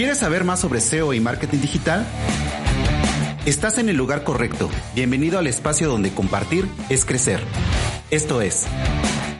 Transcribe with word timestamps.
¿Quieres 0.00 0.16
saber 0.16 0.44
más 0.44 0.60
sobre 0.60 0.80
SEO 0.80 1.12
y 1.12 1.20
marketing 1.20 1.58
digital? 1.58 2.06
Estás 3.44 3.76
en 3.76 3.90
el 3.90 3.96
lugar 3.98 4.24
correcto. 4.24 4.70
Bienvenido 4.94 5.38
al 5.38 5.46
espacio 5.46 5.90
donde 5.90 6.10
compartir 6.10 6.66
es 6.88 7.04
crecer. 7.04 7.42
Esto 8.10 8.40
es 8.40 8.66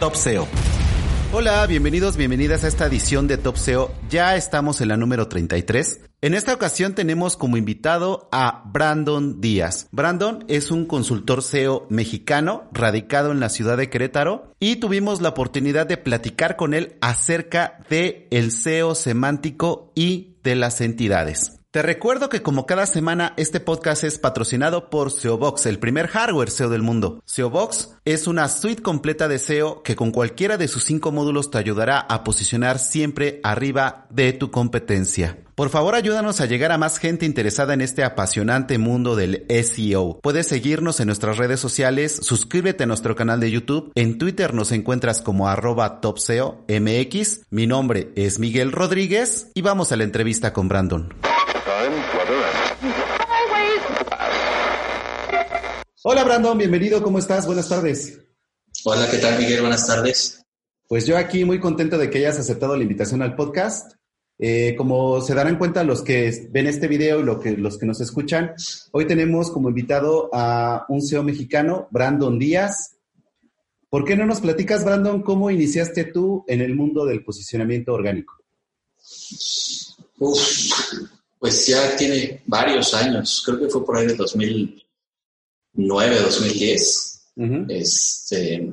Top 0.00 0.16
SEO. 0.16 0.46
Hola, 1.32 1.66
bienvenidos, 1.66 2.18
bienvenidas 2.18 2.64
a 2.64 2.68
esta 2.68 2.84
edición 2.84 3.26
de 3.26 3.38
Top 3.38 3.56
SEO. 3.56 3.90
Ya 4.10 4.36
estamos 4.36 4.82
en 4.82 4.88
la 4.88 4.98
número 4.98 5.28
33. 5.28 6.00
En 6.20 6.34
esta 6.34 6.52
ocasión 6.52 6.94
tenemos 6.94 7.38
como 7.38 7.56
invitado 7.56 8.28
a 8.30 8.64
Brandon 8.66 9.40
Díaz. 9.40 9.88
Brandon 9.90 10.44
es 10.48 10.70
un 10.70 10.84
consultor 10.84 11.42
SEO 11.42 11.86
mexicano 11.88 12.68
radicado 12.72 13.32
en 13.32 13.40
la 13.40 13.48
ciudad 13.48 13.78
de 13.78 13.88
Querétaro 13.88 14.52
y 14.60 14.76
tuvimos 14.76 15.22
la 15.22 15.30
oportunidad 15.30 15.86
de 15.86 15.96
platicar 15.96 16.56
con 16.56 16.74
él 16.74 16.96
acerca 17.00 17.78
de 17.88 18.28
el 18.30 18.52
SEO 18.52 18.94
semántico 18.94 19.92
y 19.94 20.29
de 20.42 20.54
las 20.56 20.80
entidades. 20.80 21.59
Te 21.72 21.82
recuerdo 21.82 22.28
que 22.28 22.42
como 22.42 22.66
cada 22.66 22.84
semana 22.84 23.32
este 23.36 23.60
podcast 23.60 24.02
es 24.02 24.18
patrocinado 24.18 24.90
por 24.90 25.12
SEObox, 25.12 25.66
el 25.66 25.78
primer 25.78 26.08
hardware 26.08 26.50
SEO 26.50 26.68
del 26.68 26.82
mundo. 26.82 27.22
SEObox 27.26 27.90
es 28.04 28.26
una 28.26 28.48
suite 28.48 28.82
completa 28.82 29.28
de 29.28 29.38
SEO 29.38 29.84
que 29.84 29.94
con 29.94 30.10
cualquiera 30.10 30.56
de 30.56 30.66
sus 30.66 30.82
cinco 30.82 31.12
módulos 31.12 31.52
te 31.52 31.58
ayudará 31.58 32.00
a 32.00 32.24
posicionar 32.24 32.80
siempre 32.80 33.38
arriba 33.44 34.08
de 34.10 34.32
tu 34.32 34.50
competencia. 34.50 35.44
Por 35.54 35.68
favor, 35.70 35.94
ayúdanos 35.94 36.40
a 36.40 36.46
llegar 36.46 36.72
a 36.72 36.78
más 36.78 36.98
gente 36.98 37.24
interesada 37.24 37.72
en 37.72 37.82
este 37.82 38.02
apasionante 38.02 38.76
mundo 38.78 39.14
del 39.14 39.46
SEO. 39.48 40.18
Puedes 40.22 40.48
seguirnos 40.48 40.98
en 40.98 41.06
nuestras 41.06 41.38
redes 41.38 41.60
sociales, 41.60 42.18
suscríbete 42.20 42.82
a 42.82 42.88
nuestro 42.88 43.14
canal 43.14 43.38
de 43.38 43.52
YouTube, 43.52 43.92
en 43.94 44.18
Twitter 44.18 44.54
nos 44.54 44.72
encuentras 44.72 45.22
como 45.22 45.46
arroba 45.46 46.00
topseomx, 46.00 47.42
mi 47.50 47.68
nombre 47.68 48.10
es 48.16 48.40
Miguel 48.40 48.72
Rodríguez 48.72 49.52
y 49.54 49.62
vamos 49.62 49.92
a 49.92 49.96
la 49.96 50.02
entrevista 50.02 50.52
con 50.52 50.66
Brandon. 50.66 51.29
Hola 56.02 56.24
Brandon, 56.24 56.56
bienvenido, 56.56 57.02
¿cómo 57.02 57.18
estás? 57.18 57.44
Buenas 57.44 57.68
tardes. 57.68 58.18
Hola, 58.84 59.06
¿qué 59.10 59.18
tal 59.18 59.38
Miguel? 59.38 59.60
Buenas 59.60 59.86
tardes. 59.86 60.42
Pues 60.88 61.04
yo 61.04 61.18
aquí 61.18 61.44
muy 61.44 61.60
contento 61.60 61.98
de 61.98 62.08
que 62.08 62.16
hayas 62.16 62.38
aceptado 62.38 62.74
la 62.74 62.84
invitación 62.84 63.20
al 63.20 63.36
podcast. 63.36 63.96
Eh, 64.38 64.74
como 64.78 65.20
se 65.20 65.34
darán 65.34 65.58
cuenta 65.58 65.84
los 65.84 66.00
que 66.00 66.48
ven 66.50 66.68
este 66.68 66.88
video 66.88 67.20
y 67.20 67.24
lo 67.24 67.38
que, 67.38 67.50
los 67.50 67.76
que 67.76 67.84
nos 67.84 68.00
escuchan, 68.00 68.54
hoy 68.92 69.06
tenemos 69.06 69.50
como 69.50 69.68
invitado 69.68 70.30
a 70.32 70.86
un 70.88 71.02
CEO 71.02 71.22
mexicano, 71.22 71.86
Brandon 71.90 72.38
Díaz. 72.38 72.96
¿Por 73.90 74.06
qué 74.06 74.16
no 74.16 74.24
nos 74.24 74.40
platicas, 74.40 74.86
Brandon, 74.86 75.20
cómo 75.20 75.50
iniciaste 75.50 76.04
tú 76.04 76.46
en 76.48 76.62
el 76.62 76.74
mundo 76.74 77.04
del 77.04 77.22
posicionamiento 77.22 77.92
orgánico? 77.92 78.42
Uf, 80.18 80.40
pues 81.38 81.66
ya 81.66 81.94
tiene 81.94 82.42
varios 82.46 82.94
años, 82.94 83.42
creo 83.44 83.60
que 83.60 83.68
fue 83.68 83.84
por 83.84 83.98
ahí 83.98 84.06
de 84.06 84.14
2009, 84.14 84.82
2010. 85.72 87.32
este, 87.68 88.72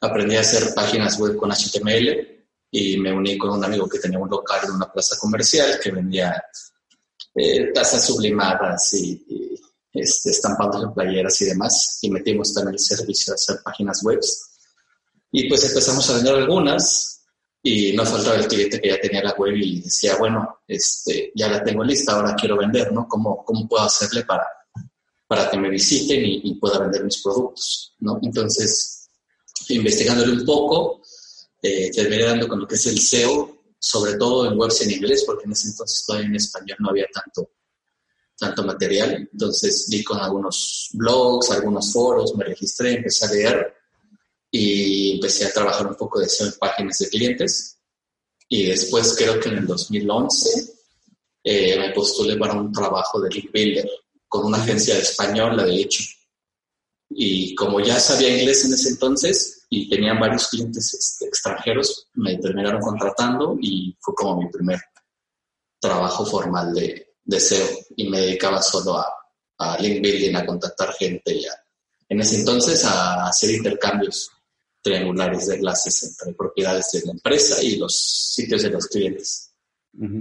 aprendí 0.00 0.36
a 0.36 0.40
hacer 0.40 0.74
páginas 0.74 1.18
web 1.18 1.36
con 1.36 1.50
HTML 1.50 2.38
y 2.70 2.98
me 2.98 3.12
uní 3.12 3.38
con 3.38 3.50
un 3.50 3.64
amigo 3.64 3.88
que 3.88 3.98
tenía 3.98 4.18
un 4.18 4.28
local 4.28 4.60
en 4.64 4.72
una 4.72 4.92
plaza 4.92 5.16
comercial 5.18 5.78
que 5.82 5.90
vendía 5.90 6.42
eh, 7.34 7.72
tazas 7.72 8.06
sublimadas 8.06 8.92
y, 8.94 9.24
este, 9.92 10.30
estampados 10.30 10.82
de 10.82 10.94
playeras 10.94 11.40
y 11.40 11.46
demás, 11.46 11.98
y 12.02 12.10
metimos 12.10 12.52
también 12.52 12.74
el 12.74 12.80
servicio 12.80 13.32
de 13.32 13.36
hacer 13.36 13.60
páginas 13.64 14.02
web. 14.02 14.20
Y 15.32 15.48
pues 15.48 15.64
empezamos 15.64 16.08
a 16.08 16.14
vender 16.14 16.34
algunas 16.34 17.22
y 17.62 17.92
no 17.92 18.04
faltaba 18.04 18.36
el 18.36 18.46
cliente 18.46 18.80
que 18.80 18.88
ya 18.88 19.00
tenía 19.00 19.22
la 19.22 19.32
web 19.32 19.56
y 19.56 19.80
decía, 19.80 20.16
bueno, 20.16 20.60
este, 20.66 21.32
ya 21.34 21.48
la 21.48 21.62
tengo 21.62 21.82
lista, 21.84 22.12
ahora 22.12 22.34
quiero 22.34 22.56
vender, 22.56 22.92
¿no? 22.92 23.06
¿Cómo, 23.08 23.44
cómo 23.44 23.66
puedo 23.68 23.84
hacerle 23.84 24.24
para, 24.24 24.46
para 25.28 25.50
que 25.50 25.58
me 25.58 25.70
visiten 25.70 26.24
y, 26.24 26.40
y 26.42 26.54
pueda 26.54 26.80
vender 26.80 27.04
mis 27.04 27.22
productos, 27.22 27.94
¿no? 28.00 28.18
Entonces, 28.22 29.08
investigándole 29.68 30.32
un 30.32 30.44
poco, 30.44 31.02
eh, 31.62 31.90
terminé 31.90 32.24
dando 32.24 32.48
con 32.48 32.60
lo 32.60 32.66
que 32.66 32.76
es 32.76 32.86
el 32.86 32.98
SEO, 32.98 33.58
sobre 33.78 34.14
todo 34.14 34.50
en 34.50 34.58
webs 34.58 34.82
en 34.82 34.92
inglés, 34.92 35.24
porque 35.26 35.44
en 35.44 35.52
ese 35.52 35.68
entonces 35.68 36.04
todavía 36.06 36.28
en 36.28 36.36
español 36.36 36.78
no 36.80 36.90
había 36.90 37.06
tanto, 37.12 37.50
tanto 38.36 38.64
material. 38.64 39.28
Entonces 39.32 39.86
di 39.88 40.02
con 40.02 40.18
algunos 40.18 40.90
blogs, 40.94 41.50
algunos 41.50 41.92
foros, 41.92 42.34
me 42.36 42.44
registré, 42.44 42.94
empecé 42.94 43.26
a 43.26 43.30
leer 43.30 43.74
y 44.50 45.14
empecé 45.16 45.46
a 45.46 45.52
trabajar 45.52 45.86
un 45.86 45.94
poco 45.94 46.20
de 46.20 46.28
SEO 46.28 46.46
en 46.46 46.52
páginas 46.58 46.98
de 46.98 47.08
clientes. 47.08 47.78
Y 48.48 48.66
después 48.66 49.14
creo 49.16 49.38
que 49.38 49.50
en 49.50 49.58
el 49.58 49.66
2011 49.66 50.74
eh, 51.44 51.78
me 51.78 51.90
postulé 51.92 52.36
para 52.36 52.54
un 52.54 52.72
trabajo 52.72 53.20
de 53.20 53.30
Link 53.30 53.50
Builder 53.52 53.88
con 54.28 54.46
una 54.46 54.58
agencia 54.58 54.94
de 54.94 55.02
español, 55.02 55.56
la 55.56 55.64
de 55.64 55.76
hecho. 55.76 56.04
Y 57.10 57.54
como 57.54 57.80
ya 57.80 57.98
sabía 57.98 58.36
inglés 58.36 58.64
en 58.64 58.74
ese 58.74 58.90
entonces 58.90 59.66
y 59.70 59.88
tenían 59.88 60.20
varios 60.20 60.48
clientes 60.48 60.94
este, 60.94 61.26
extranjeros, 61.26 62.08
me 62.14 62.36
terminaron 62.38 62.80
contratando 62.80 63.56
y 63.60 63.96
fue 64.00 64.14
como 64.14 64.42
mi 64.42 64.48
primer 64.50 64.80
trabajo 65.80 66.26
formal 66.26 66.74
de, 66.74 67.14
de 67.24 67.40
SEO 67.40 67.66
y 67.96 68.08
me 68.08 68.20
dedicaba 68.20 68.60
solo 68.60 68.98
a, 68.98 69.06
a 69.58 69.78
link 69.78 70.02
building, 70.02 70.36
a 70.36 70.46
contactar 70.46 70.92
gente 70.94 71.34
y 71.34 71.46
en 72.08 72.20
ese 72.20 72.40
entonces 72.40 72.84
a 72.84 73.26
hacer 73.26 73.50
intercambios 73.50 74.30
triangulares 74.80 75.46
de 75.46 75.56
enlaces 75.56 76.02
entre 76.04 76.34
propiedades 76.34 76.90
de 76.92 77.02
la 77.04 77.12
empresa 77.12 77.62
y 77.62 77.76
los 77.76 77.94
sitios 78.34 78.62
de 78.62 78.70
los 78.70 78.86
clientes. 78.86 79.52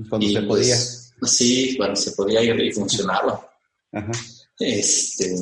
cuando 0.09 0.27
se 0.27 0.41
podía. 0.41 0.75
Pues, 1.19 1.31
sí, 1.31 1.75
cuando 1.77 1.95
se 1.95 2.11
podía 2.11 2.43
ir 2.43 2.59
y 2.59 2.71
funcionaba. 2.71 3.46
Este, 4.59 5.35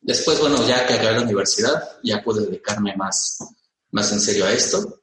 Después, 0.00 0.40
bueno, 0.40 0.66
ya 0.66 0.86
que 0.86 0.94
acabé 0.94 1.16
la 1.16 1.22
universidad, 1.22 1.98
ya 2.02 2.22
pude 2.22 2.46
dedicarme 2.46 2.96
más, 2.96 3.38
más 3.90 4.10
en 4.12 4.20
serio 4.20 4.46
a 4.46 4.52
esto. 4.52 5.02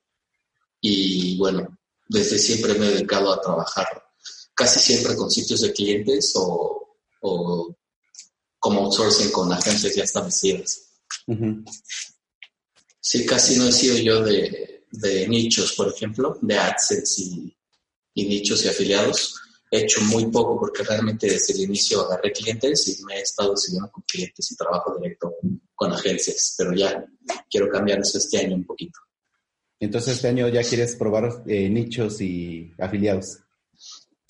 Y 0.81 1.38
bueno, 1.38 1.78
desde 2.07 2.39
siempre 2.39 2.73
me 2.75 2.88
he 2.88 2.91
dedicado 2.91 3.31
a 3.31 3.41
trabajar 3.41 3.88
casi 4.53 4.79
siempre 4.79 5.16
con 5.16 5.29
sitios 5.29 5.61
de 5.61 5.73
clientes 5.73 6.31
o, 6.35 6.97
o 7.22 7.75
como 8.57 8.85
outsourcing 8.85 9.31
con 9.31 9.51
agencias 9.51 9.95
ya 9.95 10.03
establecidas. 10.03 10.81
Sí, 13.00 13.25
casi 13.25 13.57
no 13.57 13.67
he 13.67 13.72
sido 13.72 13.97
yo 13.97 14.23
de, 14.23 14.85
de 14.91 15.27
nichos, 15.27 15.73
por 15.73 15.89
ejemplo, 15.94 16.39
de 16.41 16.57
AdSense 16.57 17.22
y, 17.22 17.57
y 18.13 18.25
nichos 18.25 18.63
y 18.63 18.69
afiliados 18.69 19.35
he 19.71 19.79
hecho 19.79 20.01
muy 20.01 20.27
poco 20.27 20.59
porque 20.59 20.83
realmente 20.83 21.27
desde 21.27 21.53
el 21.53 21.61
inicio 21.61 22.01
agarré 22.01 22.31
clientes 22.31 22.87
y 22.87 23.03
me 23.03 23.15
he 23.17 23.21
estado 23.21 23.55
siguiendo 23.57 23.91
con 23.91 24.03
clientes 24.03 24.51
y 24.51 24.55
trabajo 24.55 24.95
directo 24.97 25.35
con 25.73 25.91
agencias, 25.91 26.56
pero 26.57 26.73
ya 26.73 27.06
quiero 27.50 27.69
cambiar 27.69 28.00
eso 28.00 28.17
este 28.17 28.39
año 28.39 28.56
un 28.56 28.65
poquito. 28.65 29.00
Entonces 29.79 30.15
este 30.15 30.27
año 30.29 30.47
ya 30.47 30.63
quieres 30.63 30.95
probar 30.95 31.44
eh, 31.47 31.69
nichos 31.69 32.21
y 32.21 32.71
afiliados. 32.79 33.39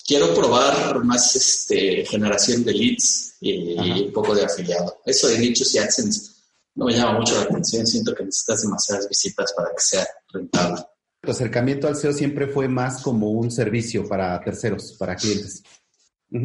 Quiero 0.04 0.34
probar 0.34 1.04
más 1.04 1.34
este, 1.34 2.04
generación 2.04 2.64
de 2.64 2.72
leads 2.72 3.36
y, 3.40 4.04
un 4.04 4.12
poco 4.12 4.34
de 4.34 4.44
afiliado. 4.44 5.00
Eso 5.04 5.28
de 5.28 5.38
nichos 5.38 5.74
y 5.74 5.78
AdSense 5.78 6.32
no 6.74 6.86
me 6.86 6.94
llama 6.94 7.18
mucho 7.18 7.34
la 7.34 7.42
atención. 7.42 7.86
Siento 7.86 8.14
que 8.14 8.24
necesitas 8.24 8.62
demasiadas 8.62 9.08
visitas 9.08 9.52
para 9.52 9.70
que 9.70 9.80
sea 9.80 10.06
rentable 10.32 10.80
tu 11.20 11.30
acercamiento 11.30 11.88
al 11.88 11.96
SEO 11.96 12.12
siempre 12.12 12.46
fue 12.46 12.68
más 12.68 13.02
como 13.02 13.30
un 13.30 13.50
servicio 13.50 14.06
para 14.06 14.40
terceros, 14.40 14.96
para 14.98 15.16
clientes. 15.16 15.62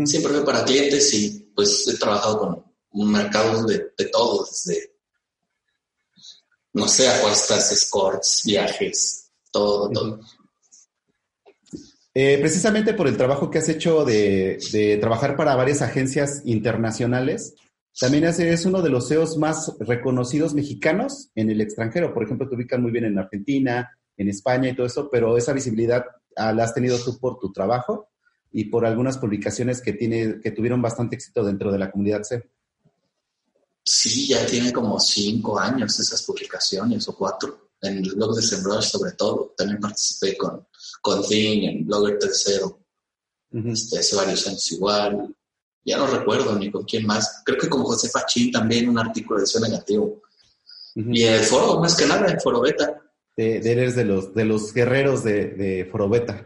Siempre 0.05 0.33
fue 0.33 0.45
para 0.45 0.63
clientes 0.63 1.13
y 1.13 1.51
pues 1.55 1.87
he 1.87 1.97
trabajado 1.97 2.39
con 2.39 2.63
un 2.91 3.11
mercado 3.11 3.65
de, 3.65 3.91
de 3.97 4.05
todo, 4.05 4.45
desde, 4.45 4.95
no 6.73 6.87
sé, 6.87 7.09
apuestas, 7.09 7.71
escorts, 7.71 8.43
viajes, 8.45 9.31
todo, 9.51 9.89
todo. 9.89 10.19
Eh, 12.13 12.37
precisamente 12.39 12.93
por 12.93 13.07
el 13.07 13.15
trabajo 13.15 13.49
que 13.49 13.59
has 13.59 13.69
hecho 13.69 14.03
de, 14.03 14.59
de, 14.73 14.97
trabajar 14.97 15.37
para 15.37 15.55
varias 15.55 15.81
agencias 15.81 16.41
internacionales, 16.45 17.55
También 17.97 18.25
es 18.25 18.65
uno 18.65 18.81
de 18.81 18.89
los 18.89 19.07
CEOs 19.07 19.37
más 19.37 19.73
reconocidos 19.79 20.53
mexicanos 20.53 21.29
en 21.35 21.49
el 21.49 21.61
extranjero. 21.61 22.13
Por 22.13 22.23
ejemplo, 22.23 22.47
te 22.47 22.55
ubican 22.55 22.81
muy 22.81 22.91
bien 22.91 23.05
en 23.05 23.17
Argentina, 23.17 23.97
en 24.17 24.29
España 24.29 24.69
y 24.69 24.75
todo 24.75 24.85
eso, 24.85 25.09
pero 25.09 25.37
esa 25.37 25.53
visibilidad 25.53 26.05
ah, 26.35 26.53
la 26.53 26.63
has 26.63 26.73
tenido 26.73 26.97
tú 26.99 27.17
por 27.19 27.39
tu 27.39 27.51
trabajo 27.51 28.09
y 28.51 28.65
por 28.65 28.85
algunas 28.85 29.17
publicaciones 29.17 29.81
que, 29.81 29.93
tiene, 29.93 30.39
que 30.41 30.51
tuvieron 30.51 30.81
bastante 30.81 31.15
éxito 31.15 31.43
dentro 31.43 31.71
de 31.71 31.79
la 31.79 31.91
comunidad 31.91 32.23
CEO. 32.23 32.43
Sí, 33.83 34.27
ya 34.27 34.45
tiene 34.45 34.71
como 34.71 34.99
cinco 34.99 35.59
años 35.59 35.99
esas 35.99 36.23
publicaciones 36.23 37.07
o 37.07 37.15
cuatro. 37.15 37.71
En 37.81 37.97
el 37.97 38.13
blog 38.13 38.35
de 38.35 38.43
SEMrush 38.43 38.91
sobre 38.91 39.13
todo. 39.13 39.53
También 39.57 39.79
participé 39.79 40.37
con, 40.37 40.67
con 41.01 41.23
en 41.29 41.85
Blogger 41.85 42.19
Tercero. 42.19 42.79
este, 43.51 43.99
hace 43.99 44.15
varios 44.15 44.47
años 44.47 44.71
igual. 44.71 45.35
Ya 45.83 45.97
no 45.97 46.05
recuerdo 46.05 46.57
ni 46.59 46.69
con 46.69 46.83
quién 46.83 47.07
más. 47.07 47.41
Creo 47.43 47.57
que 47.57 47.69
con 47.69 47.83
José 47.83 48.09
Fachín 48.09 48.51
también 48.51 48.87
un 48.87 48.99
artículo 48.99 49.39
de 49.39 49.45
eso 49.45 49.59
negativo. 49.59 50.21
Y 50.93 51.23
el 51.23 51.43
foro, 51.43 51.79
más 51.79 51.95
que 51.95 52.05
nada, 52.05 52.27
el 52.27 52.39
foro 52.39 52.61
beta. 52.61 53.01
Eres 53.37 53.95
de 53.95 54.05
los, 54.05 54.33
de 54.33 54.45
los 54.45 54.73
guerreros 54.73 55.23
de, 55.23 55.47
de 55.47 55.85
foro 55.85 56.09
beta. 56.09 56.45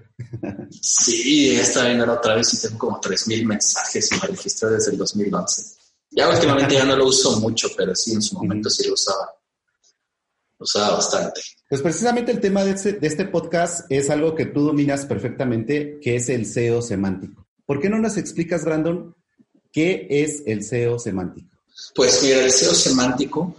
sí, 0.81 1.55
esta 1.55 1.83
vez 1.83 2.07
otra 2.07 2.35
vez 2.35 2.53
y 2.53 2.67
tengo 2.67 2.77
como 2.77 3.01
3.000 3.01 3.45
mensajes 3.45 4.11
y 4.11 4.15
me 4.15 4.27
registré 4.27 4.69
desde 4.69 4.91
el 4.91 4.97
2011. 4.97 5.75
Ya 6.11 6.29
últimamente 6.29 6.75
ya 6.75 6.85
no 6.85 6.95
lo 6.95 7.07
uso 7.07 7.39
mucho, 7.39 7.69
pero 7.75 7.93
sí 7.95 8.13
en 8.13 8.21
su 8.21 8.35
momento 8.35 8.69
sí 8.69 8.87
lo 8.87 8.93
usaba. 8.93 9.33
Lo 10.57 10.63
usaba 10.63 10.95
bastante. 10.95 11.41
Pues 11.69 11.81
precisamente 11.81 12.31
el 12.31 12.39
tema 12.39 12.63
de 12.63 12.71
este, 12.71 12.93
de 12.93 13.07
este 13.07 13.25
podcast 13.25 13.91
es 13.91 14.09
algo 14.09 14.35
que 14.35 14.45
tú 14.45 14.61
dominas 14.61 15.05
perfectamente, 15.05 15.99
que 16.01 16.15
es 16.15 16.29
el 16.29 16.45
SEO 16.45 16.81
semántico. 16.81 17.45
¿Por 17.65 17.81
qué 17.81 17.89
no 17.89 17.97
nos 17.97 18.15
explicas, 18.17 18.63
Brandon, 18.63 19.15
qué 19.71 20.07
es 20.09 20.43
el 20.45 20.63
SEO 20.63 20.99
semántico? 20.99 21.49
Pues 21.93 22.23
mira, 22.23 22.41
el 22.45 22.51
SEO 22.51 22.73
semántico, 22.73 23.55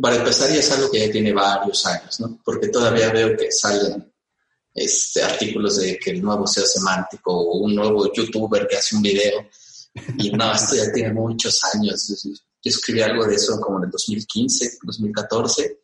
para 0.00 0.16
empezar, 0.16 0.50
ya 0.50 0.60
es 0.60 0.72
algo 0.72 0.90
que 0.90 1.06
ya 1.06 1.12
tiene 1.12 1.32
varios 1.32 1.84
años, 1.86 2.20
¿no? 2.20 2.40
Porque 2.44 2.68
todavía 2.68 3.12
veo 3.12 3.36
que 3.36 3.50
salen 3.52 4.12
este, 4.74 5.22
artículos 5.22 5.76
de 5.76 5.98
que 5.98 6.10
el 6.10 6.22
nuevo 6.22 6.46
SEO 6.46 6.64
semántico 6.64 7.32
o 7.32 7.58
un 7.58 7.74
nuevo 7.74 8.10
youtuber 8.12 8.66
que 8.66 8.76
hace 8.76 8.96
un 8.96 9.02
video 9.02 9.46
y 10.18 10.30
no, 10.30 10.52
esto 10.52 10.74
ya 10.76 10.90
tiene 10.92 11.12
muchos 11.12 11.60
años. 11.74 12.08
Yo 12.24 12.70
escribí 12.70 13.02
algo 13.02 13.26
de 13.26 13.34
eso 13.34 13.60
como 13.60 13.78
en 13.78 13.84
el 13.84 13.90
2015, 13.90 14.78
2014, 14.82 15.80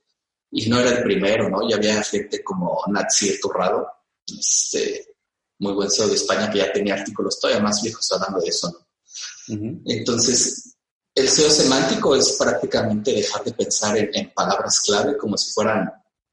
y 0.52 0.68
no 0.70 0.78
era 0.78 0.98
el 0.98 1.02
primero, 1.02 1.48
¿no? 1.50 1.68
Ya 1.68 1.76
había 1.76 2.02
gente 2.02 2.42
como 2.42 2.80
Natsir 2.86 3.38
Turrado, 3.40 3.86
este, 4.26 5.14
muy 5.58 5.74
buen 5.74 5.90
CEO 5.90 6.08
de 6.08 6.14
España, 6.14 6.50
que 6.50 6.58
ya 6.58 6.72
tenía 6.72 6.94
artículos 6.94 7.38
todavía 7.38 7.62
más 7.62 7.82
viejos 7.82 8.10
hablando 8.12 8.40
de 8.40 8.48
eso, 8.48 8.70
¿no? 8.70 9.80
Entonces, 9.84 10.77
el 11.18 11.28
SEO 11.28 11.50
semántico 11.50 12.14
es 12.14 12.36
prácticamente 12.38 13.12
dejar 13.12 13.42
de 13.44 13.52
pensar 13.52 13.96
en, 13.98 14.30
palabras 14.30 14.80
clave 14.80 15.16
como 15.16 15.36
si 15.36 15.50
fueran, 15.50 15.90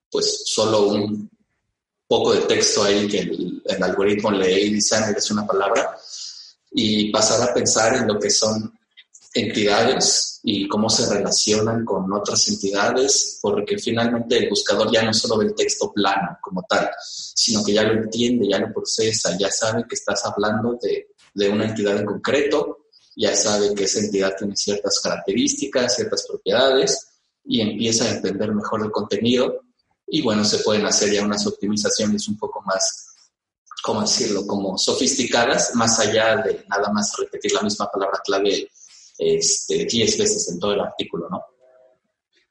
pues, 0.10 0.44
solo 0.46 0.90
un 0.90 1.30
poco 2.08 2.34
de 2.34 2.42
texto 2.42 2.84
ahí 2.84 3.08
que 3.08 3.20
el, 3.20 3.84
algoritmo 3.84 4.32
lee 4.32 4.68
y 4.68 4.74
dice, 4.76 4.96
ah, 4.96 5.12
es 5.16 5.32
una 5.32 5.46
palabra, 5.46 5.98
y 6.72 7.12
pasar 7.12 7.50
a 7.50 7.54
pensar 7.54 7.96
en 7.96 8.08
lo 8.08 8.20
que 8.20 8.30
son 8.30 8.74
entidades 9.34 10.40
y 10.44 10.68
cómo 10.68 10.90
se 10.90 11.12
relacionan 11.14 11.84
con 11.84 12.12
otras 12.14 12.48
entidades, 12.48 13.40
porque 13.42 13.78
finalmente 13.78 14.38
el 14.38 14.50
buscador 14.50 14.92
ya 14.92 15.04
no 15.04 15.14
solo 15.14 15.40
ve 15.40 15.46
el 15.46 15.56
texto 15.56 15.92
plano 15.92 16.38
como 16.42 16.64
tal, 16.70 16.90
sino 17.02 17.64
que 17.64 17.74
ya 17.74 17.84
lo 17.84 17.94
entiende, 17.94 18.48
ya 18.48 18.60
lo 18.60 18.72
procesa, 18.72 19.36
ya 19.38 19.50
sabe 19.52 19.86
que 19.90 19.96
estás 19.96 20.24
hablando 20.26 20.78
de, 20.82 21.10
de 21.34 21.50
una 21.50 21.66
entidad 21.66 21.98
en 21.98 22.06
concreto, 22.06 22.85
ya 23.16 23.36
sabe 23.36 23.74
que 23.74 23.86
esa 23.86 24.00
entidad 24.00 24.36
tiene 24.38 24.56
ciertas 24.56 25.00
características, 25.02 25.96
ciertas 25.96 26.26
propiedades, 26.28 27.08
y 27.44 27.62
empieza 27.62 28.06
a 28.06 28.12
entender 28.12 28.54
mejor 28.54 28.84
el 28.84 28.92
contenido. 28.92 29.62
Y 30.08 30.22
bueno, 30.22 30.44
se 30.44 30.60
pueden 30.60 30.86
hacer 30.86 31.14
ya 31.14 31.24
unas 31.24 31.46
optimizaciones 31.48 32.28
un 32.28 32.38
poco 32.38 32.62
más 32.62 33.16
¿cómo 33.86 34.02
decirlo?, 34.02 34.48
como 34.48 34.80
sofisticadas, 34.80 35.76
más 35.76 36.00
allá 36.00 36.38
de 36.38 36.66
nada 36.68 36.92
más 36.92 37.16
repetir 37.20 37.54
la 37.54 37.62
misma 37.62 37.88
palabra 37.92 38.20
clave 38.26 38.68
este, 39.16 39.86
10 39.86 40.18
veces 40.18 40.50
en 40.50 40.60
todo 40.60 40.74
el 40.74 40.80
artículo, 40.80 41.30
¿no? 41.30 41.44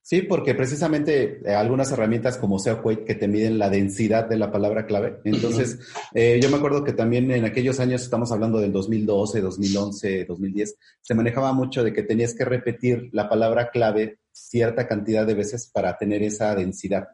Sí, 0.07 0.21
porque 0.21 0.55
precisamente 0.55 1.41
eh, 1.47 1.55
algunas 1.55 1.91
herramientas 1.91 2.37
como 2.37 2.59
SEOQuake 2.59 3.07
que 3.07 3.15
te 3.15 3.27
miden 3.27 3.59
la 3.59 3.71
densidad 3.71 4.29
de 4.29 4.37
la 4.37 4.53
palabra 4.53 4.85
clave. 4.85 5.19
Entonces, 5.25 5.79
eh, 6.13 6.39
yo 6.43 6.51
me 6.51 6.59
acuerdo 6.59 6.85
que 6.85 6.93
también 6.93 7.31
en 7.31 7.47
aquellos 7.47 7.81
años, 7.81 8.03
estamos 8.03 8.31
hablando 8.31 8.59
del 8.59 8.71
2012, 8.71 9.41
2011, 9.41 10.27
2010, 10.27 10.77
se 11.01 11.15
manejaba 11.15 11.55
mucho 11.55 11.83
de 11.83 11.95
que 11.95 12.03
tenías 12.03 12.35
que 12.35 12.45
repetir 12.45 13.09
la 13.13 13.31
palabra 13.31 13.71
clave 13.71 14.19
cierta 14.31 14.87
cantidad 14.87 15.27
de 15.27 15.33
veces 15.33 15.71
para 15.73 15.97
tener 15.97 16.23
esa 16.23 16.55
densidad. 16.55 17.09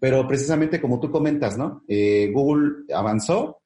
Pero 0.00 0.26
precisamente 0.26 0.80
como 0.80 0.98
tú 0.98 1.12
comentas, 1.12 1.56
¿no? 1.56 1.84
Eh, 1.86 2.32
Google 2.34 2.92
avanzó, 2.92 3.62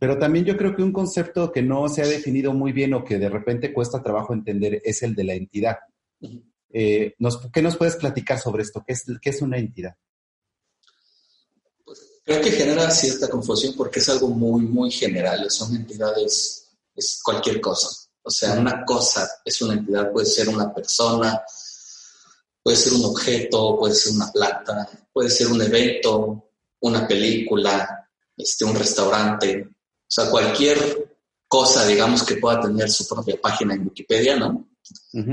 pero 0.00 0.18
también 0.18 0.44
yo 0.44 0.56
creo 0.56 0.74
que 0.74 0.82
un 0.82 0.92
concepto 0.92 1.52
que 1.52 1.62
no 1.62 1.88
se 1.88 2.02
ha 2.02 2.08
definido 2.08 2.52
muy 2.52 2.72
bien 2.72 2.92
o 2.94 3.04
que 3.04 3.20
de 3.20 3.28
repente 3.28 3.72
cuesta 3.72 4.02
trabajo 4.02 4.34
entender 4.34 4.82
es 4.84 5.04
el 5.04 5.14
de 5.14 5.22
la 5.22 5.34
entidad. 5.34 5.76
Eh, 6.70 7.14
¿Qué 7.52 7.62
nos 7.62 7.76
puedes 7.76 7.96
platicar 7.96 8.38
sobre 8.38 8.62
esto? 8.62 8.84
¿Qué 8.86 8.92
es, 8.92 9.04
es 9.22 9.42
una 9.42 9.58
entidad? 9.58 9.94
Pues 11.84 12.20
creo 12.24 12.40
que 12.40 12.50
genera 12.50 12.90
cierta 12.90 13.28
confusión 13.28 13.74
porque 13.76 14.00
es 14.00 14.08
algo 14.08 14.28
muy, 14.28 14.62
muy 14.62 14.90
general. 14.90 15.50
Son 15.50 15.74
entidades, 15.74 16.68
es 16.94 17.20
cualquier 17.22 17.60
cosa. 17.60 17.88
O 18.22 18.30
sea, 18.30 18.54
una 18.54 18.84
cosa 18.84 19.28
es 19.44 19.62
una 19.62 19.74
entidad, 19.74 20.12
puede 20.12 20.26
ser 20.26 20.48
una 20.48 20.72
persona, 20.74 21.42
puede 22.62 22.76
ser 22.76 22.92
un 22.92 23.06
objeto, 23.06 23.78
puede 23.78 23.94
ser 23.94 24.12
una 24.12 24.30
planta, 24.30 24.88
puede 25.12 25.30
ser 25.30 25.46
un 25.48 25.62
evento, 25.62 26.50
una 26.80 27.08
película, 27.08 28.10
este, 28.36 28.66
un 28.66 28.74
restaurante, 28.74 29.66
o 29.66 30.10
sea, 30.10 30.30
cualquier 30.30 31.18
cosa, 31.46 31.86
digamos, 31.86 32.22
que 32.22 32.36
pueda 32.36 32.60
tener 32.60 32.90
su 32.90 33.06
propia 33.06 33.40
página 33.40 33.74
en 33.74 33.84
Wikipedia, 33.84 34.36
¿no? 34.36 34.67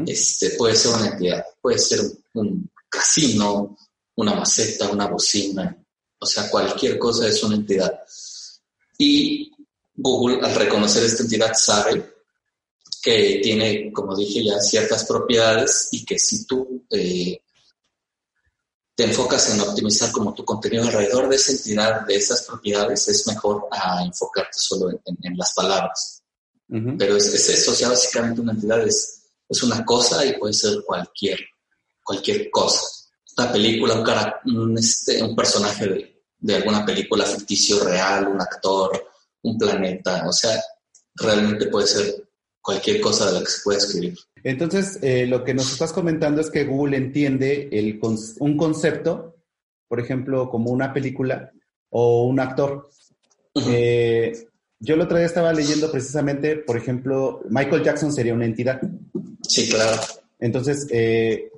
Este, 0.05 0.51
puede 0.51 0.75
ser 0.75 0.93
una 0.93 1.07
entidad, 1.07 1.45
puede 1.61 1.79
ser 1.79 2.01
un 2.33 2.69
casino, 2.89 3.77
una 4.15 4.35
maceta, 4.35 4.89
una 4.89 5.07
bocina, 5.07 5.77
o 6.19 6.25
sea, 6.25 6.49
cualquier 6.49 6.97
cosa 6.97 7.27
es 7.27 7.43
una 7.43 7.55
entidad. 7.55 8.01
Y 8.97 9.51
Google, 9.95 10.39
al 10.45 10.55
reconocer 10.55 11.03
esta 11.03 11.23
entidad, 11.23 11.53
sabe 11.53 12.15
que 13.01 13.39
tiene, 13.43 13.91
como 13.91 14.15
dije 14.15 14.43
ya, 14.43 14.59
ciertas 14.59 15.05
propiedades 15.05 15.89
y 15.91 16.03
que 16.03 16.17
si 16.17 16.45
tú 16.45 16.85
eh, 16.89 17.39
te 18.95 19.03
enfocas 19.03 19.53
en 19.53 19.61
optimizar 19.61 20.11
como 20.11 20.33
tu 20.33 20.43
contenido 20.43 20.83
alrededor 20.83 21.29
de 21.29 21.35
esa 21.35 21.51
entidad, 21.51 22.01
de 22.05 22.15
esas 22.15 22.43
propiedades, 22.43 23.07
es 23.09 23.27
mejor 23.27 23.67
a 23.71 24.03
enfocarte 24.03 24.57
solo 24.57 24.89
en, 24.89 25.37
las 25.37 25.53
palabras. 25.53 26.23
Pero 26.67 27.15
es, 27.15 27.27
eso, 27.27 27.71
o 27.71 27.75
sea, 27.75 27.89
básicamente 27.89 28.41
una 28.41 28.53
entidad 28.53 28.81
es, 28.87 29.24
una 29.63 29.83
cosa 29.85 30.25
y 30.25 30.37
puede 30.37 30.53
ser 30.53 30.83
cualquier, 30.85 31.39
cualquier 32.03 32.49
cosa. 32.49 32.79
Una 33.37 33.51
película, 33.51 34.39
un, 34.45 34.57
un, 34.59 34.77
este, 34.77 35.21
un 35.21 35.35
personaje 35.35 35.87
de, 35.87 36.23
de 36.39 36.55
alguna 36.55 36.85
película 36.85 37.25
ficticio 37.25 37.83
real, 37.83 38.27
un 38.27 38.41
actor, 38.41 39.07
un 39.43 39.57
planeta, 39.57 40.27
o 40.27 40.31
sea, 40.31 40.61
realmente 41.15 41.67
puede 41.67 41.87
ser 41.87 42.27
cualquier 42.61 42.99
cosa 42.99 43.27
de 43.27 43.33
la 43.33 43.39
que 43.41 43.51
se 43.51 43.61
pueda 43.63 43.77
escribir. 43.77 44.17
Entonces, 44.43 44.99
eh, 45.01 45.25
lo 45.25 45.43
que 45.43 45.53
nos 45.53 45.71
estás 45.71 45.91
comentando 45.91 46.41
es 46.41 46.49
que 46.49 46.65
Google 46.65 46.97
entiende 46.97 47.69
el, 47.71 47.99
un 48.39 48.57
concepto, 48.57 49.35
por 49.87 49.99
ejemplo, 49.99 50.49
como 50.49 50.71
una 50.71 50.93
película 50.93 51.51
o 51.89 52.25
un 52.25 52.39
actor. 52.39 52.89
Eh, 53.67 54.47
yo 54.79 54.95
el 54.95 55.01
otro 55.01 55.17
día 55.17 55.25
estaba 55.25 55.53
leyendo 55.53 55.91
precisamente, 55.91 56.57
por 56.57 56.77
ejemplo, 56.77 57.41
Michael 57.49 57.83
Jackson 57.83 58.11
sería 58.11 58.33
una 58.33 58.45
entidad. 58.45 58.81
Sí, 59.47 59.69
claro. 59.69 60.01
Entonces, 60.39 60.87
eh, 60.91 61.51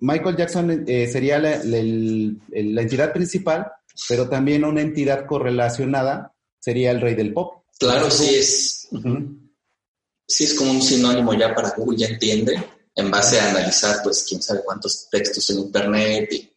Michael 0.00 0.36
Jackson 0.36 0.84
sería 0.86 1.38
la, 1.38 1.60
entidad 2.52 3.12
principal, 3.12 3.72
pero 4.08 4.28
también 4.28 4.64
una 4.64 4.82
entidad 4.82 5.26
correlacionada 5.26 6.34
sería 6.60 6.90
el 6.90 7.00
rey 7.00 7.14
del 7.14 7.32
pop. 7.32 7.64
Claro, 7.78 8.10
sí 8.10 8.34
es 8.34 8.88
sí 10.26 10.44
es 10.44 10.54
como 10.54 10.72
un 10.72 10.82
sinónimo 10.82 11.34
ya 11.34 11.54
para 11.54 11.70
Google, 11.70 11.98
ya 11.98 12.06
entiende, 12.06 12.62
en 12.94 13.10
base 13.10 13.40
a 13.40 13.50
analizar, 13.50 14.00
pues, 14.02 14.24
quién 14.28 14.42
sabe 14.42 14.62
cuántos 14.64 15.08
textos 15.10 15.48
en 15.50 15.60
Internet 15.60 16.32
y 16.32 16.50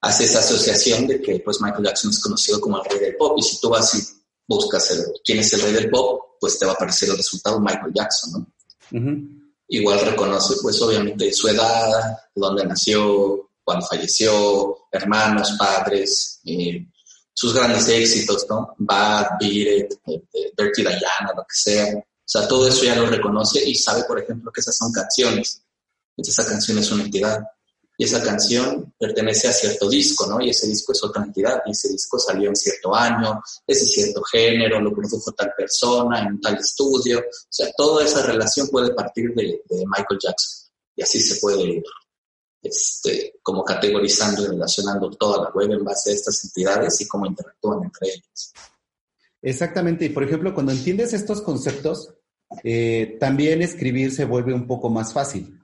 hace 0.00 0.24
esa 0.24 0.40
asociación 0.40 1.06
de 1.06 1.20
que, 1.20 1.40
pues, 1.40 1.60
Michael 1.60 1.84
Jackson 1.84 2.10
es 2.10 2.20
conocido 2.20 2.60
como 2.60 2.78
el 2.78 2.90
rey 2.90 2.98
del 2.98 3.16
pop 3.16 3.36
y 3.38 3.42
si 3.42 3.60
tú 3.60 3.70
vas 3.70 3.94
y 3.94 4.02
buscas 4.46 5.04
quién 5.24 5.38
es 5.38 5.52
el 5.54 5.60
rey 5.62 5.72
del 5.72 5.90
pop, 5.90 6.36
pues 6.40 6.58
te 6.58 6.66
va 6.66 6.72
a 6.72 6.74
aparecer 6.74 7.08
el 7.08 7.16
resultado 7.16 7.60
Michael 7.60 7.92
Jackson, 7.94 8.32
¿no? 8.32 9.43
Igual 9.68 10.00
reconoce, 10.00 10.54
pues, 10.62 10.80
obviamente 10.82 11.32
su 11.32 11.48
edad, 11.48 12.18
dónde 12.34 12.66
nació, 12.66 13.50
cuándo 13.64 13.86
falleció, 13.86 14.86
hermanos, 14.92 15.56
padres, 15.58 16.40
eh, 16.44 16.86
sus 17.32 17.54
grandes 17.54 17.88
éxitos, 17.88 18.46
¿no? 18.48 18.74
Bad, 18.78 19.26
Beat 19.40 19.92
eh, 20.06 20.52
Dirty 20.56 20.82
Diana, 20.82 21.32
lo 21.34 21.42
que 21.42 21.54
sea 21.54 21.96
O 21.96 22.02
sea, 22.24 22.46
todo 22.46 22.68
eso 22.68 22.84
ya 22.84 22.94
lo 22.94 23.06
reconoce 23.06 23.68
y 23.68 23.74
sabe, 23.74 24.04
por 24.04 24.20
ejemplo, 24.20 24.52
que 24.52 24.60
esas 24.60 24.76
son 24.76 24.92
canciones. 24.92 25.62
Esa 26.16 26.46
canción 26.46 26.78
es 26.78 26.90
una 26.92 27.04
entidad. 27.04 27.42
Y 27.96 28.04
esa 28.04 28.22
canción 28.22 28.92
pertenece 28.98 29.48
a 29.48 29.52
cierto 29.52 29.88
disco, 29.88 30.26
¿no? 30.26 30.40
Y 30.40 30.50
ese 30.50 30.66
disco 30.66 30.92
es 30.92 31.02
otra 31.04 31.22
entidad. 31.22 31.62
Y 31.66 31.70
ese 31.70 31.88
disco 31.88 32.18
salió 32.18 32.48
en 32.48 32.56
cierto 32.56 32.94
año, 32.94 33.40
es 33.66 33.80
de 33.80 33.86
cierto 33.86 34.22
género, 34.24 34.80
lo 34.80 34.92
produjo 34.92 35.32
tal 35.32 35.52
persona, 35.56 36.26
en 36.26 36.40
tal 36.40 36.56
estudio. 36.56 37.20
O 37.20 37.46
sea, 37.48 37.70
toda 37.76 38.04
esa 38.04 38.26
relación 38.26 38.68
puede 38.68 38.92
partir 38.94 39.32
de, 39.34 39.62
de 39.68 39.84
Michael 39.86 40.20
Jackson. 40.20 40.70
Y 40.96 41.02
así 41.02 41.20
se 41.20 41.40
puede 41.40 41.62
ir 41.62 41.84
este, 42.64 43.34
como 43.42 43.62
categorizando 43.62 44.42
y 44.42 44.46
relacionando 44.46 45.10
toda 45.10 45.44
la 45.44 45.50
web 45.50 45.70
en 45.70 45.84
base 45.84 46.10
a 46.10 46.14
estas 46.14 46.42
entidades 46.44 47.00
y 47.00 47.06
cómo 47.06 47.26
interactúan 47.26 47.84
entre 47.84 48.08
ellas. 48.08 48.52
Exactamente, 49.42 50.06
y 50.06 50.08
por 50.08 50.24
ejemplo, 50.24 50.54
cuando 50.54 50.72
entiendes 50.72 51.12
estos 51.12 51.42
conceptos, 51.42 52.14
eh, 52.62 53.18
también 53.20 53.60
escribir 53.60 54.12
se 54.12 54.24
vuelve 54.24 54.54
un 54.54 54.66
poco 54.66 54.88
más 54.88 55.12
fácil, 55.12 55.60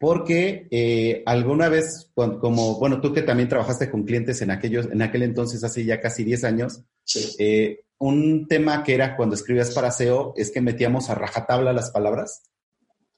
porque 0.00 0.66
eh, 0.70 1.22
alguna 1.26 1.68
vez, 1.68 2.10
como, 2.14 2.78
bueno, 2.78 3.02
tú 3.02 3.12
que 3.12 3.20
también 3.20 3.50
trabajaste 3.50 3.90
con 3.90 4.04
clientes 4.04 4.40
en, 4.40 4.50
aquellos, 4.50 4.86
en 4.90 5.02
aquel 5.02 5.22
entonces, 5.22 5.62
hace 5.62 5.84
ya 5.84 6.00
casi 6.00 6.24
10 6.24 6.44
años, 6.44 6.80
eh, 7.38 7.80
un 7.98 8.48
tema 8.48 8.82
que 8.82 8.94
era 8.94 9.14
cuando 9.14 9.34
escribías 9.34 9.74
para 9.74 9.90
SEO 9.90 10.32
es 10.38 10.50
que 10.50 10.62
metíamos 10.62 11.10
a 11.10 11.16
rajatabla 11.16 11.74
las 11.74 11.90
palabras 11.90 12.44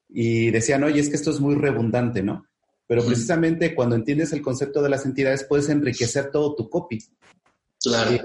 y 0.08 0.50
decían, 0.50 0.82
oye, 0.82 0.98
es 0.98 1.08
que 1.08 1.14
esto 1.14 1.30
es 1.30 1.38
muy 1.38 1.54
redundante, 1.54 2.20
¿no? 2.24 2.46
Pero 2.88 3.06
precisamente 3.06 3.76
cuando 3.76 3.94
entiendes 3.94 4.32
el 4.32 4.42
concepto 4.42 4.82
de 4.82 4.90
las 4.90 5.06
entidades 5.06 5.44
puedes 5.44 5.68
enriquecer 5.68 6.32
todo 6.32 6.56
tu 6.56 6.68
copy. 6.68 6.98
Claro. 7.80 8.24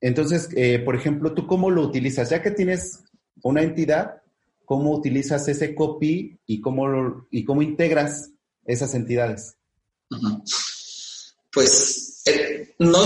Entonces, 0.00 0.48
eh, 0.56 0.78
por 0.78 0.96
ejemplo, 0.96 1.34
¿tú 1.34 1.46
cómo 1.46 1.70
lo 1.70 1.82
utilizas? 1.82 2.30
Ya 2.30 2.40
que 2.40 2.52
tienes 2.52 3.04
una 3.42 3.60
entidad, 3.60 4.22
¿cómo 4.68 4.92
utilizas 4.92 5.48
ese 5.48 5.74
copy 5.74 6.38
y 6.46 6.60
cómo, 6.60 7.26
y 7.30 7.42
cómo 7.42 7.62
integras 7.62 8.30
esas 8.66 8.94
entidades? 8.94 9.56
Pues 11.50 12.22
eh, 12.26 12.74
no, 12.78 13.02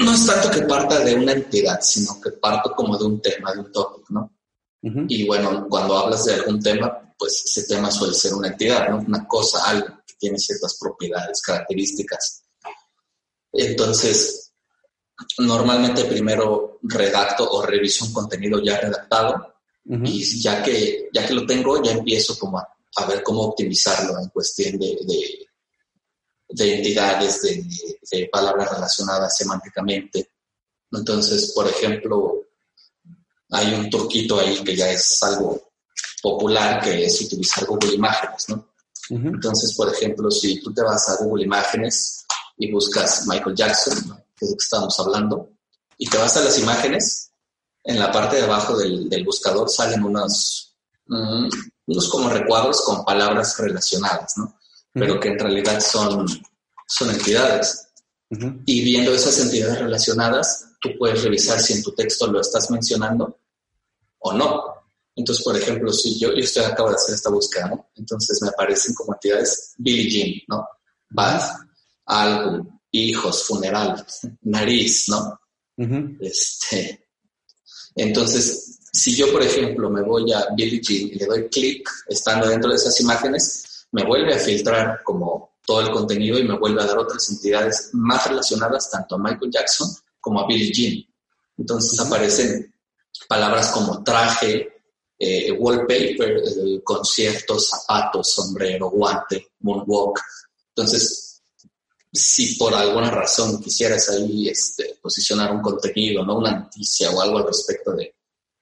no, 0.00 0.12
es 0.12 0.26
tanto 0.26 0.50
que 0.50 0.62
parta 0.66 1.00
de 1.00 1.14
una 1.14 1.32
entidad, 1.32 1.80
sino 1.80 2.20
que 2.20 2.32
parto 2.32 2.74
como 2.76 2.98
de 2.98 3.04
un 3.06 3.22
tema, 3.22 3.54
de 3.54 3.60
un 3.60 3.72
tópico, 3.72 4.06
¿no? 4.10 4.34
Y 4.80 5.26
bueno, 5.26 5.66
cuando 5.68 5.98
hablas 5.98 6.26
de 6.26 6.34
algún 6.34 6.62
tema, 6.62 7.12
pues 7.18 7.42
ese 7.44 7.66
tema 7.66 7.90
suele 7.90 8.14
ser 8.14 8.34
una 8.34 8.48
entidad, 8.48 8.90
¿no? 8.90 8.98
Una 8.98 9.26
cosa, 9.26 9.64
algo 9.64 9.86
que 10.06 10.14
tiene 10.18 10.38
ciertas 10.38 10.78
propiedades, 10.78 11.42
características. 11.42 12.44
Entonces, 13.52 14.48
Normalmente 15.38 16.04
primero 16.04 16.78
redacto 16.82 17.48
o 17.50 17.64
reviso 17.64 18.04
un 18.04 18.12
contenido 18.12 18.62
ya 18.62 18.80
redactado 18.80 19.54
y 19.88 20.42
ya 20.42 20.62
que, 20.62 21.08
ya 21.12 21.26
que 21.26 21.34
lo 21.34 21.46
tengo, 21.46 21.82
ya 21.82 21.92
empiezo 21.92 22.38
como 22.38 22.58
a, 22.58 23.06
ver 23.06 23.22
cómo 23.22 23.42
optimizarlo 23.42 24.18
en 24.18 24.28
cuestión 24.28 24.78
de, 24.78 24.98
de, 26.50 26.74
entidades, 26.74 27.42
de, 28.10 28.28
palabras 28.30 28.70
relacionadas 28.70 29.36
semánticamente. 29.36 30.32
Entonces, 30.92 31.52
por 31.54 31.66
ejemplo, 31.66 32.48
hay 33.50 33.72
un 33.72 33.88
truquito 33.88 34.38
ahí 34.38 34.62
que 34.62 34.76
ya 34.76 34.90
es 34.90 35.22
algo 35.22 35.70
popular, 36.22 36.82
que 36.82 37.06
es 37.06 37.20
utilizar 37.22 37.64
Google 37.64 37.94
Imágenes, 37.94 38.48
¿no? 38.48 38.68
Entonces, 39.10 39.74
por 39.74 39.90
ejemplo, 39.90 40.30
si 40.30 40.60
tú 40.60 40.74
te 40.74 40.82
vas 40.82 41.08
a 41.08 41.24
Google 41.24 41.44
Imágenes 41.44 42.26
y 42.58 42.70
buscas 42.70 43.26
Michael 43.26 43.56
Jackson, 43.56 43.94
que 44.36 44.44
es 44.44 44.50
lo 44.50 44.56
que 44.56 44.64
estábamos 44.64 45.00
hablando, 45.00 45.50
y 45.96 46.08
te 46.10 46.18
vas 46.18 46.36
a 46.36 46.44
las 46.44 46.58
imágenes, 46.58 47.27
en 47.88 47.98
la 47.98 48.12
parte 48.12 48.36
de 48.36 48.42
abajo 48.42 48.76
del, 48.76 49.24
buscador 49.24 49.70
salen 49.70 50.04
unos, 50.04 50.76
mm, 51.06 51.48
unos 51.86 52.08
como 52.10 52.28
recuadros 52.28 52.82
con 52.82 53.02
palabras 53.02 53.56
relacionadas, 53.58 54.34
¿no? 54.36 54.58
Pero 54.92 55.18
que 55.18 55.28
en 55.28 55.38
realidad 55.38 55.80
son, 55.80 56.26
son 56.86 57.10
entidades. 57.10 57.88
Y 58.66 58.84
viendo 58.84 59.14
esas 59.14 59.40
entidades 59.40 59.78
relacionadas, 59.78 60.66
tú 60.82 60.90
puedes 60.98 61.22
revisar 61.24 61.58
si 61.60 61.72
en 61.72 61.82
tu 61.82 61.92
texto 61.92 62.26
lo 62.26 62.42
estás 62.42 62.70
mencionando 62.70 63.40
o 64.18 64.34
no. 64.34 64.64
Entonces, 65.16 65.42
por 65.42 65.56
ejemplo, 65.56 65.90
si 65.90 66.18
yo, 66.18 66.28
yo 66.34 66.44
estoy, 66.44 66.64
acabo 66.64 66.90
de 66.90 66.96
hacer 66.96 67.14
esta 67.14 67.30
búsqueda, 67.30 67.68
¿no? 67.68 67.90
Entonces 67.94 68.38
me 68.42 68.48
aparecen 68.48 68.94
como 68.94 69.14
entidades 69.14 69.72
Billie 69.78 70.10
Jean, 70.10 70.42
¿no? 70.48 70.68
Bad, 71.08 71.40
álbum, 72.04 72.80
hijos, 72.90 73.44
funeral, 73.44 74.04
nariz, 74.42 75.08
¿no? 75.08 75.40
este, 76.20 77.07
entonces, 77.98 78.78
si 78.92 79.14
yo, 79.16 79.30
por 79.32 79.42
ejemplo, 79.42 79.90
me 79.90 80.02
voy 80.02 80.32
a 80.32 80.46
Billie 80.54 80.80
Jean 80.80 81.08
y 81.08 81.14
le 81.16 81.26
doy 81.26 81.48
clic 81.48 81.90
estando 82.06 82.48
dentro 82.48 82.70
de 82.70 82.76
esas 82.76 82.98
imágenes, 83.00 83.86
me 83.90 84.04
vuelve 84.04 84.34
a 84.34 84.38
filtrar 84.38 85.02
como 85.02 85.56
todo 85.66 85.80
el 85.80 85.90
contenido 85.90 86.38
y 86.38 86.44
me 86.44 86.56
vuelve 86.56 86.80
a 86.80 86.86
dar 86.86 86.96
otras 86.96 87.28
entidades 87.28 87.90
más 87.92 88.26
relacionadas 88.28 88.88
tanto 88.88 89.16
a 89.16 89.18
Michael 89.18 89.50
Jackson 89.50 89.88
como 90.20 90.40
a 90.40 90.46
Billie 90.46 90.72
Jean. 90.72 91.04
Entonces 91.58 91.98
aparecen 91.98 92.72
palabras 93.28 93.72
como 93.72 94.02
traje, 94.04 94.68
eh, 95.18 95.50
wallpaper, 95.50 96.42
eh, 96.46 96.80
concierto, 96.84 97.58
zapatos, 97.58 98.32
sombrero, 98.32 98.90
guante, 98.90 99.48
moonwalk. 99.58 100.20
Entonces, 100.68 101.27
si 102.18 102.56
por 102.56 102.74
alguna 102.74 103.10
razón 103.10 103.60
quisieras 103.62 104.10
ahí 104.10 104.48
este, 104.48 104.98
posicionar 105.00 105.52
un 105.52 105.62
contenido, 105.62 106.24
¿no? 106.24 106.38
una 106.38 106.58
noticia 106.58 107.10
o 107.10 107.20
algo 107.20 107.38
al 107.38 107.46
respecto 107.46 107.92
de, 107.92 108.14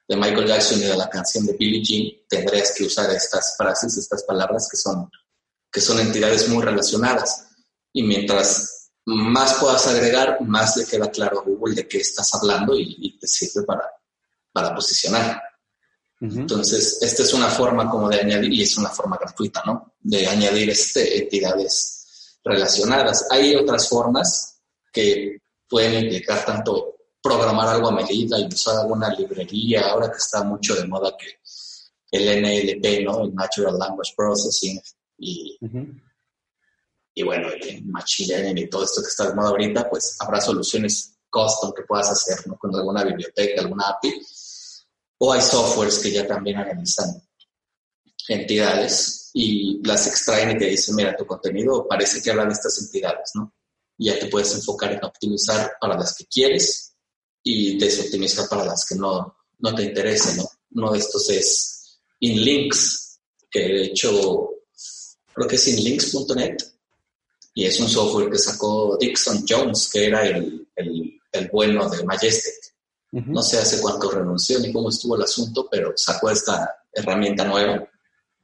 de, 0.06 0.16
Michael 0.16 0.46
Jackson 0.46 0.78
y 0.78 0.84
de 0.84 0.96
la 0.96 1.08
canción 1.08 1.46
de 1.46 1.54
Billie 1.54 1.82
Jean, 1.82 2.12
tendrías 2.28 2.72
que 2.76 2.84
usar 2.84 3.10
estas 3.10 3.56
frases, 3.56 3.96
estas 3.96 4.22
palabras 4.25 4.68
que 4.70 4.76
son, 4.76 5.10
que 5.72 5.80
son 5.80 5.98
entidades 6.00 6.48
muy 6.48 6.62
relacionadas. 6.62 7.46
Y 7.92 8.02
mientras 8.02 8.90
más 9.06 9.54
puedas 9.54 9.86
agregar, 9.86 10.38
más 10.42 10.76
le 10.76 10.84
queda 10.84 11.10
claro 11.10 11.40
a 11.40 11.42
Google 11.42 11.75
de 11.75 11.88
qué 11.88 11.98
estás 11.98 12.34
hablando 12.34 12.75
y, 12.78 13.18
te 13.18 13.26
sirve 13.26 13.64
para, 13.64 13.90
para 14.52 14.75
posicionar. 14.75 15.40
Entonces, 16.20 16.98
esta 17.02 17.22
es 17.22 17.32
una 17.32 17.48
forma 17.48 17.88
como 17.90 18.08
de 18.08 18.20
añadir, 18.20 18.52
y 18.52 18.62
es 18.62 18.76
una 18.76 18.88
forma 18.90 19.18
gratuita, 19.18 19.62
¿no? 19.66 19.94
De 20.00 20.26
añadir 20.26 20.70
este, 20.70 21.18
entidades 21.18 21.96
relacionadas. 22.47 23.26
Hay 23.31 23.57
otras 23.57 23.88
formas 23.88 24.61
que 24.93 25.38
pueden 25.69 26.05
implicar 26.05 26.45
tanto 26.45 26.95
programar 27.21 27.69
algo 27.69 27.88
a 27.88 27.95
medida 27.95 28.38
y 28.38 28.47
usar 28.47 28.79
alguna 28.79 29.12
librería, 29.12 29.91
ahora 29.91 30.11
que 30.11 30.19
está 30.19 30.45
mucho 30.45 30.76
de 30.76 30.87
moda 30.87 31.17
que 31.19 31.41
el 32.12 32.41
NLP, 32.41 33.05
¿no? 33.05 33.25
El 33.25 33.35
Natural 33.35 33.76
Language 33.76 34.12
Processing 34.17 34.81
y, 35.19 35.59
y 37.15 37.23
bueno, 37.25 37.49
el 37.49 37.85
Machine 37.87 38.29
Learning 38.29 38.59
y 38.59 38.71
todo 38.71 38.85
esto 38.85 39.03
que 39.03 39.09
está 39.09 39.29
de 39.29 39.35
moda 39.35 39.49
ahorita, 39.49 39.91
pues 39.91 40.17
habrá 40.21 40.41
soluciones 40.41 41.19
custom 41.29 41.73
que 41.75 41.83
puedas 41.83 42.11
hacer, 42.11 42.47
¿no? 42.47 42.57
Con 42.57 42.75
alguna 42.75 43.03
biblioteca, 43.03 43.61
alguna 43.61 43.88
API. 43.88 44.12
O 45.19 45.33
hay 45.33 45.41
softwares 45.41 45.99
que 45.99 46.12
ya 46.12 46.26
también 46.26 46.59
analizan 46.59 47.11
entidades 48.29 49.25
y 49.38 49.87
las 49.87 50.07
extraen 50.07 50.52
y 50.52 50.59
te 50.59 50.64
dicen, 50.64 50.95
mira, 50.95 51.14
tu 51.14 51.26
contenido 51.26 51.87
parece 51.87 52.23
que 52.23 52.31
habla 52.31 52.47
de 52.47 52.55
estas 52.55 52.81
entidades, 52.81 53.33
¿no? 53.35 53.52
Y 53.99 54.07
ya 54.07 54.19
te 54.19 54.28
puedes 54.28 54.55
enfocar 54.55 54.93
en 54.93 55.05
optimizar 55.05 55.73
para 55.78 55.95
las 55.95 56.16
que 56.16 56.25
quieres 56.25 56.95
y 57.43 57.78
desoptimizar 57.78 58.49
para 58.49 58.64
las 58.64 58.87
que 58.87 58.95
no, 58.95 59.37
no 59.59 59.75
te 59.75 59.83
interesen, 59.83 60.38
¿no? 60.38 60.49
Uno 60.71 60.90
de 60.90 61.00
estos 61.00 61.28
es 61.28 61.99
InLinks, 62.21 63.21
que 63.50 63.61
de 63.61 63.83
hecho 63.85 64.52
creo 65.35 65.47
que 65.47 65.57
es 65.57 65.69
inlinks.net 65.69 66.57
y 67.52 67.66
es 67.66 67.78
un 67.78 67.90
software 67.90 68.31
que 68.31 68.38
sacó 68.38 68.97
Dixon 68.99 69.45
Jones, 69.47 69.90
que 69.93 70.07
era 70.07 70.26
el, 70.26 70.66
el, 70.75 71.21
el 71.31 71.49
bueno 71.50 71.90
de 71.90 72.02
Majestic. 72.05 72.55
No 73.12 73.43
sé 73.43 73.59
hace 73.59 73.83
cuánto 73.83 74.11
renunció 74.11 74.59
ni 74.61 74.73
cómo 74.73 74.88
estuvo 74.88 75.14
el 75.14 75.23
asunto, 75.23 75.69
pero 75.71 75.93
sacó 75.95 76.31
esta 76.31 76.75
herramienta 76.90 77.45
nueva 77.45 77.87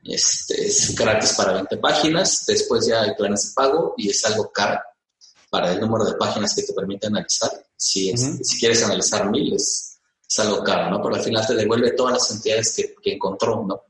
este, 0.05 0.67
es 0.67 0.95
gratis 0.97 1.35
para 1.35 1.53
20 1.53 1.77
páginas, 1.77 2.45
después 2.47 2.87
ya 2.87 3.03
hay 3.03 3.15
planes 3.15 3.49
de 3.49 3.55
pago 3.55 3.95
y 3.97 4.11
es 4.11 4.25
algo 4.25 4.51
caro 4.51 4.81
para 5.51 5.73
el 5.73 5.81
número 5.81 6.05
de 6.05 6.15
páginas 6.15 6.55
que 6.55 6.63
te 6.63 6.73
permite 6.73 7.07
analizar. 7.07 7.51
Si, 7.77 8.17
si 8.17 8.59
quieres 8.59 8.83
analizar 8.83 9.31
miles, 9.31 9.99
es 10.27 10.39
algo 10.39 10.63
caro, 10.65 10.91
¿no? 10.91 11.03
Pero 11.03 11.17
al 11.17 11.23
final 11.23 11.47
te 11.47 11.55
devuelve 11.55 11.93
todas 11.93 12.15
las 12.15 12.31
entidades 12.31 12.75
que, 12.75 12.95
que 13.03 13.15
encontró, 13.15 13.65
¿no? 13.65 13.83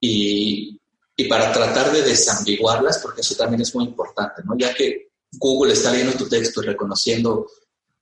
Y, 0.00 0.78
y, 1.16 1.28
para 1.28 1.52
tratar 1.52 1.92
de 1.92 2.02
desambiguarlas, 2.02 2.98
porque 2.98 3.22
eso 3.22 3.34
también 3.36 3.62
es 3.62 3.74
muy 3.74 3.84
importante, 3.84 4.42
¿no? 4.44 4.56
Ya 4.58 4.74
que 4.74 5.12
Google 5.32 5.72
está 5.72 5.92
leyendo 5.92 6.16
tu 6.16 6.28
texto 6.28 6.62
y 6.62 6.66
reconociendo 6.66 7.46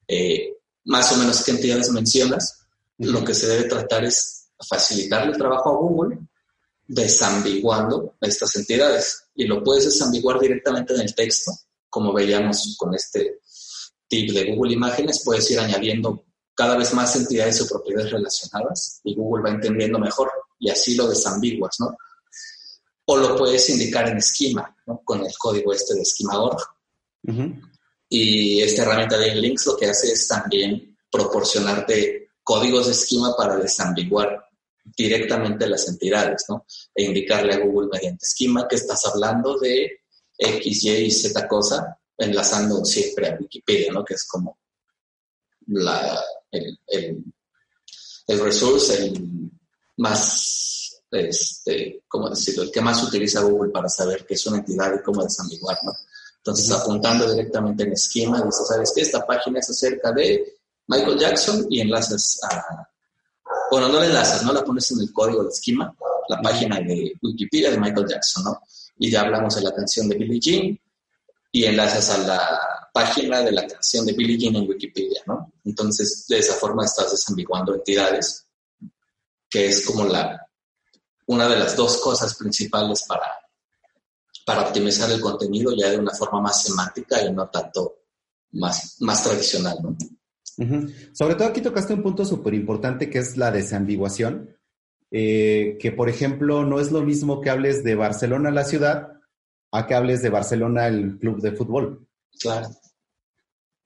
eh, 0.07 0.57
más 0.87 1.12
o 1.12 1.17
menos 1.17 1.45
qué 1.45 1.53
entidades 1.53 1.91
mencionas, 1.91 2.67
lo 2.99 3.23
que 3.25 3.35
se 3.35 3.47
debe 3.47 3.69
tratar 3.69 4.05
es 4.05 4.49
facilitarle 4.67 5.33
el 5.33 5.38
trabajo 5.38 5.71
a 5.71 5.77
Google 5.77 6.19
desambiguando 6.88 8.16
estas 8.21 8.57
entidades. 8.57 9.28
Y 9.35 9.45
lo 9.45 9.62
puedes 9.62 9.85
desambiguar 9.85 10.40
directamente 10.40 10.95
en 10.95 11.02
el 11.02 11.14
texto, 11.14 11.52
como 11.88 12.12
veíamos 12.12 12.75
con 12.76 12.95
este 12.95 13.40
tip 14.09 14.33
de 14.33 14.54
Google 14.54 14.73
Imágenes, 14.73 15.23
puedes 15.25 15.49
ir 15.50 15.61
añadiendo 15.61 16.25
cada 16.54 16.76
vez 16.76 16.92
más 16.95 17.14
entidades 17.14 17.61
o 17.61 17.68
propiedades 17.68 18.11
relacionadas 18.11 19.00
y 19.04 19.14
Google 19.14 19.45
va 19.45 19.50
entendiendo 19.50 19.99
mejor 19.99 20.28
Y 20.59 20.71
así 20.71 20.97
lo 20.97 21.07
desambiguas, 21.07 21.76
¿no? 21.78 21.97
O 23.04 23.16
lo 23.16 23.37
puedes 23.37 23.68
indicar 23.71 24.09
en 24.09 24.16
esquema, 24.16 24.76
¿no? 24.87 25.00
Con 25.04 25.25
el 25.25 25.33
código 25.38 25.73
este 25.73 25.95
de 25.95 26.02
esquema.org. 26.02 26.59
Y 28.09 28.61
esta 28.61 28.83
herramienta 28.83 29.18
de 29.18 29.35
links 29.35 29.66
lo 29.66 29.76
que 29.76 29.87
hace 29.87 30.11
es 30.11 30.26
también 30.26 30.97
proporcionarte 31.11 32.30
códigos 32.42 32.87
de 32.87 32.92
esquema 32.92 33.37
para 33.37 33.57
desambiguar 33.57 34.48
directamente 34.97 35.66
las 35.68 35.88
entidades, 35.88 36.45
¿no? 36.49 36.66
E 36.95 37.04
indicarle 37.04 37.54
a 37.54 37.59
Google 37.59 37.88
mediante 37.92 38.25
esquema 38.25 38.66
que 38.68 38.76
estás 38.76 39.04
hablando 39.07 39.59
de 39.59 40.00
X, 40.37 40.85
Y 40.85 40.90
y 40.90 41.11
Z 41.11 41.47
cosa, 41.49 41.99
enlazando 42.16 42.85
siempre 42.85 43.28
a 43.28 43.37
Wikipedia, 43.38 43.92
¿no? 43.92 44.04
Que 44.04 44.14
es 44.14 44.25
como 44.25 44.59
la, 45.66 46.21
el, 46.50 46.78
el, 46.87 47.25
el 48.26 48.40
resource, 48.40 49.04
el 49.04 49.50
más, 49.97 51.02
este, 51.11 52.04
¿cómo 52.09 52.30
decirlo? 52.30 52.62
El 52.62 52.71
que 52.71 52.80
más 52.80 53.02
utiliza 53.02 53.42
Google 53.42 53.71
para 53.71 53.88
saber 53.88 54.25
qué 54.26 54.35
es 54.35 54.47
una 54.47 54.59
entidad 54.59 54.95
y 54.95 55.02
cómo 55.02 55.23
desambiguar, 55.23 55.78
¿no? 55.85 55.92
Entonces, 56.37 56.71
apuntando 56.71 57.30
directamente 57.30 57.83
en 57.83 57.92
esquema, 57.92 58.40
dices, 58.42 58.68
¿sabes 58.68 58.92
qué? 58.95 59.02
Esta 59.02 59.26
página 59.26 59.59
es 59.59 59.68
acerca 59.68 60.12
de 60.12 60.61
Michael 60.87 61.18
Jackson 61.18 61.66
y 61.68 61.80
enlazas 61.80 62.38
a... 62.42 62.88
Bueno, 63.70 63.88
no 63.88 64.00
la 64.00 64.06
enlazas, 64.06 64.42
¿no? 64.44 64.52
La 64.52 64.64
pones 64.64 64.90
en 64.92 65.00
el 65.00 65.12
código 65.12 65.44
de 65.44 65.50
esquema, 65.50 65.94
la 66.28 66.40
página 66.40 66.80
de 66.80 67.14
Wikipedia 67.22 67.70
de 67.70 67.78
Michael 67.78 68.06
Jackson, 68.08 68.44
¿no? 68.44 68.62
Y 68.98 69.10
ya 69.10 69.22
hablamos 69.22 69.54
de 69.56 69.62
la 69.62 69.75
canción 69.75 70.08
de 70.08 70.16
Billie 70.16 70.40
Jean 70.40 70.80
y 71.52 71.64
enlazas 71.64 72.10
a 72.10 72.18
la 72.18 72.60
página 72.92 73.40
de 73.42 73.52
la 73.52 73.66
canción 73.66 74.06
de 74.06 74.12
Billie 74.12 74.38
Jean 74.38 74.56
en 74.56 74.68
Wikipedia, 74.68 75.22
¿no? 75.26 75.52
Entonces, 75.64 76.26
de 76.28 76.38
esa 76.38 76.54
forma 76.54 76.84
estás 76.84 77.10
desambiguando 77.10 77.75
entidades, 77.75 78.46
que 79.48 79.68
es 79.68 79.84
como 79.84 80.04
la, 80.04 80.48
una 81.26 81.48
de 81.48 81.58
las 81.58 81.76
dos 81.76 81.98
cosas 81.98 82.34
principales 82.34 83.04
para, 83.06 83.26
para 84.44 84.62
optimizar 84.62 85.10
el 85.10 85.20
contenido 85.20 85.72
ya 85.76 85.90
de 85.90 85.98
una 85.98 86.14
forma 86.14 86.40
más 86.40 86.62
semántica 86.62 87.22
y 87.22 87.32
no 87.32 87.48
tanto 87.48 87.98
más, 88.52 88.96
más 89.00 89.22
tradicional, 89.22 89.78
¿no? 89.82 89.96
Sobre 91.12 91.35
todo 91.37 91.49
aquí 91.49 91.61
tocaste 91.61 91.95
un 91.95 92.03
punto 92.03 92.25
súper 92.25 92.55
importante 92.55 93.09
que 93.09 93.19
es 93.19 93.37
la 93.37 93.50
desambiguación, 93.50 94.57
eh, 95.11 95.77
que 95.81 95.93
por 95.93 96.09
ejemplo 96.09 96.65
no 96.65 96.81
es 96.81 96.91
lo 96.91 97.03
mismo 97.03 97.41
que 97.41 97.50
hables 97.50 97.85
de 97.85 97.95
Barcelona 97.95 98.50
la 98.50 98.65
ciudad 98.65 99.12
a 99.71 99.87
que 99.87 99.95
hables 99.95 100.23
de 100.23 100.31
Barcelona 100.31 100.88
el 100.88 101.19
club 101.19 101.41
de 101.41 101.53
fútbol. 101.53 102.07
Claro. 102.41 102.69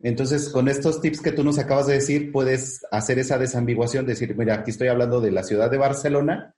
Entonces, 0.00 0.48
con 0.48 0.68
estos 0.68 1.00
tips 1.00 1.20
que 1.20 1.30
tú 1.30 1.44
nos 1.44 1.58
acabas 1.58 1.86
de 1.86 1.94
decir, 1.94 2.32
puedes 2.32 2.84
hacer 2.90 3.20
esa 3.20 3.38
desambiguación, 3.38 4.04
decir, 4.04 4.36
mira, 4.36 4.54
aquí 4.54 4.72
estoy 4.72 4.88
hablando 4.88 5.20
de 5.20 5.30
la 5.30 5.44
ciudad 5.44 5.70
de 5.70 5.78
Barcelona 5.78 6.56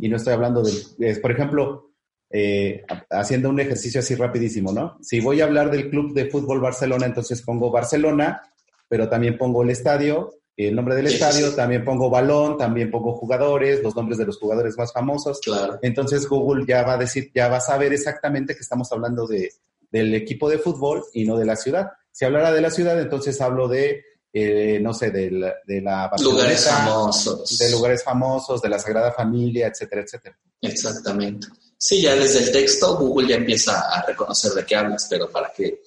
y 0.00 0.08
no 0.08 0.16
estoy 0.16 0.32
hablando 0.32 0.62
de, 0.62 1.16
por 1.16 1.30
ejemplo, 1.30 1.90
eh, 2.30 2.84
haciendo 3.10 3.50
un 3.50 3.60
ejercicio 3.60 4.00
así 4.00 4.14
rapidísimo, 4.14 4.72
¿no? 4.72 4.96
Si 5.02 5.20
voy 5.20 5.40
a 5.40 5.44
hablar 5.44 5.70
del 5.70 5.90
Club 5.90 6.14
de 6.14 6.30
Fútbol 6.30 6.60
Barcelona, 6.60 7.06
entonces 7.06 7.42
pongo 7.42 7.70
Barcelona, 7.70 8.42
pero 8.88 9.08
también 9.08 9.36
pongo 9.36 9.62
el 9.62 9.70
estadio, 9.70 10.36
el 10.56 10.74
nombre 10.74 10.94
del 10.94 11.08
estadio, 11.08 11.54
también 11.54 11.84
pongo 11.84 12.08
balón, 12.08 12.56
también 12.56 12.90
pongo 12.90 13.14
jugadores, 13.14 13.82
los 13.82 13.94
nombres 13.94 14.16
de 14.18 14.24
los 14.24 14.38
jugadores 14.38 14.76
más 14.78 14.92
famosos. 14.92 15.40
Claro. 15.40 15.78
Entonces 15.82 16.26
Google 16.26 16.64
ya 16.66 16.82
va 16.82 16.94
a 16.94 16.98
decir, 16.98 17.30
ya 17.34 17.48
va 17.48 17.58
a 17.58 17.60
saber 17.60 17.92
exactamente 17.92 18.54
que 18.54 18.62
estamos 18.62 18.90
hablando 18.90 19.26
de, 19.26 19.52
del 19.90 20.14
equipo 20.14 20.48
de 20.48 20.58
fútbol 20.58 21.04
y 21.12 21.24
no 21.24 21.36
de 21.36 21.44
la 21.44 21.56
ciudad. 21.56 21.88
Si 22.10 22.24
hablara 22.24 22.52
de 22.52 22.62
la 22.62 22.70
ciudad, 22.70 22.98
entonces 22.98 23.38
hablo 23.42 23.68
de, 23.68 24.02
eh, 24.32 24.78
no 24.80 24.94
sé, 24.94 25.10
de 25.10 25.30
la, 25.30 25.54
de 25.66 25.82
la 25.82 26.10
lugares 26.22 26.64
famosos. 26.64 27.58
De 27.58 27.70
lugares 27.70 28.02
famosos, 28.02 28.62
de 28.62 28.70
la 28.70 28.78
Sagrada 28.78 29.12
Familia, 29.12 29.66
etcétera, 29.66 30.02
etcétera. 30.02 30.38
Exactamente. 30.62 31.48
Sí, 31.76 32.00
ya 32.00 32.14
desde 32.14 32.38
el 32.38 32.52
texto 32.52 32.96
Google 32.96 33.28
ya 33.28 33.36
empieza 33.36 33.78
a 33.90 34.02
reconocer 34.06 34.52
de 34.52 34.64
qué 34.64 34.76
hablas, 34.76 35.06
pero 35.10 35.30
para 35.30 35.52
que 35.54 35.82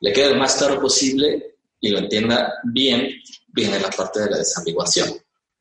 le 0.00 0.12
quede 0.12 0.34
lo 0.34 0.36
más 0.36 0.54
claro 0.56 0.78
posible 0.78 1.51
y 1.82 1.90
lo 1.90 1.98
entienda 1.98 2.54
bien, 2.62 3.10
viene 3.48 3.78
la 3.80 3.90
parte 3.90 4.20
de 4.20 4.30
la 4.30 4.38
desambiguación. 4.38 5.12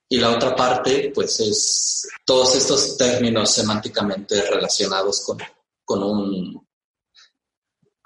Y 0.08 0.18
la 0.18 0.30
otra 0.30 0.56
parte, 0.56 1.12
pues, 1.14 1.40
es 1.40 2.08
todos 2.24 2.56
estos 2.56 2.96
términos 2.96 3.52
semánticamente 3.52 4.42
relacionados 4.44 5.26
con, 5.26 5.40
con 5.84 6.04
un 6.04 6.68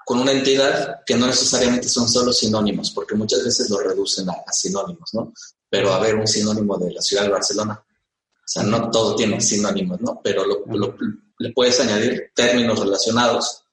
con 0.06 0.20
una 0.20 0.30
entidad 0.30 1.00
que 1.04 1.16
no 1.16 1.26
necesariamente 1.26 1.88
son 1.88 2.08
solo 2.08 2.32
sinónimos, 2.32 2.92
porque 2.92 3.16
muchas 3.16 3.44
veces 3.44 3.68
lo 3.68 3.80
reducen 3.80 4.30
a, 4.30 4.52
sinónimos, 4.52 5.12
¿no? 5.14 5.32
Pero 5.68 5.92
a 5.92 5.98
ver, 5.98 6.14
un 6.14 6.28
sinónimo 6.28 6.78
de 6.78 6.92
la 6.92 7.02
ciudad 7.02 7.24
de 7.24 7.30
Barcelona. 7.30 7.84
O 7.84 8.48
sea, 8.48 8.62
no 8.62 8.88
todo 8.88 9.16
tiene 9.16 9.40
sinónimos, 9.40 10.00
¿no? 10.00 10.20
Pero 10.22 10.44
le 11.38 11.52
puedes 11.52 11.80
añadir 11.80 12.30
términos 12.36 12.78
relacionados 12.78 13.64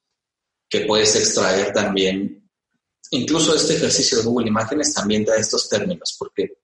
que 0.68 0.82
puedes 0.88 1.16
extraer 1.16 1.72
también. 1.72 2.43
Incluso 3.14 3.56
este 3.56 3.76
ejercicio 3.76 4.18
de 4.18 4.24
Google 4.24 4.48
Imágenes 4.48 4.92
también 4.92 5.24
da 5.24 5.36
estos 5.36 5.70
términos, 5.70 6.16
porque 6.18 6.58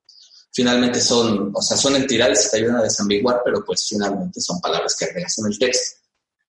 finalmente 0.52 1.00
son, 1.00 1.52
o 1.54 1.62
sea, 1.62 1.78
son 1.78 1.96
entidades 1.96 2.46
que 2.46 2.50
te 2.50 2.58
ayudan 2.58 2.78
a 2.78 2.84
desambiguar, 2.84 3.42
pero 3.46 3.64
pues 3.64 3.88
finalmente 3.88 4.42
son 4.42 4.60
palabras 4.60 4.96
que 4.98 5.06
agregas 5.06 5.38
en 5.38 5.46
el 5.46 5.60
texto 5.60 6.00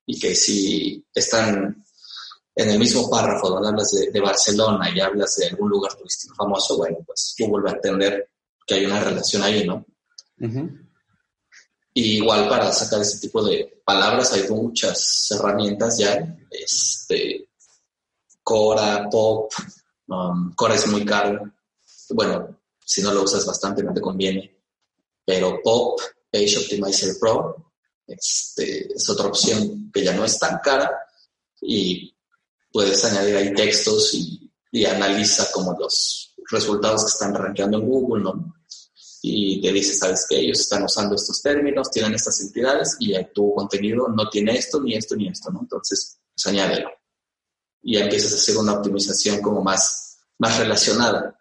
y 0.07 0.19
que 0.19 0.35
si 0.35 1.05
están 1.15 1.85
en 2.55 2.71
el 2.71 2.79
mismo 2.79 3.11
párrafo 3.11 3.51
donde 3.51 3.69
hablas 3.69 3.91
de, 3.91 4.21
Barcelona 4.21 4.91
y 4.91 5.01
hablas 5.01 5.37
de 5.37 5.49
algún 5.49 5.69
lugar 5.69 5.95
turístico 5.95 6.35
famoso, 6.35 6.79
bueno, 6.79 6.97
pues 7.05 7.35
Google 7.39 7.65
va 7.65 7.73
a 7.73 7.75
entender 7.75 8.31
que 8.67 8.77
hay 8.77 8.87
una 8.87 9.05
relación 9.05 9.43
ahí, 9.43 9.67
¿no? 9.67 9.85
igual 11.93 12.49
para 12.49 12.73
sacar 12.73 13.03
ese 13.03 13.19
tipo 13.19 13.45
de 13.45 13.83
palabras 13.85 14.33
hay 14.33 14.49
muchas 14.49 15.27
herramientas 15.33 15.99
ya, 15.99 16.39
este, 16.51 17.51
Cora, 18.43 19.07
Pop, 19.11 19.53
um, 20.11 20.55
Cora 20.55 20.75
es 20.75 20.87
muy 20.87 21.05
caro, 21.05 21.53
bueno, 22.11 22.61
si 22.85 23.03
no 23.03 23.13
lo 23.13 23.23
usas 23.23 23.47
bastante 23.47 23.83
no 23.83 23.95
te 23.95 24.01
conviene, 24.01 24.59
pero 25.25 25.61
Pop, 25.63 26.01
Page 26.31 26.59
Optimizer 26.59 27.17
Pro, 27.19 27.73
este, 28.07 28.93
es 28.93 29.09
otra 29.09 29.27
opción 29.27 29.91
que 29.93 30.05
ya 30.05 30.13
no 30.13 30.25
es 30.25 30.39
tan 30.39 30.59
cara 30.59 30.91
y 31.61 32.13
puedes 32.73 33.05
añadir 33.05 33.37
ahí 33.37 33.55
textos 33.55 34.15
y, 34.15 34.37
analiza 34.87 35.51
como 35.53 35.77
los 35.79 36.33
resultados 36.49 37.03
que 37.03 37.09
están 37.09 37.35
rankeando 37.35 37.79
en 37.79 37.89
Google, 37.89 38.23
¿no? 38.23 38.55
Y 39.21 39.61
te 39.61 39.73
dice, 39.73 39.95
¿sabes 39.95 40.25
qué? 40.29 40.39
Ellos 40.39 40.61
están 40.61 40.85
usando 40.85 41.17
estos 41.17 41.43
términos, 41.43 41.91
tienen 41.91 42.15
estas 42.15 42.41
entidades 42.41 42.97
y 43.01 43.13
tu 43.35 43.53
contenido 43.53 44.07
no 44.09 44.29
tiene 44.29 44.57
esto, 44.57 44.81
ni 44.81 44.95
esto, 44.95 45.17
ni 45.17 45.27
esto, 45.29 45.51
¿no? 45.51 45.61
Entonces, 45.63 46.21
pues 46.35 46.47
añádelo. 46.47 46.89
Y 47.83 47.95
ya 47.95 48.05
empiezas 48.05 48.33
a 48.33 48.37
hacer 48.37 48.57
una 48.57 48.75
optimización 48.75 49.41
como 49.41 49.63
más, 49.63 50.19
más 50.39 50.59
relacionada 50.59 51.37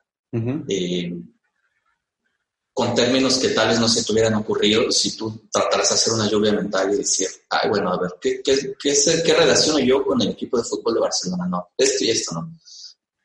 con 2.80 2.95
términos 2.95 3.39
que 3.39 3.49
tal 3.49 3.67
vez 3.67 3.80
no 3.80 3.89
se 3.89 4.06
te 4.06 4.13
hubieran 4.13 4.36
ocurrido 4.36 4.89
si 4.89 5.17
tú 5.17 5.47
trataras 5.52 5.89
de 5.89 5.95
hacer 5.95 6.13
una 6.13 6.30
lluvia 6.30 6.54
mental 6.54 6.93
y 6.93 6.97
decir, 6.97 7.28
ay, 7.49 7.67
bueno, 7.67 7.91
a 7.91 7.99
ver, 7.99 8.12
¿qué, 8.21 8.41
qué, 8.41 8.73
qué, 8.82 9.34
relaciono 9.34 9.80
yo 9.80 10.02
con 10.06 10.21
el 10.21 10.30
equipo 10.30 10.58
de 10.58 10.63
fútbol 10.63 10.93
de 10.93 11.02
Barcelona? 11.02 11.45
No, 11.45 11.67
esto 11.78 12.06
y 12.06 12.10
esto 12.12 12.36
no. 12.36 12.58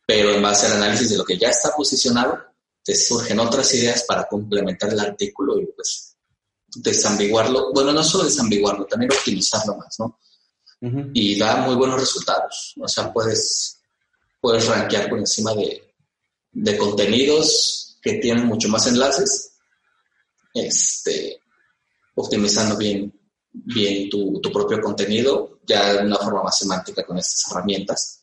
Pero 0.05 0.35
en 0.35 0.43
base 0.43 0.67
al 0.67 0.73
análisis 0.73 1.11
de 1.11 1.19
lo 1.19 1.25
que 1.25 1.39
ya 1.39 1.51
está 1.51 1.71
posicionado, 1.71 2.37
te 2.83 2.97
surgen 2.97 3.39
otras 3.39 3.73
ideas 3.75 4.03
para 4.03 4.27
complementar 4.27 4.93
el 4.93 4.99
artículo 4.99 5.61
y 5.61 5.67
pues 5.67 6.17
desambiguarlo. 6.75 7.73
Bueno, 7.73 7.93
no 7.93 8.03
solo 8.03 8.25
desambiguarlo, 8.25 8.87
también 8.87 9.13
optimizarlo 9.13 9.77
más, 9.77 9.95
¿no? 10.01 10.19
Y 11.15 11.39
da 11.39 11.57
muy 11.57 11.77
buenos 11.77 12.01
resultados. 12.01 12.75
O 12.81 12.89
sea, 12.89 13.13
puedes, 13.13 13.81
puedes 14.41 14.67
rankear 14.67 15.09
por 15.09 15.19
encima 15.19 15.55
de, 15.55 15.95
de 16.53 16.77
contenidos 16.77 17.99
que 18.01 18.15
tienen 18.15 18.47
mucho 18.47 18.69
más 18.69 18.87
enlaces, 18.87 19.53
este, 20.53 21.41
optimizando 22.15 22.77
bien, 22.77 23.13
bien 23.51 24.11
tu, 24.11 24.41
propio 24.53 24.81
contenido, 24.81 25.59
ya 25.67 25.95
de 25.95 26.07
una 26.07 26.19
forma 26.19 26.43
más 26.43 26.59
semántica 26.59 27.05
con 27.05 27.19
estas 27.19 27.51
herramientas. 27.51 28.21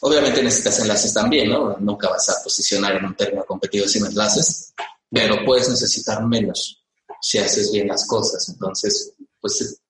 Obviamente 0.00 0.42
necesitas 0.42 0.80
enlaces 0.80 1.14
también, 1.14 1.50
¿no? 1.50 1.76
Nunca 1.78 2.08
vas 2.08 2.28
a 2.28 2.42
posicionar 2.42 2.96
en 2.96 3.04
un 3.04 3.14
término 3.14 3.44
competido 3.44 3.86
sin 3.86 4.04
enlaces, 4.04 4.74
pero 5.10 5.44
puedes 5.44 5.68
necesitar 5.68 6.26
menos 6.26 6.82
si 7.20 7.38
haces 7.38 7.70
bien 7.70 7.86
las 7.88 8.06
cosas. 8.06 8.48
Entonces, 8.48 9.12
pues 9.40 9.80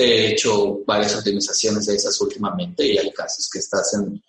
he 0.00 0.32
hecho 0.32 0.80
varias 0.86 1.16
optimizaciones 1.16 1.86
de 1.86 1.96
esas 1.96 2.20
últimamente 2.20 2.86
y 2.86 2.98
hay 2.98 3.12
casos 3.12 3.48
que 3.50 3.58
estás 3.58 3.94
en 3.94 4.22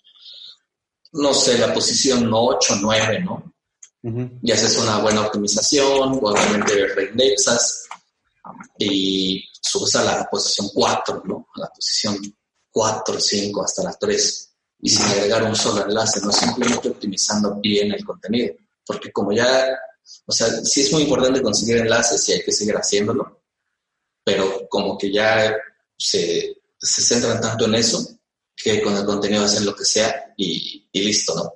no 1.15 1.33
sé, 1.33 1.57
la 1.57 1.73
posición 1.73 2.29
8, 2.31 2.75
9, 2.81 3.21
¿no? 3.21 3.53
Y 4.43 4.51
haces 4.51 4.77
una 4.77 4.99
buena 4.99 5.21
optimización, 5.21 6.19
obviamente 6.21 6.87
reindexas 6.87 7.87
y 8.77 9.43
subes 9.59 9.95
a 9.95 10.03
la 10.03 10.29
posición 10.29 10.69
4, 10.73 11.23
¿no? 11.25 11.47
A 11.55 11.61
la 11.61 11.69
posición 11.69 12.17
4, 12.69 13.19
5, 13.19 13.63
hasta 13.63 13.83
la 13.83 13.93
3. 13.93 14.51
Y 14.81 14.89
sin 14.89 15.05
agregar 15.05 15.43
un 15.43 15.55
solo 15.55 15.85
enlace, 15.85 16.21
no 16.21 16.31
simplemente 16.31 16.89
optimizando 16.89 17.55
bien 17.55 17.91
el 17.93 18.05
contenido. 18.05 18.53
Porque 18.85 19.11
como 19.11 19.31
ya, 19.31 19.67
o 20.27 20.31
sea, 20.31 20.47
sí 20.63 20.81
es 20.81 20.91
muy 20.91 21.03
importante 21.03 21.41
conseguir 21.41 21.77
enlaces 21.77 22.29
y 22.29 22.33
hay 22.33 22.43
que 22.43 22.51
seguir 22.51 22.75
haciéndolo, 22.75 23.41
pero 24.25 24.67
como 24.67 24.97
que 24.97 25.13
ya 25.13 25.55
se, 25.95 26.57
se 26.77 27.01
centran 27.01 27.39
tanto 27.39 27.65
en 27.65 27.75
eso 27.75 28.19
que 28.55 28.81
con 28.81 28.97
el 28.97 29.05
contenido 29.05 29.45
hacen 29.45 29.65
lo 29.65 29.75
que 29.75 29.85
sea 29.85 30.33
y, 30.35 30.89
y 30.91 31.01
listo, 31.03 31.35
¿no? 31.35 31.53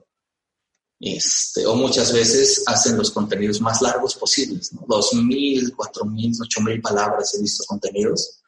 Este, 1.02 1.66
o 1.66 1.76
muchas 1.76 2.14
veces 2.14 2.62
hacen 2.68 2.98
los 2.98 3.10
contenidos 3.12 3.60
más 3.62 3.82
largos 3.82 4.16
posibles, 4.16 4.74
¿no? 4.74 4.82
2.000, 4.82 5.74
4.000, 5.76 6.38
8.000 6.38 6.82
palabras 6.82 7.34
he 7.34 7.42
visto 7.42 7.64
contenidos. 7.66 8.42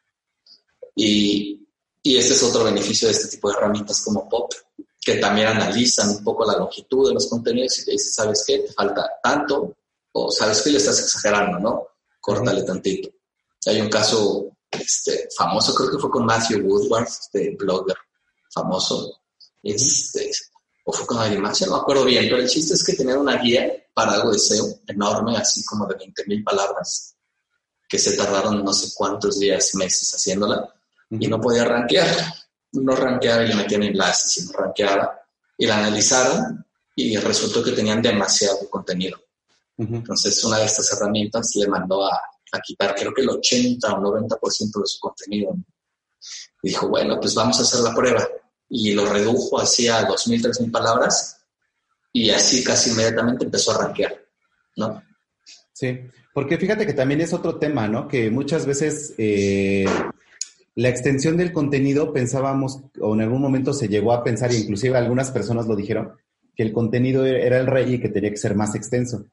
Y, 0.96 1.68
y 2.04 2.18
este 2.18 2.34
es 2.34 2.44
otro 2.44 2.66
beneficio 2.66 3.08
de 3.08 3.14
este 3.14 3.30
tipo 3.30 3.50
de 3.50 3.58
herramientas 3.58 4.02
como 4.02 4.30
Pop, 4.30 4.54
que 5.00 5.16
también 5.16 5.48
analizan 5.48 6.10
un 6.10 6.24
poco 6.24 6.46
la 6.46 6.58
longitud 6.58 7.08
de 7.08 7.16
los 7.16 7.28
contenidos 7.28 7.80
y 7.80 7.86
te 7.86 7.92
dicen, 7.92 8.12
¿sabes 8.12 8.44
qué? 8.46 8.60
Te 8.60 8.74
falta 8.74 9.10
tanto, 9.24 9.78
o 10.12 10.30
¿sabes 10.30 10.62
qué? 10.62 10.72
Le 10.72 10.78
estás 10.78 11.00
exagerando, 11.00 11.58
¿no? 11.58 11.88
Córtale 12.20 12.64
tantito. 12.64 13.10
Hay 13.66 13.82
un 13.82 13.90
caso 13.90 14.58
este, 14.72 15.30
famoso, 15.36 15.74
creo 15.76 15.92
que 15.92 16.00
fue 16.00 16.10
con 16.10 16.26
Matthew 16.26 16.66
Woodward, 16.66 17.08
este 17.08 17.56
blogger 17.58 17.98
famoso, 18.54 19.22
este, 19.62 20.32
o 20.86 20.92
fue 20.92 21.06
con 21.06 21.20
alguien 21.20 21.42
más, 21.42 21.62
no 21.62 21.76
me 21.76 21.82
acuerdo 21.82 22.06
bien, 22.06 22.26
pero 22.26 22.38
el 22.38 22.50
chiste 22.50 22.74
es 22.74 22.84
que 22.84 22.94
tenía 22.94 23.18
una 23.18 23.38
guía 23.38 23.72
para 23.94 24.14
algo 24.14 24.32
de 24.32 24.40
SEO 24.40 24.66
enorme, 24.88 25.38
así 25.38 25.64
como 25.66 25.86
de 25.86 25.96
20 25.96 26.24
mil 26.28 26.44
palabras, 26.44 27.16
que 27.88 28.00
se 28.00 28.16
tardaron 28.16 28.64
no 28.64 28.74
sé 28.74 28.92
cuántos 28.96 29.40
días, 29.40 29.76
meses 29.76 30.12
haciéndola, 30.16 30.74
y 31.20 31.28
no 31.28 31.40
podía 31.40 31.66
rankear. 31.66 32.08
No 32.74 32.96
rankeaba 32.96 33.44
y 33.44 33.50
le 33.50 33.56
metían 33.56 33.84
enlaces 33.84 34.38
y 34.38 34.46
no 34.46 34.54
rankeaba. 34.54 35.20
Y 35.58 35.66
la 35.66 35.78
analizaron 35.78 36.66
y 36.96 37.18
resultó 37.18 37.62
que 37.62 37.72
tenían 37.72 38.02
demasiado 38.02 38.70
contenido. 38.70 39.20
Entonces, 39.78 40.42
una 40.44 40.60
de 40.60 40.66
estas 40.66 40.94
herramientas 40.94 41.52
le 41.56 41.68
mandó 41.68 42.06
a, 42.06 42.22
a 42.52 42.60
quitar, 42.60 42.96
creo 42.96 43.14
que 43.14 43.22
el 43.22 43.30
80 43.30 43.94
o 43.94 44.02
90% 44.02 44.82
de 44.82 44.86
su 44.86 45.00
contenido. 45.00 45.56
Dijo, 46.62 46.88
bueno, 46.90 47.20
pues 47.20 47.34
vamos 47.34 47.60
a 47.60 47.64
hacer 47.64 47.82
la 47.82 47.94
prueba 47.94 48.28
y 48.70 48.94
lo 48.94 49.06
redujo 49.06 49.60
así 49.60 49.88
a 49.88 50.08
2.000, 50.08 50.44
3.000 50.44 50.72
palabras 50.72 51.42
y 52.14 52.30
así 52.30 52.64
casi 52.64 52.92
inmediatamente 52.92 53.46
empezó 53.46 53.72
a 53.72 53.86
rankear, 53.86 54.16
¿no? 54.78 55.02
Sí, 55.74 56.00
porque 56.34 56.58
fíjate 56.58 56.86
que 56.86 56.94
también 56.94 57.22
es 57.22 57.34
otro 57.34 57.58
tema, 57.58 57.88
¿no? 57.88 58.08
Que 58.08 58.30
muchas 58.30 58.66
veces 58.66 59.14
eh, 59.18 59.86
la 60.76 60.90
extensión 60.90 61.38
del 61.38 61.52
contenido 61.52 62.14
pensábamos, 62.14 62.82
o 63.00 63.14
en 63.14 63.22
algún 63.22 63.42
momento 63.42 63.74
se 63.74 63.88
llegó 63.88 64.14
a 64.14 64.24
pensar, 64.24 64.54
inclusive 64.54 64.98
algunas 64.98 65.32
personas 65.32 65.68
lo 65.68 65.76
dijeron, 65.76 66.14
que 66.56 66.64
el 66.64 66.72
contenido 66.72 67.26
era 67.26 67.60
el 67.60 67.68
rey 67.68 67.96
y 67.96 68.00
que 68.00 68.10
tenía 68.10 68.30
que 68.30 68.38
ser 68.38 68.56
más 68.56 68.76
extenso. 68.76 69.26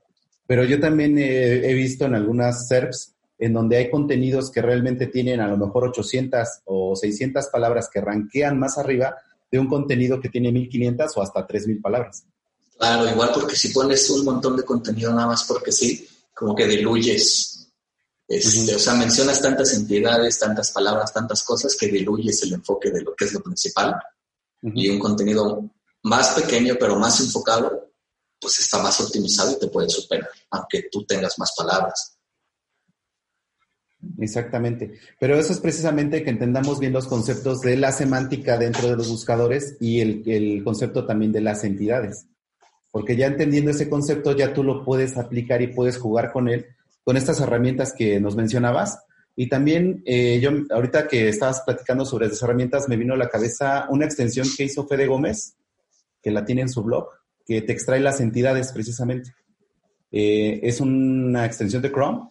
Pero 0.48 0.64
yo 0.64 0.80
también 0.80 1.18
he, 1.18 1.70
he 1.70 1.74
visto 1.74 2.06
en 2.06 2.14
algunas 2.14 2.66
SERPs 2.68 3.14
en 3.38 3.52
donde 3.52 3.76
hay 3.76 3.90
contenidos 3.90 4.50
que 4.50 4.62
realmente 4.62 5.08
tienen 5.08 5.40
a 5.40 5.46
lo 5.46 5.58
mejor 5.58 5.88
800 5.88 6.48
o 6.64 6.96
600 6.96 7.48
palabras 7.48 7.90
que 7.92 8.00
ranquean 8.00 8.58
más 8.58 8.78
arriba 8.78 9.14
de 9.50 9.58
un 9.58 9.68
contenido 9.68 10.18
que 10.20 10.30
tiene 10.30 10.50
1500 10.50 11.16
o 11.16 11.22
hasta 11.22 11.46
3000 11.46 11.82
palabras. 11.82 12.24
Claro, 12.78 13.10
igual 13.10 13.30
porque 13.34 13.56
si 13.56 13.68
pones 13.68 14.08
un 14.08 14.24
montón 14.24 14.56
de 14.56 14.64
contenido 14.64 15.12
nada 15.12 15.26
más 15.26 15.44
porque 15.44 15.70
sí, 15.70 16.08
como 16.32 16.54
que 16.54 16.66
diluyes. 16.66 17.70
Este, 18.26 18.74
O 18.74 18.78
sea, 18.78 18.94
mencionas 18.94 19.42
tantas 19.42 19.74
entidades, 19.74 20.38
tantas 20.38 20.70
palabras, 20.70 21.12
tantas 21.12 21.42
cosas 21.42 21.76
que 21.76 21.88
diluyes 21.88 22.42
el 22.44 22.54
enfoque 22.54 22.90
de 22.90 23.02
lo 23.02 23.14
que 23.14 23.26
es 23.26 23.34
lo 23.34 23.42
principal. 23.42 23.96
Y 24.62 24.88
un 24.88 24.98
contenido 24.98 25.70
más 26.04 26.30
pequeño 26.30 26.76
pero 26.80 26.96
más 26.96 27.20
enfocado, 27.20 27.87
pues 28.40 28.58
está 28.60 28.82
más 28.82 29.00
optimizado 29.00 29.52
y 29.52 29.58
te 29.58 29.68
puede 29.68 29.88
superar, 29.88 30.28
aunque 30.50 30.88
tú 30.90 31.04
tengas 31.04 31.38
más 31.38 31.52
palabras. 31.56 32.18
Exactamente. 34.18 34.92
Pero 35.18 35.38
eso 35.38 35.52
es 35.52 35.60
precisamente 35.60 36.22
que 36.22 36.30
entendamos 36.30 36.78
bien 36.78 36.92
los 36.92 37.06
conceptos 37.06 37.60
de 37.60 37.76
la 37.76 37.92
semántica 37.92 38.56
dentro 38.56 38.88
de 38.88 38.96
los 38.96 39.08
buscadores 39.08 39.76
y 39.80 40.00
el, 40.00 40.62
concepto 40.62 41.04
también 41.04 41.32
de 41.32 41.40
las 41.40 41.64
entidades. 41.64 42.26
Porque 42.90 43.16
ya 43.16 43.26
entendiendo 43.26 43.70
ese 43.70 43.88
concepto, 43.88 44.32
ya 44.36 44.54
tú 44.54 44.62
lo 44.62 44.84
puedes 44.84 45.16
aplicar 45.18 45.62
y 45.62 45.68
puedes 45.68 45.98
jugar 45.98 46.32
con 46.32 46.48
él, 46.48 46.66
con 47.02 47.16
estas 47.16 47.40
herramientas 47.40 47.92
que 47.92 48.20
nos 48.20 48.36
mencionabas. 48.36 49.00
Y 49.36 49.48
también, 49.48 50.02
eh, 50.04 50.40
yo 50.40 50.50
ahorita 50.70 51.06
que 51.06 51.28
estabas 51.28 51.62
platicando 51.62 52.04
sobre 52.04 52.26
esas 52.26 52.42
herramientas, 52.42 52.88
me 52.88 52.96
vino 52.96 53.14
a 53.14 53.18
la 53.18 53.28
cabeza 53.28 53.86
una 53.90 54.04
extensión 54.04 54.46
que 54.56 54.64
hizo 54.64 54.86
Fede 54.86 55.06
Gómez, 55.06 55.54
que 56.22 56.30
la 56.30 56.44
tiene 56.44 56.62
en 56.62 56.68
su 56.68 56.82
blog, 56.82 57.08
que 57.48 57.62
te 57.62 57.72
extrae 57.72 57.98
las 57.98 58.20
entidades 58.20 58.70
precisamente. 58.72 59.34
Eh, 60.12 60.60
es 60.62 60.80
una 60.80 61.44
extensión 61.44 61.82
de 61.82 61.90
Chrome 61.90 62.30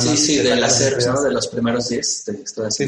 sí, 0.00 0.16
sí, 0.16 0.36
de 0.38 0.56
la 0.56 0.68
¿no? 0.68 1.22
De 1.22 1.32
los 1.32 1.48
primeros 1.48 1.88
10 1.88 2.24
de 2.26 2.32
estas 2.42 2.76
sí, 2.76 2.86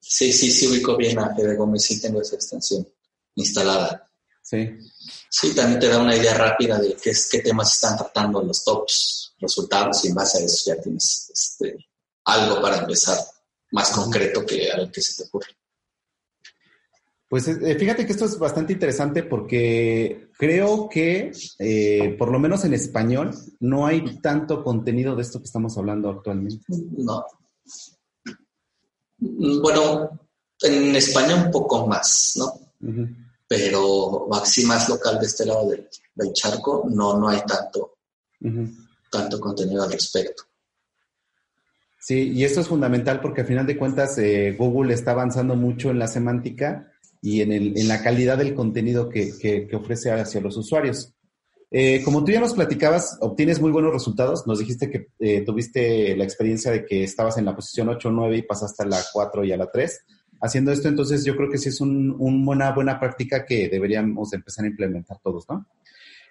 sí, 0.00 0.32
sí, 0.32 0.50
sí, 0.50 0.66
ubico 0.68 0.96
bien 0.96 1.18
a 1.18 1.34
Fede 1.34 1.56
Gómez, 1.56 1.82
sí 1.82 2.00
tengo 2.00 2.20
esa 2.20 2.36
extensión 2.36 2.86
instalada. 3.34 4.08
Sí. 4.42 4.70
Sí, 5.30 5.54
también 5.54 5.80
te 5.80 5.88
da 5.88 6.00
una 6.00 6.16
idea 6.16 6.34
rápida 6.34 6.78
de 6.78 6.96
qué, 6.96 7.12
qué 7.30 7.40
temas 7.40 7.74
están 7.74 7.96
tratando 7.98 8.42
los 8.42 8.64
tops 8.64 9.34
resultados 9.38 10.04
y 10.04 10.08
en 10.08 10.14
base 10.14 10.38
a 10.38 10.44
eso 10.44 10.74
ya 10.74 10.80
tienes 10.80 11.30
este, 11.32 11.76
algo 12.24 12.60
para 12.60 12.78
empezar 12.78 13.18
más 13.72 13.90
concreto 13.90 14.46
que 14.46 14.70
al 14.70 14.90
que 14.90 15.02
se 15.02 15.22
te 15.22 15.28
ocurre. 15.28 15.57
Pues 17.28 17.46
eh, 17.46 17.76
fíjate 17.78 18.06
que 18.06 18.12
esto 18.12 18.24
es 18.24 18.38
bastante 18.38 18.72
interesante 18.72 19.22
porque 19.22 20.30
creo 20.38 20.88
que, 20.88 21.30
eh, 21.58 22.16
por 22.18 22.32
lo 22.32 22.38
menos 22.38 22.64
en 22.64 22.72
español, 22.72 23.34
no 23.60 23.86
hay 23.86 24.18
tanto 24.20 24.64
contenido 24.64 25.14
de 25.14 25.22
esto 25.22 25.38
que 25.38 25.44
estamos 25.44 25.76
hablando 25.76 26.08
actualmente. 26.08 26.64
No. 26.96 27.22
Bueno, 29.18 30.20
en 30.62 30.96
España 30.96 31.36
un 31.36 31.50
poco 31.50 31.86
más, 31.86 32.34
¿no? 32.36 32.52
Pero 33.46 34.32
así 34.34 34.64
más 34.64 34.88
local 34.88 35.18
de 35.20 35.26
este 35.26 35.44
lado 35.44 35.68
del, 35.68 36.32
charco, 36.32 36.86
no, 36.88 37.18
no 37.18 37.28
hay 37.28 37.40
tanto, 37.46 37.98
tanto 39.10 39.38
contenido 39.38 39.82
al 39.82 39.92
respecto. 39.92 40.44
Sí, 42.00 42.32
y 42.32 42.44
esto 42.44 42.62
es 42.62 42.68
fundamental 42.68 43.20
porque 43.20 43.42
al 43.42 43.46
final 43.46 43.66
de 43.66 43.76
cuentas 43.76 44.16
eh, 44.16 44.54
Google 44.58 44.94
está 44.94 45.10
avanzando 45.10 45.56
mucho 45.56 45.90
en 45.90 45.98
la 45.98 46.06
semántica 46.06 46.90
y 47.20 47.40
en, 47.40 47.52
el, 47.52 47.78
en 47.78 47.88
la 47.88 48.02
calidad 48.02 48.38
del 48.38 48.54
contenido 48.54 49.08
que, 49.08 49.32
que, 49.38 49.68
ofrece 49.74 50.10
hacia 50.10 50.40
los 50.40 50.56
usuarios. 50.56 51.14
Eh, 51.70 52.02
como 52.02 52.24
tú 52.24 52.32
ya 52.32 52.40
nos 52.40 52.54
platicabas, 52.54 53.18
obtienes 53.20 53.60
muy 53.60 53.70
buenos 53.70 53.92
resultados. 53.92 54.46
Nos 54.46 54.58
dijiste 54.58 54.90
que 54.90 55.08
eh, 55.18 55.42
tuviste 55.42 56.16
la 56.16 56.24
experiencia 56.24 56.70
de 56.70 56.86
que 56.86 57.04
estabas 57.04 57.36
en 57.36 57.44
la 57.44 57.54
posición 57.54 57.88
8 57.88 58.08
o 58.08 58.12
9 58.12 58.36
y 58.38 58.42
pasaste 58.42 58.84
a 58.84 58.86
la 58.86 59.00
4 59.12 59.44
y 59.44 59.52
a 59.52 59.56
la 59.56 59.70
3. 59.70 60.00
Haciendo 60.40 60.70
esto, 60.70 60.88
entonces 60.88 61.24
yo 61.24 61.36
creo 61.36 61.50
que 61.50 61.58
sí 61.58 61.68
es 61.68 61.80
un, 61.80 62.14
una 62.18 62.72
buena 62.72 62.98
práctica 62.98 63.44
que 63.44 63.68
deberíamos 63.68 64.32
empezar 64.32 64.64
a 64.64 64.68
implementar 64.68 65.18
todos, 65.22 65.44
¿no? 65.48 65.66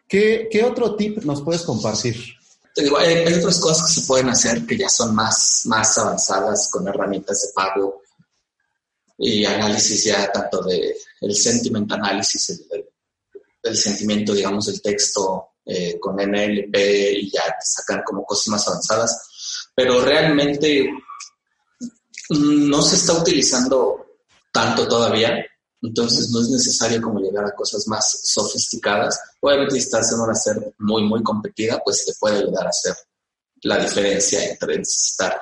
¿Qué, 0.07 0.47
¿Qué, 0.49 0.63
otro 0.63 0.95
tip 0.95 1.17
nos 1.25 1.41
puedes 1.41 1.63
compartir? 1.63 2.15
hay, 2.97 3.33
otras 3.33 3.59
cosas 3.59 3.87
que 3.87 4.01
se 4.01 4.07
pueden 4.07 4.29
hacer 4.29 4.65
que 4.65 4.77
ya 4.77 4.87
son 4.87 5.13
más, 5.13 5.63
más 5.65 5.97
avanzadas 5.97 6.69
con 6.71 6.87
herramientas 6.87 7.41
de 7.41 7.47
pago 7.53 8.01
y 9.17 9.45
análisis 9.45 10.05
ya 10.05 10.31
tanto 10.31 10.61
de 10.63 10.95
el 11.21 11.35
sentiment 11.35 11.91
análisis, 11.91 12.67
el, 13.63 13.75
sentimiento, 13.75 14.33
digamos, 14.33 14.67
del 14.67 14.81
texto 14.81 15.49
eh, 15.65 15.99
con 15.99 16.15
NLP 16.15 16.75
y 16.75 17.31
ya 17.31 17.43
te 17.47 17.65
sacan 17.65 18.01
como 18.05 18.23
cosas 18.23 18.47
más 18.49 18.67
avanzadas, 18.67 19.69
pero 19.75 19.99
realmente 20.01 20.89
no 22.29 22.81
se 22.81 22.95
está 22.95 23.13
utilizando 23.13 24.05
tanto 24.53 24.87
todavía, 24.87 25.45
entonces 25.81 26.29
no 26.29 26.41
es 26.41 26.49
necesario 26.49 27.01
como 27.01 27.19
llegar 27.19 27.45
a 27.45 27.55
cosas 27.55 27.87
más 27.87 28.21
sofisticadas. 28.23 29.19
Obviamente 29.41 29.73
si 29.73 29.79
estás 29.79 30.11
en 30.13 30.19
una 30.19 30.33
ser 30.33 30.73
muy, 30.79 31.03
muy 31.03 31.21
competida, 31.21 31.81
pues 31.83 32.05
te 32.05 32.13
puede 32.19 32.37
ayudar 32.37 32.67
a 32.67 32.69
hacer 32.69 32.95
la 33.63 33.79
diferencia 33.79 34.43
entre 34.49 34.77
necesitar 34.77 35.41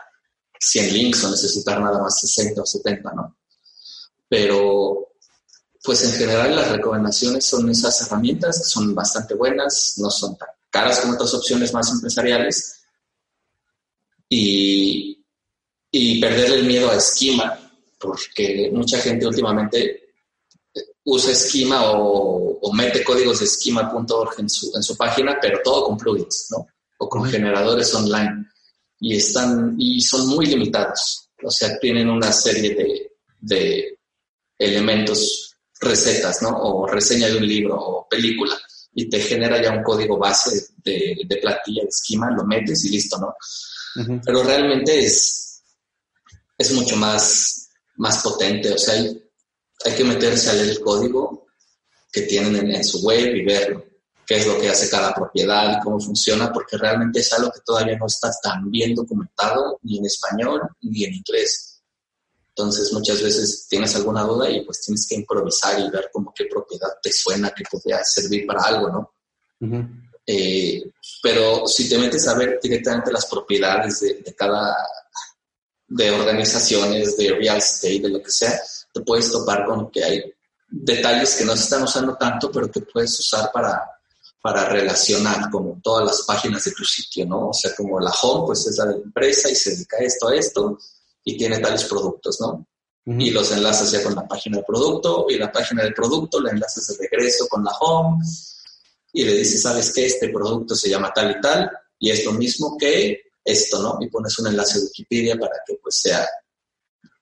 100 0.59 0.93
links 0.93 1.23
o 1.23 1.31
necesitar 1.31 1.79
nada 1.79 2.01
más 2.01 2.19
60 2.19 2.61
o 2.61 2.65
70, 2.65 3.13
¿no? 3.13 3.37
Pero 4.27 5.09
pues 5.83 6.03
en 6.03 6.19
general 6.19 6.55
las 6.55 6.71
recomendaciones 6.71 7.45
son 7.45 7.69
esas 7.69 8.01
herramientas 8.01 8.57
que 8.57 8.63
son 8.63 8.95
bastante 8.95 9.35
buenas, 9.35 9.95
no 9.97 10.09
son 10.09 10.35
tan 10.35 10.49
caras 10.69 10.99
como 10.99 11.13
otras 11.13 11.33
opciones 11.35 11.73
más 11.73 11.91
empresariales 11.91 12.83
y, 14.27 15.23
y 15.91 16.19
perder 16.19 16.53
el 16.53 16.65
miedo 16.65 16.89
a 16.89 16.95
esquema, 16.95 17.57
porque 17.99 18.69
mucha 18.73 18.97
gente 18.97 19.27
últimamente 19.27 20.05
usa 21.05 21.31
esquema 21.31 21.91
o, 21.91 22.59
mete 22.73 23.03
códigos 23.03 23.39
de 23.39 23.45
esquema.org 23.45 24.39
en 24.39 24.49
su, 24.49 24.71
en 24.75 24.83
su 24.83 24.97
página, 24.97 25.37
pero 25.39 25.59
todo 25.63 25.85
con 25.85 25.97
plugins, 25.97 26.47
¿no? 26.49 26.67
O 26.97 27.07
con 27.07 27.23
generadores 27.23 27.93
online. 27.93 28.47
Y, 28.99 29.15
están, 29.15 29.75
y 29.77 30.01
son 30.01 30.27
muy 30.27 30.47
limitados. 30.47 31.29
O 31.41 31.51
sea, 31.51 31.79
tienen 31.79 32.09
una 32.09 32.33
serie 32.33 33.11
de 33.39 33.94
elementos, 34.57 35.55
recetas, 35.79 36.41
¿no? 36.41 36.49
O 36.49 36.87
reseña 36.87 37.27
de 37.27 37.37
un 37.37 37.47
libro 37.47 37.75
o 37.75 38.07
película 38.07 38.57
y 38.93 39.09
te 39.09 39.19
genera 39.19 39.61
ya 39.61 39.71
un 39.71 39.83
código 39.83 40.17
base 40.17 40.67
de, 40.77 41.17
de 41.27 41.37
plantilla, 41.37 41.83
de 41.83 41.89
esquema, 41.89 42.31
lo 42.31 42.45
metes 42.45 42.85
y 42.85 42.89
listo, 42.89 43.17
¿no? 43.17 43.35
Pero 44.25 44.43
realmente 44.43 45.05
es, 45.05 45.61
es 46.57 46.71
mucho 46.73 46.95
más, 46.95 47.69
más 47.95 48.21
potente. 48.23 48.71
O 48.73 48.77
sea, 48.77 48.95
hay, 48.95 49.21
hay 49.85 49.93
que 49.93 50.03
meterse 50.03 50.49
a 50.49 50.53
leer 50.53 50.69
el 50.69 50.79
código 50.79 51.45
que 52.11 52.21
tienen 52.21 52.71
en, 52.71 52.83
su 52.83 53.01
web 53.01 53.35
y 53.35 53.43
ver 53.43 53.99
qué 54.25 54.37
es 54.37 54.47
lo 54.47 54.59
que 54.59 54.69
hace 54.69 54.89
cada 54.89 55.13
propiedad 55.13 55.77
y 55.77 55.83
cómo 55.83 55.99
funciona, 55.99 56.51
porque 56.51 56.77
realmente 56.77 57.19
es 57.19 57.33
algo 57.33 57.51
que 57.51 57.59
todavía 57.65 57.97
no 57.97 58.07
está 58.07 58.31
tan 58.41 58.69
bien 58.71 58.95
documentado 58.95 59.79
ni 59.83 59.97
en 59.97 60.05
español 60.05 60.61
ni 60.81 61.03
en 61.03 61.15
inglés. 61.15 61.74
Entonces 62.57 62.93
muchas 62.93 63.21
veces 63.21 63.67
tienes 63.67 63.93
alguna 63.97 64.23
duda 64.23 64.49
y 64.49 64.63
pues 64.63 64.79
tienes 64.79 65.05
que 65.07 65.15
improvisar 65.15 65.77
y 65.77 65.89
ver 65.89 66.09
como 66.11 66.33
qué 66.33 66.45
propiedad 66.45 66.87
te 67.03 67.11
suena 67.11 67.51
que 67.51 67.65
podría 67.69 68.01
servir 68.05 68.47
para 68.47 68.63
algo, 68.63 68.89
¿no? 69.59 69.91
Eh, 70.25 70.91
pero 71.21 71.67
si 71.67 71.89
te 71.89 71.97
metes 71.97 72.25
a 72.29 72.33
ver 72.33 72.57
directamente 72.63 73.11
las 73.11 73.25
propiedades 73.25 73.99
de, 73.99 74.21
de, 74.21 74.33
cada, 74.33 74.73
de 75.87 76.11
organizaciones, 76.11 77.17
de 77.17 77.33
real 77.33 77.57
estate, 77.57 77.99
de 77.99 78.09
lo 78.09 78.23
que 78.23 78.31
sea, 78.31 78.57
te 78.93 79.01
puedes 79.01 79.29
topar 79.29 79.65
con 79.65 79.91
que 79.91 80.03
hay 80.03 80.23
detalles 80.69 81.35
que 81.35 81.43
no 81.43 81.57
se 81.57 81.63
están 81.63 81.83
usando 81.83 82.15
tanto, 82.15 82.49
pero 82.49 82.71
que 82.71 82.81
puedes 82.81 83.19
usar 83.19 83.51
para, 83.51 83.83
para 84.41 84.69
relacionar 84.69 85.49
como 85.51 85.77
todas 85.83 86.05
las 86.05 86.21
páginas 86.21 86.63
de 86.63 86.71
tu 86.71 86.85
sitio, 86.85 87.25
¿no? 87.25 87.49
O 87.49 87.53
sea, 87.53 87.75
como 87.75 87.99
la 87.99 88.11
home, 88.11 88.45
pues 88.47 88.65
es 88.65 88.77
la 88.77 88.85
de 88.85 88.99
la 88.99 89.03
empresa 89.03 89.49
y 89.49 89.55
se 89.55 89.71
dedica 89.71 89.97
a 89.97 90.05
esto, 90.05 90.29
a 90.29 90.35
esto, 90.35 90.79
y 91.25 91.35
tiene 91.35 91.59
tales 91.59 91.83
productos, 91.85 92.39
¿no? 92.39 92.65
Y 93.07 93.29
los 93.31 93.51
enlaces 93.51 93.91
ya 93.91 94.01
con 94.01 94.15
la 94.15 94.27
página 94.27 94.57
del 94.57 94.65
producto 94.65 95.25
y 95.29 95.37
la 95.37 95.51
página 95.51 95.83
del 95.83 95.93
producto, 95.93 96.39
le 96.39 96.51
enlaces 96.51 96.87
de 96.87 97.07
regreso 97.07 97.47
con 97.47 97.63
la 97.63 97.71
home 97.79 98.23
y 99.11 99.23
le 99.25 99.33
dices, 99.33 99.61
¿sabes 99.61 99.91
qué? 99.91 100.05
Este 100.05 100.29
producto 100.29 100.75
se 100.75 100.89
llama 100.89 101.11
tal 101.13 101.31
y 101.31 101.41
tal 101.41 101.69
y 101.99 102.09
es 102.09 102.25
lo 102.25 102.33
mismo 102.33 102.77
que 102.77 103.25
esto, 103.43 103.81
¿no? 103.81 103.97
Y 104.01 104.09
pones 104.09 104.37
un 104.39 104.47
enlace 104.47 104.79
de 104.79 104.85
Wikipedia 104.85 105.35
para 105.37 105.55
que 105.65 105.75
pues 105.81 105.99
sea 106.01 106.27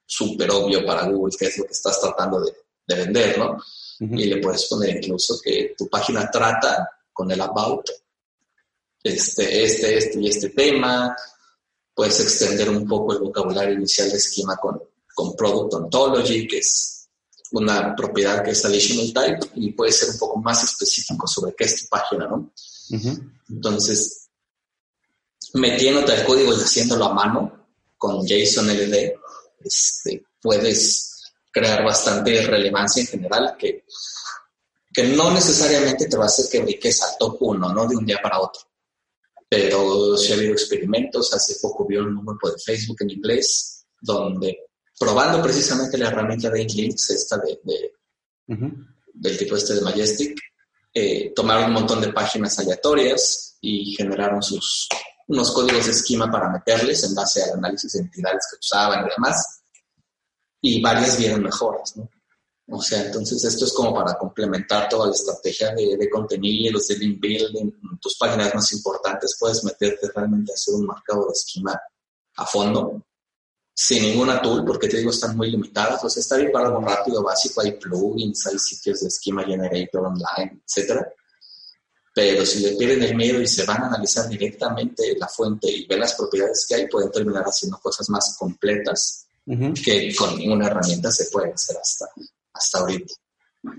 súper 0.06 0.52
obvio 0.52 0.86
para 0.86 1.08
Google 1.08 1.36
qué 1.38 1.48
es 1.48 1.58
lo 1.58 1.66
que 1.66 1.74
estás 1.74 2.00
tratando 2.00 2.42
de, 2.42 2.54
vender, 2.86 3.38
¿no? 3.38 3.58
Y 4.00 4.26
le 4.26 4.42
puedes 4.42 4.66
poner 4.66 4.98
incluso 4.98 5.40
que 5.42 5.74
tu 5.78 5.88
página 5.90 6.30
trata 6.30 6.90
con 7.12 7.32
el 7.32 7.40
about 7.40 7.90
este, 9.02 9.64
este, 9.64 9.98
este 9.98 10.20
y 10.20 10.30
este 10.30 10.50
tema, 10.50 11.16
puedes 11.94 12.20
extender 12.20 12.70
un 12.70 12.88
poco 12.88 13.14
el 13.14 13.20
vocabulario 13.20 13.76
inicial 13.76 14.10
de 14.10 14.18
esquema 14.18 14.58
con, 14.58 14.82
con 15.14 15.36
Product 15.36 15.74
Ontology, 15.76 16.48
que 16.48 16.58
es 16.60 17.08
una 17.52 17.96
propiedad 17.96 18.44
que 18.44 18.52
es 18.52 18.66
Additional 18.66 19.14
Type, 19.14 19.52
y 19.56 19.72
puede 19.74 19.92
ser 19.92 20.10
un 20.10 20.18
poco 20.18 20.40
más 20.40 20.64
específico 20.64 21.28
sobre 21.28 21.54
qué 21.56 21.66
es 21.66 21.84
tu 21.84 21.88
página, 21.88 22.28
¿no? 22.28 22.52
Entonces, 23.50 24.30
metiéndote 25.54 26.16
el 26.16 26.26
código 26.26 26.54
y 26.54 26.62
haciéndolo 26.62 27.06
a 27.06 27.14
mano 27.14 27.68
con 27.98 28.26
JSON 28.26 28.68
LD, 28.70 29.14
este, 29.64 30.26
puedes 30.42 31.32
crear 31.52 31.84
bastante 31.84 32.42
relevancia 32.42 33.02
en 33.02 33.08
general 33.08 33.56
que, 33.58 33.86
que 34.92 35.04
no 35.04 35.32
necesariamente 35.32 36.08
te 36.08 36.18
va 36.18 36.24
a 36.24 36.28
hacer 36.28 36.48
que 36.52 36.62
brinques 36.62 37.02
al 37.04 37.18
top 37.20 37.38
1, 37.40 37.74
¿no? 37.74 37.88
De 37.88 37.96
un 37.96 38.06
día 38.06 38.20
para 38.22 38.40
otro 38.40 38.73
pero 39.54 40.18
sí 40.18 40.32
ha 40.32 40.36
habido 40.36 40.54
experimentos. 40.54 41.32
Hace 41.32 41.58
poco 41.62 41.86
vi 41.86 41.98
un 41.98 42.26
grupo 42.26 42.50
de 42.50 42.58
Facebook 42.58 42.98
en 43.02 43.12
inglés 43.12 43.86
donde 44.02 44.58
probando 45.00 45.42
precisamente 45.44 45.98
la 45.98 46.08
herramienta 46.08 46.50
de 46.50 46.64
Inklings, 46.64 47.12
esta 47.12 47.38
de, 47.38 47.60
del 49.14 49.38
tipo 49.38 49.56
este 49.56 49.76
de 49.76 49.82
Majestic, 49.82 50.40
eh, 50.92 51.32
tomaron 51.36 51.66
un 51.66 51.74
montón 51.74 52.02
de 52.02 52.12
páginas 52.12 52.58
aleatorias 52.58 53.58
y 53.62 53.96
generaron 53.96 54.42
sus 54.42 54.88
unos 55.28 55.52
códigos 55.52 55.86
de 55.86 55.92
esquema 55.92 56.32
para 56.32 56.50
meterles 56.50 57.04
en 57.04 57.14
base 57.14 57.44
al 57.44 57.60
análisis 57.60 57.94
de 57.94 58.00
entidades 58.00 58.48
que 58.50 58.58
usaban 58.60 59.06
y 59.06 59.10
demás. 59.16 59.62
Y 60.62 60.82
varias 60.82 61.18
vieron 61.18 61.44
mejoras, 61.44 61.96
¿no? 61.96 62.10
O 62.70 62.82
sea, 62.82 63.06
entonces 63.06 63.44
esto 63.44 63.66
es 63.66 63.74
como 63.74 63.94
para 63.94 64.18
complementar 64.18 64.88
toda 64.88 65.08
la 65.08 65.14
estrategia 65.14 65.74
de, 65.76 65.98
de 65.98 66.10
contenido, 66.10 66.80
de 66.88 66.98
link 66.98 67.20
building, 67.20 67.72
tus 68.00 68.18
páginas 68.18 68.56
más 68.56 68.72
importantes, 68.72 69.36
puedes 69.38 69.64
meterte 69.64 70.10
realmente 70.16 70.52
a 70.52 70.56
hacer 70.56 70.74
un 70.74 70.86
marcado 70.86 71.26
de 71.26 71.34
esquema 71.34 71.80
a 72.36 72.46
fondo, 72.46 73.04
sin 73.76 74.04
ninguna 74.04 74.42
tool, 74.42 74.64
porque 74.66 74.88
te 74.88 74.98
digo, 74.98 75.10
están 75.10 75.36
muy 75.36 75.52
limitadas. 75.52 76.04
O 76.04 76.10
sea, 76.10 76.22
está 76.22 76.38
bien 76.38 76.52
para 76.52 76.68
algo 76.68 76.82
rápido, 76.82 77.22
básico, 77.22 77.62
hay 77.62 77.74
plugins, 77.74 78.48
hay 78.48 78.58
sitios 78.58 79.02
de 79.02 79.08
esquema 79.08 79.44
generator 79.44 80.06
online, 80.06 80.62
etcétera. 80.66 81.12
Pero 82.16 82.46
si 82.46 82.60
le 82.60 82.76
pierden 82.76 83.04
el 83.04 83.16
miedo 83.16 83.42
y 83.42 83.48
se 83.48 83.66
van 83.66 83.84
a 83.84 83.88
analizar 83.88 84.30
directamente 84.30 85.16
la 85.18 85.28
fuente 85.28 85.70
y 85.70 85.88
ver 85.88 85.98
las 85.98 86.14
propiedades 86.14 86.66
que 86.68 86.76
hay, 86.76 86.88
pueden 86.88 87.12
terminar 87.12 87.44
haciendo 87.44 87.80
cosas 87.80 88.08
más 88.10 88.36
completas 88.38 89.26
que 89.84 90.16
con 90.16 90.38
ninguna 90.38 90.68
herramienta 90.68 91.12
se 91.12 91.26
puede 91.26 91.52
hacer 91.52 91.76
hasta, 91.76 92.06
hasta 92.54 92.80
ahorita. 92.80 93.14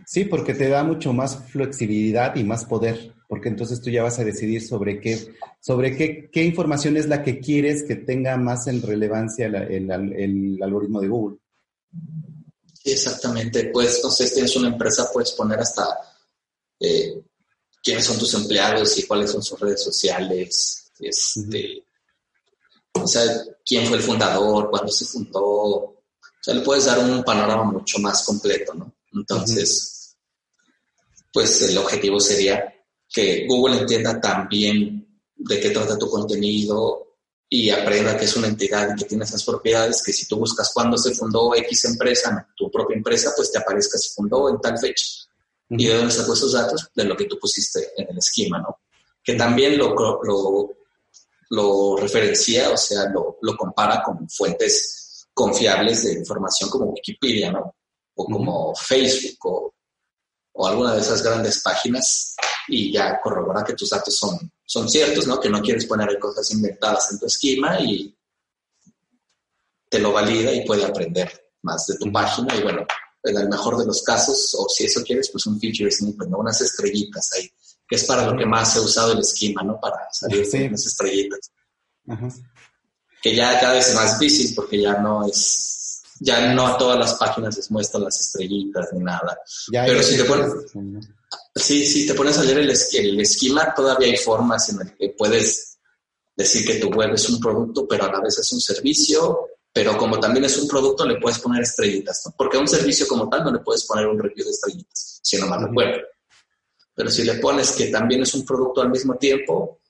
Sí, 0.06 0.24
porque 0.24 0.54
te 0.54 0.68
da 0.68 0.82
mucho 0.82 1.12
más 1.12 1.36
flexibilidad 1.50 2.34
y 2.36 2.44
más 2.44 2.64
poder, 2.64 3.14
porque 3.28 3.50
entonces 3.50 3.82
tú 3.82 3.90
ya 3.90 4.02
vas 4.02 4.18
a 4.18 4.24
decidir 4.24 4.66
sobre 4.66 4.98
qué, 5.00 5.34
sobre 5.60 5.94
qué, 5.96 6.30
qué 6.32 6.42
información 6.42 6.96
es 6.96 7.06
la 7.06 7.22
que 7.22 7.38
quieres 7.38 7.82
que 7.82 7.96
tenga 7.96 8.36
más 8.38 8.66
en 8.66 8.80
relevancia 8.80 9.46
el, 9.46 9.90
el, 9.90 10.62
algoritmo 10.62 11.00
de 11.00 11.08
Google. 11.08 11.38
exactamente. 12.82 13.70
Pues, 13.72 14.00
no 14.02 14.10
sé, 14.10 14.26
si 14.26 14.34
tienes 14.34 14.56
una 14.56 14.68
empresa, 14.68 15.10
puedes 15.12 15.32
poner 15.32 15.60
hasta 15.60 15.86
eh, 16.80 17.22
quiénes 17.82 18.04
son 18.06 18.18
tus 18.18 18.32
empleados 18.34 18.98
y 18.98 19.06
cuáles 19.06 19.30
son 19.30 19.42
sus 19.42 19.60
redes 19.60 19.82
sociales, 19.82 20.90
este, 20.98 21.84
o 22.92 23.06
sea, 23.06 23.22
quién 23.64 23.86
fue 23.86 23.98
el 23.98 24.02
fundador, 24.02 24.70
cuándo 24.70 24.90
se 24.90 25.04
fundó, 25.04 25.93
sea, 26.44 26.54
le 26.54 26.60
puedes 26.60 26.84
dar 26.84 26.98
un 26.98 27.24
panorama 27.24 27.64
mucho 27.64 27.98
más 28.00 28.22
completo, 28.22 28.74
¿no? 28.74 28.92
Entonces, 29.14 30.14
pues 31.32 31.62
el 31.62 31.78
objetivo 31.78 32.20
sería 32.20 32.70
que 33.08 33.46
Google 33.48 33.78
entienda 33.78 34.20
también 34.20 35.22
de 35.34 35.60
qué 35.60 35.70
trata 35.70 35.96
tu 35.96 36.10
contenido 36.10 37.16
y 37.48 37.70
aprenda 37.70 38.16
que 38.18 38.26
es 38.26 38.36
una 38.36 38.48
entidad 38.48 38.90
y 38.90 38.98
que 38.98 39.06
tiene 39.06 39.24
esas 39.24 39.42
propiedades, 39.42 40.02
que 40.02 40.12
si 40.12 40.26
tú 40.26 40.36
buscas 40.36 40.70
cuándo 40.74 40.98
se 40.98 41.14
fundó 41.14 41.54
X 41.54 41.86
empresa, 41.86 42.46
tu 42.54 42.70
propia 42.70 42.96
empresa, 42.96 43.32
pues 43.34 43.50
te 43.50 43.58
aparezca 43.58 43.96
se 43.96 44.12
fundó 44.12 44.50
en 44.50 44.60
tal 44.60 44.78
fecha. 44.78 45.06
¿Y 45.70 45.86
de 45.86 45.94
dónde 45.94 46.12
sacó 46.12 46.34
esos 46.34 46.52
datos? 46.52 46.90
De 46.94 47.04
lo 47.04 47.16
que 47.16 47.24
tú 47.24 47.38
pusiste 47.38 47.92
en 47.96 48.10
el 48.10 48.18
esquema, 48.18 48.58
¿no? 48.58 48.80
Que 49.22 49.34
también 49.34 49.78
lo, 49.78 49.94
lo, 49.94 50.68
lo 51.48 51.96
referencia, 51.96 52.70
o 52.70 52.76
sea, 52.76 53.08
lo, 53.08 53.38
lo 53.40 53.56
compara 53.56 54.02
con 54.02 54.28
fuentes 54.28 55.03
confiables 55.34 56.04
de 56.04 56.14
información 56.14 56.70
como 56.70 56.86
Wikipedia, 56.86 57.50
¿no? 57.50 57.74
O 58.14 58.24
como 58.24 58.74
Facebook 58.74 59.38
o, 59.46 59.74
o, 60.52 60.66
alguna 60.66 60.94
de 60.94 61.00
esas 61.00 61.22
grandes 61.22 61.60
páginas 61.60 62.36
y 62.68 62.92
ya 62.92 63.20
corrobora 63.20 63.64
que 63.64 63.74
tus 63.74 63.90
datos 63.90 64.16
son, 64.16 64.38
son 64.64 64.88
ciertos, 64.88 65.26
¿no? 65.26 65.40
Que 65.40 65.50
no 65.50 65.60
quieres 65.60 65.86
poner 65.86 66.16
cosas 66.20 66.50
inventadas 66.52 67.12
en 67.12 67.18
tu 67.18 67.26
esquema 67.26 67.80
y 67.80 68.16
te 69.90 69.98
lo 69.98 70.12
valida 70.12 70.52
y 70.52 70.64
puede 70.64 70.84
aprender 70.84 71.50
más 71.62 71.86
de 71.88 71.96
tu 71.96 72.10
página 72.12 72.54
y 72.54 72.62
bueno, 72.62 72.86
en 73.24 73.36
el 73.36 73.48
mejor 73.48 73.78
de 73.78 73.86
los 73.86 74.02
casos, 74.02 74.54
o 74.58 74.68
si 74.68 74.84
eso 74.84 75.02
quieres, 75.02 75.30
pues 75.30 75.46
un 75.46 75.58
feature 75.58 75.90
snippet, 75.90 76.28
¿no? 76.28 76.38
Unas 76.38 76.60
estrellitas 76.60 77.32
ahí, 77.32 77.50
que 77.88 77.96
es 77.96 78.04
para 78.04 78.30
lo 78.30 78.38
que 78.38 78.46
más 78.46 78.72
se 78.72 78.78
ha 78.78 78.82
usado 78.82 79.12
el 79.12 79.20
esquema, 79.20 79.62
¿no? 79.62 79.80
Para 79.80 80.08
salir 80.12 80.46
sí. 80.46 80.62
unas 80.62 80.86
estrellitas. 80.86 81.50
Ajá 82.06 82.28
que 83.24 83.34
ya 83.34 83.58
cada 83.58 83.72
vez 83.72 83.88
es 83.88 83.94
más 83.94 84.18
difícil 84.18 84.54
porque 84.54 84.82
ya 84.82 84.98
no 84.98 85.26
es, 85.26 86.02
ya 86.20 86.52
no 86.52 86.66
a 86.66 86.76
todas 86.76 86.98
las 86.98 87.14
páginas 87.14 87.56
les 87.56 87.70
muestran 87.70 88.04
las 88.04 88.20
estrellitas 88.20 88.92
ni 88.92 89.02
nada. 89.02 89.38
Pero 89.72 90.02
si 90.02 90.18
te 90.18 90.24
pones, 90.24 90.52
sí, 91.56 91.86
sí, 91.86 92.06
te 92.06 92.12
pones 92.12 92.36
a 92.36 92.42
leer 92.42 92.58
el, 92.58 92.70
el 92.70 93.20
esquema, 93.20 93.72
todavía 93.74 94.08
hay 94.08 94.18
formas 94.18 94.68
en 94.68 94.80
las 94.80 94.92
que 94.92 95.14
puedes 95.16 95.78
decir 96.36 96.66
que 96.66 96.74
tu 96.74 96.90
web 96.90 97.14
es 97.14 97.26
un 97.30 97.40
producto, 97.40 97.88
pero 97.88 98.04
a 98.04 98.12
la 98.12 98.20
vez 98.20 98.38
es 98.38 98.52
un 98.52 98.60
servicio, 98.60 99.48
pero 99.72 99.96
como 99.96 100.20
también 100.20 100.44
es 100.44 100.58
un 100.58 100.68
producto, 100.68 101.06
le 101.06 101.18
puedes 101.18 101.38
poner 101.38 101.62
estrellitas, 101.62 102.30
porque 102.36 102.58
a 102.58 102.60
un 102.60 102.68
servicio 102.68 103.08
como 103.08 103.30
tal 103.30 103.42
no 103.42 103.52
le 103.52 103.60
puedes 103.60 103.86
poner 103.86 104.06
un 104.06 104.18
review 104.18 104.44
de 104.44 104.50
estrellitas, 104.50 105.20
si 105.22 105.38
no 105.38 105.46
mal 105.46 105.66
recuerdo. 105.66 106.02
Pero 106.94 107.10
si 107.10 107.24
le 107.24 107.36
pones 107.36 107.72
que 107.72 107.86
también 107.86 108.20
es 108.20 108.34
un 108.34 108.44
producto 108.44 108.82
al 108.82 108.90
mismo 108.90 109.16
tiempo, 109.16 109.80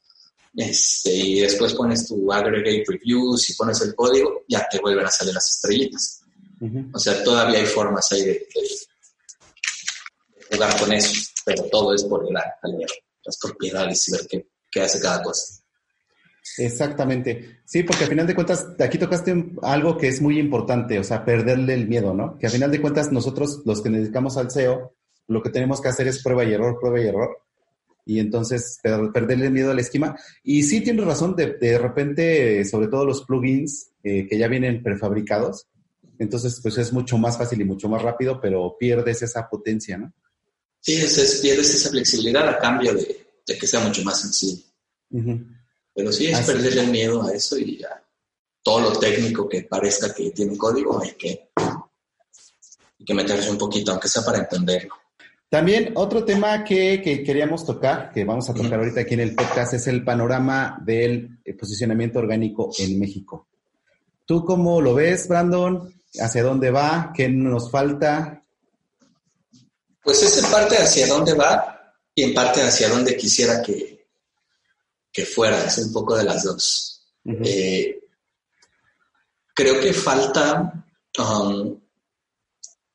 este, 0.57 1.13
y 1.13 1.41
después 1.41 1.75
pones 1.75 2.07
tu 2.07 2.33
aggregate 2.33 2.85
reviews 2.87 3.51
y 3.51 3.55
pones 3.55 3.81
el 3.83 3.95
código, 3.95 4.45
ya 4.49 4.67
te 4.71 4.79
vuelven 4.79 5.07
a 5.07 5.11
salir 5.11 5.35
las 5.35 5.51
estrellitas. 5.57 6.21
O 6.93 6.99
sea, 6.99 7.23
todavía 7.23 7.59
hay 7.59 7.67
formas 7.67 8.11
ahí 8.13 8.25
de, 8.25 8.47
jugar 10.51 10.79
con 10.79 10.93
eso, 10.93 11.31
pero 11.45 11.65
todo 11.65 11.95
es 11.95 12.05
por 12.05 12.31
la, 12.33 12.43
las 13.25 13.39
propiedades 13.39 14.09
y 14.09 14.13
ver 14.13 14.27
qué, 14.29 14.47
qué, 14.71 14.81
hace 14.81 15.01
cada 15.01 15.23
cosa. 15.23 15.61
Exactamente. 16.57 17.61
Sí, 17.67 17.83
porque 17.83 18.05
al 18.05 18.11
final 18.11 18.27
de 18.27 18.35
cuentas, 18.35 18.67
aquí 18.79 18.97
tocaste 18.97 19.35
algo 19.63 19.99
que 19.99 20.09
es 20.09 20.23
muy 20.23 20.39
importante, 20.39 20.99
o 20.99 21.05
sea, 21.05 21.25
perderle 21.25 21.75
el 21.75 21.89
miedo, 21.89 22.15
¿no? 22.15 22.39
Que 22.39 22.47
al 22.47 22.53
final 22.53 22.71
de 22.71 22.81
cuentas 22.81 23.13
nosotros, 23.13 23.63
los 23.67 23.83
que 23.83 23.91
nos 23.91 24.01
dedicamos 24.01 24.37
al 24.37 24.51
SEO, 24.51 24.95
lo 25.27 25.43
que 25.43 25.51
tenemos 25.51 25.81
que 25.81 25.89
hacer 25.89 26.07
es 26.07 26.23
prueba 26.23 26.45
y 26.45 26.53
error, 26.55 26.79
prueba 26.81 27.01
y 27.01 27.09
error 27.09 27.44
y 28.05 28.19
entonces 28.19 28.79
perderle 28.83 29.51
miedo 29.51 29.71
al 29.71 29.79
esquema. 29.79 30.17
Y 30.43 30.63
sí 30.63 30.81
tienes 30.83 31.05
razón, 31.05 31.35
de, 31.37 31.55
de 31.55 31.79
repente, 31.79 32.65
sobre 32.65 32.89
todo 32.89 33.05
los 33.05 33.25
plugins 33.25 33.91
eh, 34.03 34.27
que 34.29 34.39
ya 34.39 34.49
vienen 34.49 34.83
prefabricados, 34.83 35.67
entonces 36.19 36.61
pues 36.63 36.79
es 36.79 36.93
mucho 36.93 37.19
más 37.19 37.39
fácil 37.39 37.61
y 37.61 37.65
mucho 37.65 37.89
más 37.89 38.03
rápido, 38.03 38.41
pero 38.41 38.77
pierdes 38.79 39.23
esa 39.23 39.49
potencia, 39.49 39.99
¿no? 39.99 40.13
Sí, 40.81 40.97
es, 40.97 41.41
pierdes 41.41 41.75
esa 41.75 41.91
flexibilidad 41.91 42.47
a 42.47 42.59
cambio 42.59 42.93
de, 42.95 43.27
que 43.47 43.67
sea 43.67 43.81
mucho 43.81 44.03
más 44.05 44.21
sencillo. 44.21 44.63
Pero 45.95 46.13
sí 46.13 46.27
es 46.27 46.41
perderle 46.41 46.83
el 46.83 46.91
miedo 46.91 47.27
a 47.27 47.33
eso 47.33 47.57
y 47.57 47.79
ya 47.79 48.05
todo 48.65 48.81
lo 48.81 48.99
técnico 48.99 49.49
que 49.49 49.63
parezca 49.63 50.13
que 50.13 50.31
tiene 50.31 50.57
código 50.57 51.01
hay 51.01 51.13
que, 51.13 51.51
hay 51.57 53.05
que 53.05 53.15
meterse 53.15 53.51
un 53.51 53.59
poquito, 53.59 53.93
aunque 53.93 54.09
sea 54.09 54.25
para 54.25 54.39
entenderlo. 54.39 54.95
También 55.55 55.93
otro 55.95 56.25
tema 56.25 56.65
que, 56.65 57.01
queríamos 57.25 57.65
tocar, 57.65 58.11
que 58.13 58.25
vamos 58.25 58.51
a 58.51 58.55
tocar 58.55 58.75
ahorita 58.75 59.03
aquí 59.03 59.15
en 59.15 59.21
el 59.21 59.37
podcast, 59.37 59.75
es 59.75 59.87
el 59.87 60.03
panorama 60.03 60.77
del 60.85 61.39
eh, 61.45 61.55
posicionamiento 61.55 62.19
orgánico 62.19 62.73
en 62.77 62.99
México. 62.99 63.47
¿Tú 64.27 64.45
cómo 64.45 64.81
lo 64.81 64.95
ves, 64.95 65.29
Brandon? 65.29 65.95
¿Hacia 66.19 66.43
dónde 66.43 66.73
va? 66.73 67.13
¿Qué 67.15 67.29
nos 67.29 67.71
falta? 67.71 68.43
Pues 70.03 70.25
es 70.25 70.43
en 70.43 70.51
parte 70.51 70.77
hacia 70.77 71.07
dónde 71.07 71.35
va 71.35 71.95
y 72.13 72.25
en 72.25 72.35
parte 72.35 72.61
hacia 72.61 72.89
dónde 72.89 73.17
quisiera 73.17 73.63
que, 73.63 74.09
que 75.13 75.25
fuera, 75.25 75.67
es 75.67 75.79
un 75.79 75.93
poco 75.93 76.17
de 76.17 76.25
las 76.25 76.43
dos. 76.43 77.07
Eh, 77.25 78.01
creo 79.55 79.81
que 79.81 79.93
falta 79.93 80.85
um, 81.17 81.81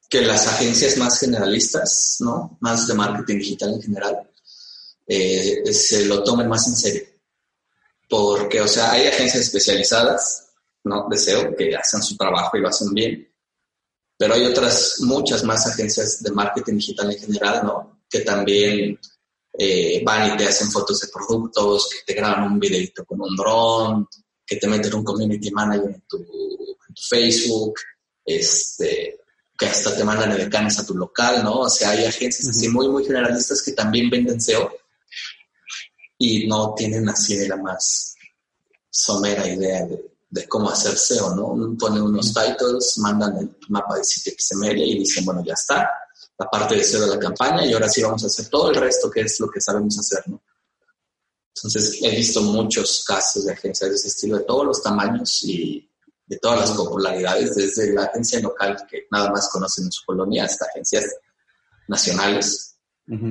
que 0.10 0.22
las 0.22 0.48
agencias 0.48 0.98
más 0.98 1.20
generalistas, 1.20 2.18
¿no? 2.22 2.58
Más 2.62 2.88
de 2.88 2.96
marketing 2.96 3.38
digital 3.38 3.74
en 3.76 3.82
general, 3.82 4.30
eh, 5.08 5.72
se 5.72 6.06
lo 6.06 6.24
tomen 6.24 6.50
más 6.50 6.68
en 6.68 6.76
serio. 6.76 7.04
Porque, 8.10 8.60
o 8.60 8.68
sea, 8.68 8.92
hay 8.92 9.06
agencias 9.06 9.44
especializadas, 9.44 10.50
¿no? 10.84 11.08
De 11.08 11.18
SEO 11.18 11.56
que 11.56 11.76
hacen 11.76 12.02
su 12.02 12.18
trabajo 12.18 12.58
y 12.58 12.62
lo 12.62 12.70
hacen 12.70 12.92
bien. 12.92 13.32
Pero 14.18 14.34
hay 14.34 14.46
otras, 14.46 14.96
muchas 15.02 15.44
más 15.44 15.68
agencias 15.68 16.24
de 16.24 16.32
marketing 16.32 16.74
digital 16.74 17.12
en 17.12 17.20
general, 17.20 17.64
¿no? 17.64 18.02
Que 18.10 18.22
también 18.22 19.00
eh, 19.54 20.02
van 20.04 20.34
y 20.34 20.38
te 20.38 20.48
hacen 20.48 20.72
fotos 20.72 21.02
de 21.02 21.08
productos, 21.14 21.88
que 21.90 22.14
te 22.14 22.20
graban 22.20 22.52
un 22.52 22.60
videito 22.60 23.06
con 23.06 23.22
un 23.22 23.36
dron, 23.36 24.08
que 24.44 24.56
te 24.56 24.68
meten 24.68 24.96
un 24.96 25.04
community 25.04 25.52
manager 25.52 25.92
en 25.92 26.04
tu, 26.08 26.18
en 26.18 26.96
tu 26.96 27.02
Facebook, 27.08 27.76
este, 28.26 29.19
que 29.60 29.66
hasta 29.66 29.94
te 29.94 30.06
mandan 30.06 30.32
edecanes 30.32 30.80
a 30.80 30.86
tu 30.86 30.96
local, 30.96 31.44
¿no? 31.44 31.60
O 31.60 31.70
sea, 31.70 31.90
hay 31.90 32.06
agencias 32.06 32.48
así 32.48 32.70
muy, 32.70 32.88
muy 32.88 33.04
generalistas 33.04 33.62
que 33.62 33.74
también 33.74 34.10
venden 34.10 34.40
SEO 34.40 34.72
y 36.18 36.48
no 36.48 36.74
tienen 36.74 37.10
así 37.10 37.36
de 37.36 37.50
la 37.50 37.58
más 37.58 38.16
somera 38.90 39.46
idea 39.46 39.86
de, 39.86 40.48
cómo 40.48 40.70
hacer 40.70 40.98
SEO, 40.98 41.36
¿no? 41.36 41.78
Ponen 41.78 42.04
unos 42.04 42.34
titles, 42.34 42.98
mandan 43.00 43.36
el 43.38 43.58
mapa 43.68 43.98
de 43.98 44.04
sitio 44.06 44.32
XML 44.38 44.78
y 44.78 45.00
dicen, 45.00 45.26
bueno, 45.26 45.44
ya 45.46 45.54
está, 45.54 45.90
la 46.38 46.50
parte 46.50 46.76
de 46.76 46.84
SEO 46.84 47.02
de 47.02 47.16
la 47.16 47.20
campaña 47.20 47.66
y 47.66 47.74
ahora 47.74 47.90
sí 47.90 48.02
vamos 48.02 48.24
a 48.24 48.28
hacer 48.28 48.48
todo 48.48 48.70
el 48.70 48.76
resto 48.76 49.12
que 49.12 49.22
es 49.22 49.42
lo 49.42 49.50
que 49.50 49.60
sabemos 49.60 50.00
hacer, 50.00 50.24
¿no? 50.28 50.42
Entonces, 51.54 52.00
he 52.02 52.16
visto 52.16 52.42
muchos 52.44 53.04
casos 53.04 53.46
de 53.46 53.52
agencias 53.52 53.90
de 53.90 53.96
ese 53.98 54.08
estilo, 54.08 54.38
de 54.38 54.46
todos 54.46 54.66
los 54.66 54.82
tamaños 54.82 55.44
y 55.44 55.89
de 56.30 56.38
todas 56.38 56.60
las 56.60 56.72
popularidades, 56.72 57.56
desde 57.56 57.92
la 57.92 58.04
agencia 58.04 58.40
local 58.40 58.86
que 58.88 59.08
nada 59.12 59.32
más 59.32 59.50
conocen 59.50 59.86
en 59.86 59.92
su 59.92 60.06
colonia 60.06 60.46
hasta 60.46 60.66
agencias 60.66 61.06
nacionales, 61.88 62.76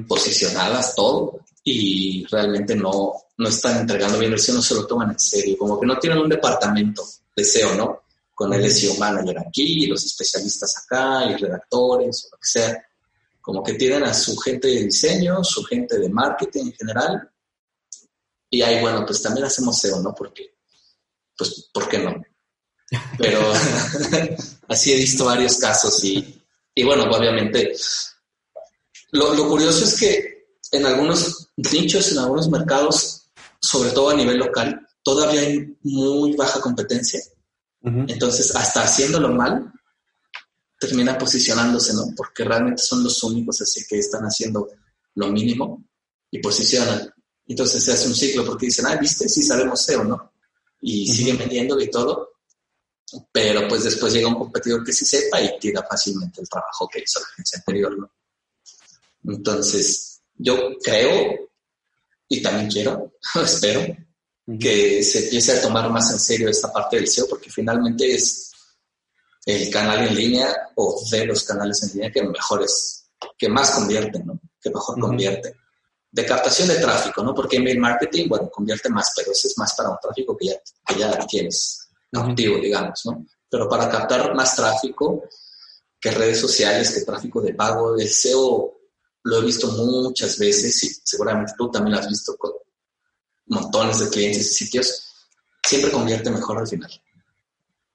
posicionadas, 0.08 0.96
todo, 0.96 1.38
y 1.62 2.26
realmente 2.26 2.74
no, 2.74 3.12
no 3.36 3.48
están 3.48 3.82
entregando 3.82 4.18
bien 4.18 4.32
el 4.32 4.40
SEO, 4.40 4.56
no 4.56 4.62
se 4.62 4.74
lo 4.74 4.84
toman 4.84 5.10
en 5.12 5.18
serio, 5.20 5.56
como 5.56 5.78
que 5.78 5.86
no 5.86 5.96
tienen 6.00 6.18
un 6.18 6.28
departamento 6.28 7.06
de 7.36 7.44
SEO, 7.44 7.76
¿no? 7.76 8.02
Con 8.34 8.52
el 8.52 8.68
SEO 8.68 8.96
manager 8.96 9.38
aquí, 9.38 9.86
los 9.86 10.04
especialistas 10.04 10.74
acá, 10.78 11.24
y 11.30 11.36
redactores, 11.36 12.24
o 12.24 12.30
lo 12.32 12.38
que 12.38 12.48
sea. 12.48 12.84
Como 13.40 13.62
que 13.62 13.74
tienen 13.74 14.02
a 14.02 14.12
su 14.12 14.36
gente 14.36 14.66
de 14.66 14.82
diseño, 14.82 15.44
su 15.44 15.62
gente 15.62 16.00
de 16.00 16.08
marketing 16.08 16.64
en 16.64 16.72
general, 16.72 17.30
y 18.50 18.60
ahí, 18.62 18.80
bueno, 18.80 19.06
pues 19.06 19.22
también 19.22 19.46
hacemos 19.46 19.78
SEO, 19.78 20.00
¿no? 20.00 20.12
Porque, 20.12 20.56
pues, 21.36 21.70
¿por 21.72 21.88
qué 21.88 21.98
no? 21.98 22.20
Pero 23.18 23.52
así 24.68 24.92
he 24.92 24.96
visto 24.96 25.24
varios 25.24 25.58
casos 25.58 26.02
y, 26.04 26.42
y 26.74 26.84
bueno, 26.84 27.04
obviamente 27.04 27.72
lo, 29.12 29.34
lo, 29.34 29.48
curioso 29.48 29.84
es 29.84 29.98
que 29.98 30.48
en 30.72 30.86
algunos 30.86 31.48
nichos, 31.56 32.12
en 32.12 32.18
algunos 32.18 32.48
mercados, 32.48 33.30
sobre 33.60 33.90
todo 33.90 34.10
a 34.10 34.14
nivel 34.14 34.38
local, 34.38 34.86
todavía 35.02 35.40
hay 35.40 35.76
muy 35.82 36.34
baja 36.34 36.60
competencia. 36.60 37.20
Entonces, 37.80 38.54
hasta 38.54 38.82
haciéndolo 38.82 39.30
mal, 39.30 39.72
termina 40.78 41.16
posicionándose, 41.16 41.94
¿no? 41.94 42.06
Porque 42.16 42.44
realmente 42.44 42.82
son 42.82 43.02
los 43.02 43.22
únicos 43.22 43.60
así 43.62 43.84
que 43.88 43.98
están 43.98 44.24
haciendo 44.24 44.68
lo 45.14 45.28
mínimo 45.28 45.84
y 46.30 46.38
posicionan. 46.38 47.12
Entonces 47.46 47.82
se 47.82 47.92
hace 47.92 48.08
un 48.08 48.14
ciclo 48.14 48.44
porque 48.44 48.66
dicen, 48.66 48.86
ah, 48.86 48.96
viste, 48.96 49.28
sí 49.28 49.42
sabemos 49.42 49.82
SEO, 49.82 50.04
¿no? 50.04 50.32
Y 50.82 51.08
siguen 51.08 51.38
vendiéndolo 51.38 51.82
y 51.82 51.90
todo, 51.90 52.32
pero 53.32 53.66
pues 53.68 53.84
después 53.84 54.12
llega 54.12 54.28
un 54.28 54.34
competidor 54.34 54.84
que 54.84 54.92
sí 54.92 55.04
sepa 55.04 55.40
y 55.40 55.58
tira 55.58 55.84
fácilmente 55.88 56.40
el 56.40 56.48
trabajo 56.48 56.88
que 56.88 57.00
hizo 57.00 57.20
la 57.20 57.26
agencia 57.26 57.58
anterior, 57.58 57.98
¿no? 57.98 58.10
Entonces, 59.24 60.20
yo 60.34 60.76
creo 60.82 61.48
y 62.28 62.42
también 62.42 62.70
quiero, 62.70 63.12
espero, 63.42 63.96
que 64.58 65.02
se 65.02 65.24
empiece 65.24 65.52
a 65.52 65.62
tomar 65.62 65.90
más 65.90 66.10
en 66.12 66.18
serio 66.18 66.48
esta 66.48 66.72
parte 66.72 66.96
del 66.96 67.08
SEO, 67.08 67.26
porque 67.28 67.50
finalmente 67.50 68.14
es 68.14 68.50
el 69.44 69.70
canal 69.70 70.06
en 70.06 70.14
línea 70.14 70.54
o 70.76 71.02
de 71.10 71.26
los 71.26 71.42
canales 71.44 71.82
en 71.82 71.90
línea 71.94 72.12
que 72.12 72.22
mejores, 72.22 73.10
que 73.36 73.48
más 73.48 73.70
convierten, 73.72 74.26
¿no? 74.26 74.40
Que 74.60 74.70
mejor 74.70 75.00
convierten. 75.00 75.54
De 76.10 76.24
captación 76.24 76.68
de 76.68 76.76
tráfico, 76.76 77.22
¿no? 77.22 77.34
Porque 77.34 77.56
email 77.56 77.78
marketing, 77.78 78.28
bueno, 78.28 78.50
convierte 78.50 78.88
más, 78.88 79.12
pero 79.16 79.32
ese 79.32 79.48
es 79.48 79.58
más 79.58 79.74
para 79.74 79.90
un 79.90 79.98
tráfico 80.00 80.36
que 80.36 80.46
ya, 80.46 80.54
que 80.86 80.98
ya 80.98 81.18
tienes 81.26 81.87
activo, 82.12 82.58
digamos, 82.58 83.00
¿no? 83.04 83.26
Pero 83.50 83.68
para 83.68 83.88
captar 83.88 84.34
más 84.34 84.56
tráfico 84.56 85.24
que 86.00 86.10
redes 86.10 86.40
sociales, 86.40 86.92
que 86.92 87.02
tráfico 87.02 87.40
de 87.40 87.54
pago, 87.54 87.96
el 87.96 88.08
SEO 88.08 88.78
lo 89.24 89.38
he 89.38 89.44
visto 89.44 89.68
muchas 89.68 90.38
veces 90.38 90.82
y 90.84 90.88
seguramente 91.04 91.52
tú 91.56 91.70
también 91.70 91.94
lo 91.94 92.00
has 92.00 92.08
visto 92.08 92.36
con 92.36 92.52
montones 93.46 93.98
de 94.00 94.08
clientes 94.08 94.50
y 94.50 94.54
sitios, 94.54 95.02
siempre 95.64 95.90
convierte 95.90 96.30
mejor 96.30 96.58
al 96.58 96.68
final. 96.68 96.90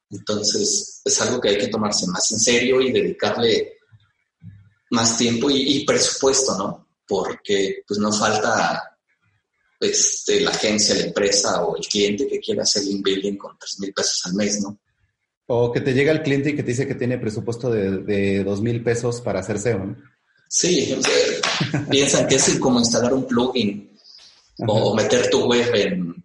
Entonces, 0.09 1.01
es 1.03 1.21
algo 1.21 1.39
que 1.39 1.49
hay 1.49 1.57
que 1.57 1.67
tomarse 1.67 2.05
más 2.07 2.31
en 2.31 2.39
serio 2.39 2.81
y 2.81 2.91
dedicarle 2.91 3.77
más 4.91 5.17
tiempo 5.17 5.49
y, 5.49 5.77
y 5.77 5.85
presupuesto, 5.85 6.55
¿no? 6.57 6.87
Porque 7.07 7.83
pues 7.87 7.99
no 7.99 8.11
falta 8.11 8.92
este, 9.83 10.41
la 10.41 10.51
agencia, 10.51 10.95
la 10.95 11.05
empresa 11.05 11.63
o 11.63 11.77
el 11.77 11.85
cliente 11.85 12.27
que 12.27 12.39
quiera 12.39 12.63
hacer 12.63 12.83
link 12.83 13.03
building 13.03 13.37
con 13.37 13.57
3 13.57 13.79
mil 13.79 13.93
pesos 13.93 14.21
al 14.25 14.33
mes, 14.33 14.61
¿no? 14.61 14.79
O 15.47 15.71
que 15.71 15.81
te 15.81 15.93
llega 15.93 16.11
el 16.11 16.21
cliente 16.21 16.51
y 16.51 16.55
que 16.55 16.63
te 16.63 16.71
dice 16.71 16.87
que 16.87 16.95
tiene 16.95 17.17
presupuesto 17.17 17.69
de, 17.69 17.97
de 17.99 18.43
2 18.43 18.61
mil 18.61 18.83
pesos 18.83 19.21
para 19.21 19.41
hacer 19.41 19.59
SEO, 19.59 19.79
¿no? 19.79 19.97
Sí, 20.47 20.95
piensan 21.89 22.27
que 22.27 22.35
es 22.35 22.59
como 22.59 22.79
instalar 22.79 23.13
un 23.13 23.25
plugin 23.25 23.91
o 24.67 24.95
meter 24.95 25.29
tu 25.29 25.45
web 25.45 25.73
en, 25.73 26.23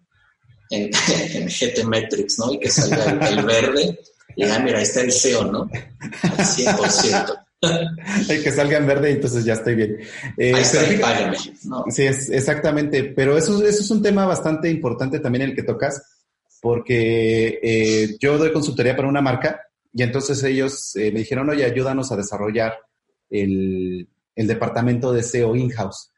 en, 0.69 0.91
en 1.33 1.47
GT 1.47 1.83
Metrics, 1.85 2.39
¿no? 2.39 2.53
Y 2.53 2.59
que 2.59 2.69
salga 2.69 3.27
el, 3.27 3.43
verde 3.43 3.99
y 4.35 4.43
ah, 4.43 4.59
mira, 4.59 4.77
ahí 4.77 4.83
está 4.83 5.01
el 5.01 5.11
SEO, 5.11 5.45
¿no? 5.45 5.69
Al 6.21 6.37
100%. 6.37 7.45
Hay 8.29 8.41
que 8.41 8.51
salga 8.51 8.77
en 8.77 8.87
verde 8.87 9.11
y 9.11 9.13
entonces 9.15 9.43
ya 9.43 9.53
estoy 9.53 9.75
bien. 9.75 9.97
Eh, 10.37 10.53
Sí, 11.89 12.03
es, 12.03 12.29
exactamente. 12.29 13.03
Pero 13.03 13.37
eso, 13.37 13.57
eso 13.65 13.81
es 13.81 13.91
un 13.91 14.01
tema 14.01 14.25
bastante 14.25 14.69
importante 14.69 15.19
también 15.19 15.43
el 15.43 15.55
que 15.55 15.63
tocas, 15.63 16.01
porque 16.61 17.59
eh, 17.61 18.17
yo 18.19 18.37
doy 18.37 18.53
consultoría 18.53 18.95
para 18.95 19.09
una 19.09 19.21
marca 19.21 19.61
y 19.93 20.03
entonces 20.03 20.41
ellos 20.43 20.95
eh, 20.95 21.11
me 21.11 21.19
dijeron, 21.19 21.49
oye, 21.49 21.65
ayúdanos 21.65 22.11
a 22.11 22.17
desarrollar 22.17 22.75
el, 23.29 24.07
el 24.35 24.47
departamento 24.47 25.11
de 25.11 25.23
SEO 25.23 25.55
in-house. 25.55 26.11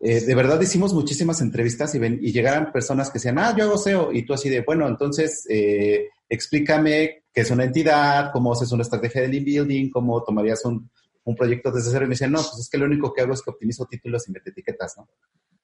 De 0.00 0.34
verdad 0.34 0.60
hicimos 0.60 0.94
muchísimas 0.94 1.40
entrevistas 1.42 1.94
y, 1.94 2.00
ven, 2.00 2.18
y 2.20 2.32
llegaron 2.32 2.72
personas 2.72 3.08
que 3.08 3.14
decían, 3.14 3.38
ah, 3.38 3.54
yo 3.56 3.64
hago 3.64 3.78
SEO. 3.78 4.12
Y 4.12 4.24
tú 4.24 4.34
así 4.34 4.48
de, 4.48 4.62
bueno, 4.62 4.88
entonces 4.88 5.46
eh, 5.48 6.08
explícame 6.32 7.24
qué 7.32 7.42
es 7.42 7.50
una 7.50 7.64
entidad, 7.64 8.32
cómo 8.32 8.52
haces 8.52 8.72
una 8.72 8.82
estrategia 8.82 9.20
de 9.20 9.28
link 9.28 9.44
building, 9.44 9.90
cómo 9.90 10.22
tomarías 10.24 10.64
un, 10.64 10.90
un, 11.24 11.36
proyecto 11.36 11.70
desde 11.70 11.90
cero. 11.90 12.04
Y 12.04 12.08
me 12.08 12.14
decían, 12.14 12.32
no, 12.32 12.38
pues 12.38 12.58
es 12.60 12.68
que 12.70 12.78
lo 12.78 12.86
único 12.86 13.12
que 13.12 13.20
hago 13.20 13.34
es 13.34 13.42
que 13.42 13.50
optimizo 13.50 13.84
títulos 13.84 14.26
y 14.28 14.32
meto 14.32 14.48
etiquetas. 14.48 14.96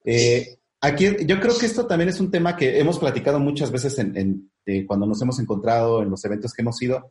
Eh, 0.04 0.58
aquí 0.80 1.24
yo 1.24 1.40
creo 1.40 1.56
que 1.56 1.66
esto 1.66 1.86
también 1.86 2.10
es 2.10 2.20
un 2.20 2.30
tema 2.30 2.54
que 2.54 2.78
hemos 2.78 2.98
platicado 2.98 3.40
muchas 3.40 3.70
veces 3.70 3.98
en 3.98 4.50
cuando 4.86 5.06
nos 5.06 5.22
hemos 5.22 5.38
encontrado 5.38 6.02
en 6.02 6.10
los 6.10 6.22
eventos 6.24 6.52
que 6.52 6.62
hemos 6.62 6.80
ido. 6.82 7.10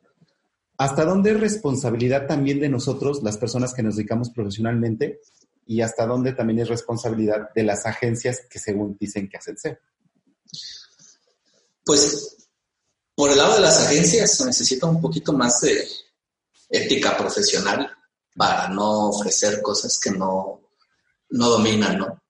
¿Hasta 0.78 1.06
dónde 1.06 1.32
es 1.32 1.40
responsabilidad 1.40 2.28
también 2.28 2.60
de 2.60 2.70
nosotros, 2.70 3.24
las 3.24 3.38
personas 3.38 3.74
que 3.74 3.82
nos 3.82 3.96
dedicamos 3.96 4.30
profesionalmente, 4.30 5.20
y 5.66 5.82
hasta 5.82 6.06
dónde 6.06 6.34
también 6.34 6.60
es 6.60 6.70
responsabilidad 6.70 7.50
de 7.56 7.64
las 7.64 7.86
agencias 7.88 8.42
que 8.50 8.60
según 8.60 8.96
dicen 9.00 9.28
que 9.28 9.38
hacen 9.38 9.58
SEO. 9.58 9.78
Pues 11.84 12.47
por 13.18 13.32
el 13.32 13.38
lado 13.40 13.56
de 13.56 13.62
las 13.62 13.80
agencias 13.80 14.38
se 14.38 14.46
necesita 14.46 14.86
un 14.86 15.02
poquito 15.02 15.34
más 15.34 15.62
de 15.62 15.90
ética 16.70 17.18
profesional 17.18 17.92
para 18.36 18.70
no 18.70 19.10
ofrecer 19.10 19.60
cosas 19.64 20.00
que 20.00 20.12
no, 20.12 20.62
no 21.32 21.50
dominan, 21.50 21.98
¿no? 21.98 22.22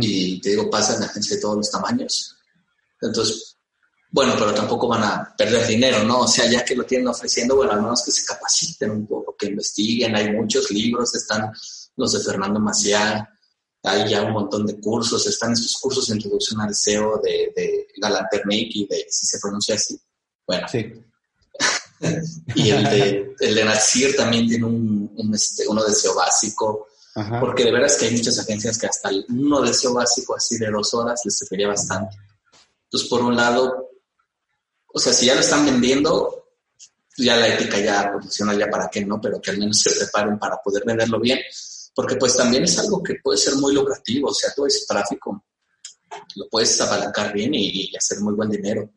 Y 0.00 0.40
te 0.40 0.50
digo, 0.50 0.70
pasa 0.70 0.94
en 0.94 1.02
agencias 1.02 1.36
de 1.36 1.42
todos 1.42 1.56
los 1.56 1.70
tamaños. 1.72 2.36
Entonces, 3.00 3.56
bueno, 4.12 4.34
pero 4.38 4.54
tampoco 4.54 4.86
van 4.86 5.02
a 5.02 5.34
perder 5.36 5.66
dinero, 5.66 6.04
¿no? 6.04 6.20
O 6.20 6.28
sea, 6.28 6.48
ya 6.48 6.64
que 6.64 6.76
lo 6.76 6.84
tienen 6.84 7.08
ofreciendo, 7.08 7.56
bueno, 7.56 7.72
al 7.72 7.82
menos 7.82 8.04
que 8.04 8.12
se 8.12 8.24
capaciten 8.24 8.92
un 8.92 9.06
poco, 9.08 9.34
que 9.36 9.46
investiguen. 9.46 10.14
Hay 10.14 10.30
muchos 10.30 10.70
libros, 10.70 11.16
están 11.16 11.50
los 11.96 12.12
de 12.12 12.20
Fernando 12.20 12.60
Maciá, 12.60 13.28
hay 13.82 14.08
ya 14.08 14.22
un 14.22 14.34
montón 14.34 14.66
de 14.66 14.78
cursos, 14.78 15.26
están 15.26 15.52
estos 15.52 15.76
cursos 15.78 16.06
de 16.06 16.14
introducción 16.14 16.60
al 16.60 16.76
SEO 16.76 17.20
de, 17.24 17.52
de 17.56 17.88
Galanternick 17.96 18.70
y 18.76 18.86
de, 18.86 19.04
si 19.10 19.26
se 19.26 19.40
pronuncia 19.40 19.74
así, 19.74 20.00
bueno. 20.48 20.66
Sí. 20.68 20.92
y 22.54 22.70
el 22.70 22.84
de, 22.84 23.34
el 23.38 23.54
de 23.54 23.64
Nasir 23.64 24.16
también 24.16 24.48
tiene 24.48 24.64
un, 24.64 25.30
este, 25.34 25.68
uno 25.68 25.84
de 25.84 25.94
SEO 25.94 26.14
básico, 26.14 26.88
porque 27.40 27.64
de 27.64 27.72
veras 27.72 27.96
que 27.96 28.06
hay 28.06 28.16
muchas 28.16 28.38
agencias 28.38 28.78
que 28.78 28.86
hasta 28.86 29.10
uno 29.28 29.60
de 29.60 29.74
SEO 29.74 29.94
básico 29.94 30.36
así 30.36 30.56
de 30.56 30.70
dos 30.70 30.94
horas 30.94 31.20
les 31.24 31.38
serviría 31.38 31.68
bastante. 31.68 32.16
Entonces, 32.84 33.08
por 33.08 33.22
un 33.22 33.36
lado, 33.36 33.90
o 34.86 34.98
sea, 34.98 35.12
si 35.12 35.26
ya 35.26 35.34
lo 35.34 35.40
están 35.40 35.66
vendiendo, 35.66 36.48
ya 37.18 37.36
la 37.36 37.48
ética 37.48 37.78
ya 37.78 38.10
profesional 38.10 38.58
ya 38.58 38.70
para 38.70 38.88
qué, 38.88 39.04
¿no? 39.04 39.20
Pero 39.20 39.40
que 39.40 39.50
al 39.50 39.58
menos 39.58 39.78
se 39.80 39.90
preparen 39.90 40.38
para 40.38 40.56
poder 40.62 40.84
venderlo 40.86 41.20
bien, 41.20 41.40
porque 41.94 42.16
pues 42.16 42.36
también 42.36 42.64
es 42.64 42.78
algo 42.78 43.02
que 43.02 43.16
puede 43.22 43.38
ser 43.38 43.56
muy 43.56 43.74
lucrativo, 43.74 44.28
o 44.28 44.34
sea, 44.34 44.52
todo 44.54 44.66
ese 44.66 44.86
tráfico 44.86 45.44
lo 46.36 46.48
puedes 46.48 46.80
apalancar 46.80 47.32
bien 47.32 47.52
y, 47.54 47.94
hacer 47.96 48.20
muy 48.20 48.34
buen 48.34 48.50
dinero. 48.50 48.90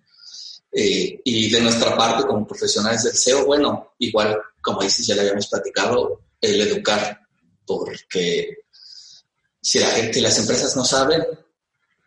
Eh, 0.72 1.22
y 1.24 1.50
de 1.52 1.62
nuestra 1.62 1.98
parte, 1.98 2.26
como 2.26 2.48
profesionales 2.48 3.04
del 3.04 3.14
SEO, 3.14 3.46
bueno, 3.46 3.94
igual, 4.00 4.38
como 4.62 4.82
dices, 4.82 5.06
ya 5.06 5.16
le 5.16 5.22
habíamos 5.22 5.48
platicado, 5.48 6.22
el 6.40 6.62
educar, 6.62 7.20
porque 7.66 8.66
si 9.62 9.80
la 9.80 9.88
gente 9.88 10.20
y 10.20 10.22
las 10.22 10.40
empresas 10.40 10.76
no 10.76 10.86
saben, 10.86 11.24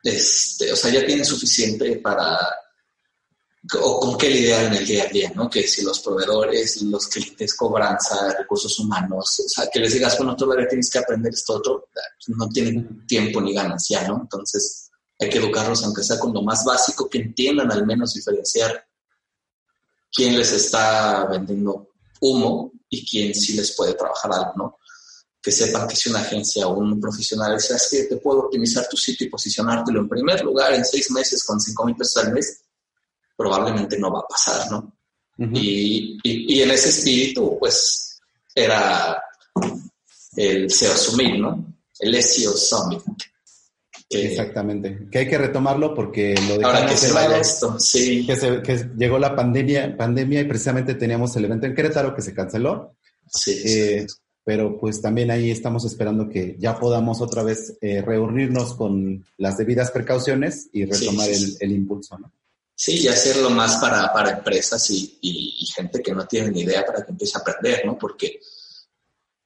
este, 0.03 0.73
o 0.73 0.77
sea, 0.77 0.91
ya 0.91 1.07
tienen 1.07 1.25
suficiente 1.25 1.97
para 1.97 2.39
o 3.81 3.99
con 3.99 4.19
qué 4.19 4.29
lidiar 4.29 4.67
en 4.67 4.75
el 4.75 4.87
día 4.87 5.05
a 5.05 5.07
día, 5.07 5.33
¿no? 5.35 5.49
Que 5.49 5.67
si 5.67 5.83
los 5.83 6.01
proveedores, 6.01 6.83
los 6.83 7.07
clientes, 7.07 7.55
cobranza, 7.55 8.35
recursos 8.37 8.79
humanos, 8.79 9.41
o 9.41 9.49
sea, 9.49 9.69
que 9.73 9.81
les 9.81 9.95
digas, 9.95 10.19
bueno, 10.19 10.37
tú 10.37 10.51
tienes 10.69 10.91
que 10.91 10.99
aprender 10.99 11.33
esto 11.33 11.55
otro, 11.55 11.89
no 12.29 12.49
tienen 12.49 13.07
tiempo 13.07 13.41
ni 13.41 13.55
ganas 13.55 13.87
ya, 13.89 14.07
¿no? 14.07 14.21
Entonces, 14.21 14.84
hay 15.19 15.29
que 15.29 15.39
educarlos, 15.39 15.85
aunque 15.85 16.03
sea 16.03 16.19
con 16.19 16.33
lo 16.33 16.43
más 16.43 16.65
básico, 16.65 17.09
que 17.09 17.19
entiendan 17.19 17.71
al 17.71 17.87
menos 17.87 18.15
diferenciar 18.15 18.87
quién 20.13 20.37
les 20.37 20.53
está 20.53 21.27
vendiendo 21.27 21.89
humo 22.21 22.73
y 22.89 23.05
quién 23.07 23.35
sí 23.35 23.55
les 23.55 23.73
puede 23.73 23.95
trabajar 23.95 24.33
algo, 24.33 24.53
¿no? 24.57 24.79
Que 25.43 25.53
sepan 25.53 25.87
que 25.87 25.97
si 25.97 26.09
una 26.09 26.21
agencia 26.21 26.67
o 26.67 26.79
un 26.79 27.01
profesional 27.01 27.57
dice, 27.57 27.77
que 27.91 28.05
te 28.05 28.17
puedo 28.17 28.41
optimizar 28.45 28.89
tu 28.89 28.97
sitio 28.97 29.27
y 29.27 29.31
posicionártelo 29.31 30.01
en 30.01 30.09
primer 30.09 30.43
lugar 30.43 30.73
en 30.73 30.85
seis 30.85 31.11
meses 31.11 31.45
con 31.45 31.61
cinco 31.61 31.85
mil 31.85 31.97
pesos 31.97 32.25
al 32.25 32.33
mes, 32.33 32.63
probablemente 33.37 33.99
no 33.99 34.13
va 34.13 34.21
a 34.21 34.29
pasar, 34.29 34.71
¿no? 34.71 34.97
y, 35.37 36.17
y, 36.23 36.63
en 36.63 36.71
ese 36.71 36.91
espíritu, 36.91 37.59
pues, 37.59 38.21
era 38.55 39.21
el 40.37 40.71
SEO 40.71 40.97
Summit, 40.97 41.35
¿no? 41.37 41.75
El 41.99 42.23
SEO 42.23 42.57
Summit. 42.57 43.03
Exactamente, 44.11 45.09
que 45.11 45.19
hay 45.19 45.29
que 45.29 45.39
retomarlo 45.39 45.95
porque 45.95 46.35
lo 46.49 46.59
de 46.59 46.65
Ahora 46.65 46.87
que 46.87 46.97
se 46.97 47.13
vaya 47.13 47.39
esto, 47.39 47.79
sí. 47.81 48.27
Que, 48.27 48.91
llegó 48.97 49.19
la 49.19 49.35
pandemia, 49.35 49.97
pandemia 49.97 50.41
y 50.41 50.45
precisamente 50.45 50.95
teníamos 50.95 51.35
el 51.37 51.47
evento 51.47 51.67
en 51.67 51.75
Querétaro 51.75 52.15
que 52.15 52.23
se 52.23 52.35
canceló. 52.35 52.97
Sí. 53.27 53.63
Eh, 53.65 54.07
pero 54.45 54.79
pues 54.79 55.01
también 55.01 55.31
ahí 55.31 55.51
estamos 55.51 55.87
esperando 55.87 56.29
que 56.29 56.57
ya 56.59 56.79
podamos 56.79 57.23
otra 57.23 57.43
vez 57.43 57.79
eh, 57.81 58.03
reunirnos 58.03 58.75
con 58.75 59.25
las 59.39 59.57
debidas 59.57 59.91
precauciones 59.91 60.69
y 60.73 60.85
retomar 60.85 61.31
el, 61.31 61.57
el 61.59 61.73
impulso, 61.73 62.19
¿no? 62.19 62.31
Sí, 62.77 63.03
y 63.03 63.09
hacerlo 63.09 63.51
más 63.51 63.77
para, 63.77 64.13
para 64.13 64.33
empresas 64.33 64.91
y, 64.91 65.19
y, 65.23 65.67
gente 65.67 66.03
que 66.03 66.13
no 66.13 66.27
tiene 66.27 66.51
ni 66.51 66.63
idea 66.63 66.85
para 66.85 67.05
que 67.05 67.13
empiece 67.13 67.39
a 67.39 67.41
aprender, 67.41 67.87
¿no? 67.87 67.97
Porque, 67.97 68.41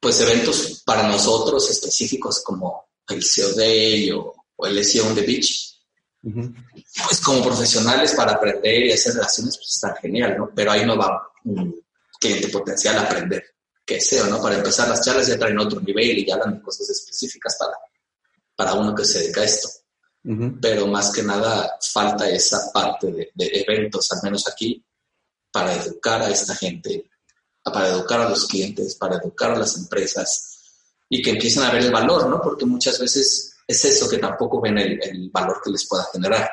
pues, 0.00 0.20
eventos 0.20 0.82
para 0.84 1.06
nosotros 1.06 1.70
específicos 1.70 2.42
como 2.42 2.88
el 3.06 3.22
SEO 3.22 3.52
Day 3.52 4.10
o, 4.12 4.34
el 4.66 4.84
SEO 4.84 5.06
on 5.06 5.14
the 5.14 5.22
Beach, 5.22 5.80
pues, 6.22 7.20
como 7.22 7.42
profesionales 7.42 8.12
para 8.14 8.32
aprender 8.32 8.86
y 8.86 8.92
hacer 8.92 9.14
relaciones, 9.14 9.56
pues, 9.56 9.74
está 9.74 9.94
genial, 10.00 10.36
¿no? 10.38 10.50
Pero 10.54 10.72
ahí 10.72 10.84
no 10.84 10.96
va 10.96 11.30
un 11.44 11.80
cliente 12.20 12.48
potencial 12.48 12.98
a 12.98 13.02
aprender 13.02 13.44
que 13.84 14.00
SEO, 14.00 14.26
¿no? 14.26 14.42
Para 14.42 14.56
empezar, 14.56 14.88
las 14.88 15.04
charlas 15.04 15.28
ya 15.28 15.38
traen 15.38 15.58
otro 15.58 15.80
nivel 15.80 16.18
y 16.18 16.26
ya 16.26 16.36
dan 16.36 16.60
cosas 16.60 16.90
específicas 16.90 17.56
para, 17.58 17.72
para 18.54 18.74
uno 18.74 18.94
que 18.94 19.04
se 19.04 19.20
dedica 19.20 19.40
a 19.40 19.44
esto 19.44 19.68
pero 20.60 20.86
más 20.86 21.10
que 21.10 21.22
nada 21.22 21.78
falta 21.80 22.28
esa 22.28 22.70
parte 22.72 23.30
de, 23.34 23.50
eventos, 23.52 24.10
al 24.12 24.18
menos 24.22 24.46
aquí, 24.48 24.84
para 25.50 25.74
educar 25.74 26.20
a 26.22 26.28
esta 26.28 26.54
gente, 26.54 27.08
para 27.64 27.88
educar 27.88 28.20
a 28.20 28.28
los 28.28 28.46
clientes, 28.46 28.94
para 28.96 29.16
educar 29.16 29.52
a 29.52 29.58
las 29.58 29.76
empresas 29.78 30.58
y 31.08 31.22
que 31.22 31.30
empiecen 31.30 31.62
a 31.62 31.70
ver 31.70 31.84
el 31.84 31.92
valor, 31.92 32.28
¿no? 32.28 32.42
Porque 32.42 32.66
muchas 32.66 32.98
veces 32.98 33.47
es 33.68 33.84
eso 33.84 34.08
que 34.08 34.16
tampoco 34.16 34.62
ven 34.62 34.78
el, 34.78 35.30
valor 35.30 35.60
que 35.62 35.70
les 35.70 35.86
pueda 35.86 36.04
generar. 36.10 36.50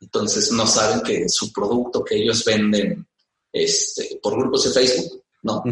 Entonces 0.00 0.50
no 0.50 0.66
saben 0.66 1.00
que 1.00 1.28
su 1.28 1.52
producto 1.52 2.04
que 2.04 2.16
ellos 2.16 2.44
venden 2.44 3.06
este, 3.52 4.18
por 4.20 4.36
grupos 4.36 4.64
de 4.64 4.80
Facebook, 4.80 5.22
¿no? 5.42 5.62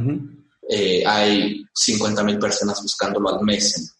Eh, 0.69 1.03
hay 1.05 1.65
50 1.75 2.23
mil 2.23 2.39
personas 2.39 2.81
buscándolo 2.81 3.29
al 3.31 3.45
mes 3.45 3.93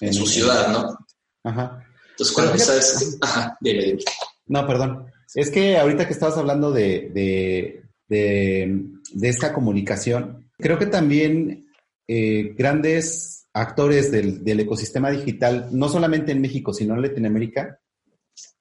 en, 0.00 0.14
su 0.14 0.26
ciudad, 0.26 0.68
¿no? 0.68 0.98
Ajá. 1.44 1.84
Entonces, 2.12 2.34
cuando 2.34 2.58
sabes... 2.58 3.18
Ajá, 3.20 3.58
dime, 3.60 3.84
dime. 3.84 4.02
No, 4.46 4.66
perdón. 4.66 5.12
Es 5.34 5.50
que 5.50 5.76
ahorita 5.76 6.06
que 6.06 6.14
estabas 6.14 6.38
hablando 6.38 6.72
de, 6.72 7.10
de, 7.12 7.82
de, 8.08 9.28
esta 9.28 9.52
comunicación, 9.52 10.50
creo 10.56 10.78
que 10.78 10.86
también 10.86 11.68
eh, 12.08 12.54
grandes 12.56 13.35
actores 13.56 14.12
del, 14.12 14.44
del, 14.44 14.60
ecosistema 14.60 15.10
digital, 15.10 15.68
no 15.72 15.88
solamente 15.88 16.30
en 16.30 16.42
México, 16.42 16.74
sino 16.74 16.94
en 16.94 17.02
Latinoamérica, 17.02 17.80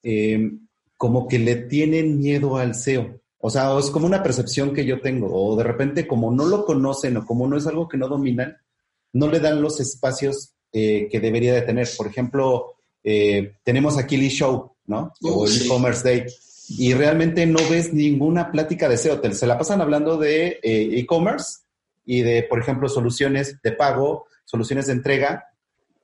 eh, 0.02 0.52
como 0.96 1.28
que 1.28 1.38
le 1.38 1.56
tienen 1.56 2.18
miedo 2.18 2.58
al 2.58 2.76
SEO. 2.76 3.20
O 3.40 3.50
sea, 3.50 3.78
es 3.78 3.92
como 3.92 4.06
una 4.06 4.24
percepción 4.24 4.74
que 4.74 4.86
yo 4.86 5.02
tengo, 5.02 5.28
o 5.32 5.58
de 5.58 5.64
repente 5.64 6.08
como 6.08 6.32
no 6.32 6.46
lo 6.46 6.66
conocen 6.66 7.18
o 7.18 7.26
como 7.26 7.46
no 7.46 7.58
es 7.58 7.68
algo 7.68 7.90
que 7.90 7.98
no 7.98 8.08
dominan, 8.08 8.56
no 9.12 9.28
le 9.30 9.42
dan 9.42 9.62
los 9.62 9.82
espacios 9.82 10.54
eh, 10.72 11.10
que 11.12 11.20
debería 11.20 11.54
de 11.54 11.64
tener. 11.64 11.90
Por 11.98 12.08
ejemplo, 12.08 12.76
eh, 13.04 13.56
tenemos 13.64 13.98
aquí 13.98 14.16
el 14.16 14.24
e-show, 14.24 14.76
¿no? 14.88 15.12
o 15.22 15.30
oh, 15.30 15.46
el 15.46 15.62
e-commerce 15.62 16.04
day. 16.08 16.26
Y 16.70 16.94
realmente 16.94 17.46
no 17.46 17.60
ves 17.70 17.94
ninguna 17.94 18.50
plática 18.50 18.88
de 18.88 18.98
SEO. 18.98 19.22
Se 19.34 19.46
la 19.46 19.58
pasan 19.58 19.82
hablando 19.82 20.18
de 20.18 20.60
e-commerce 20.64 21.60
y 22.06 22.22
de, 22.22 22.44
por 22.44 22.60
ejemplo, 22.60 22.88
soluciones 22.88 23.62
de 23.62 23.72
pago, 23.74 24.28
soluciones 24.46 24.88
de 24.88 24.94
entrega, 24.94 25.46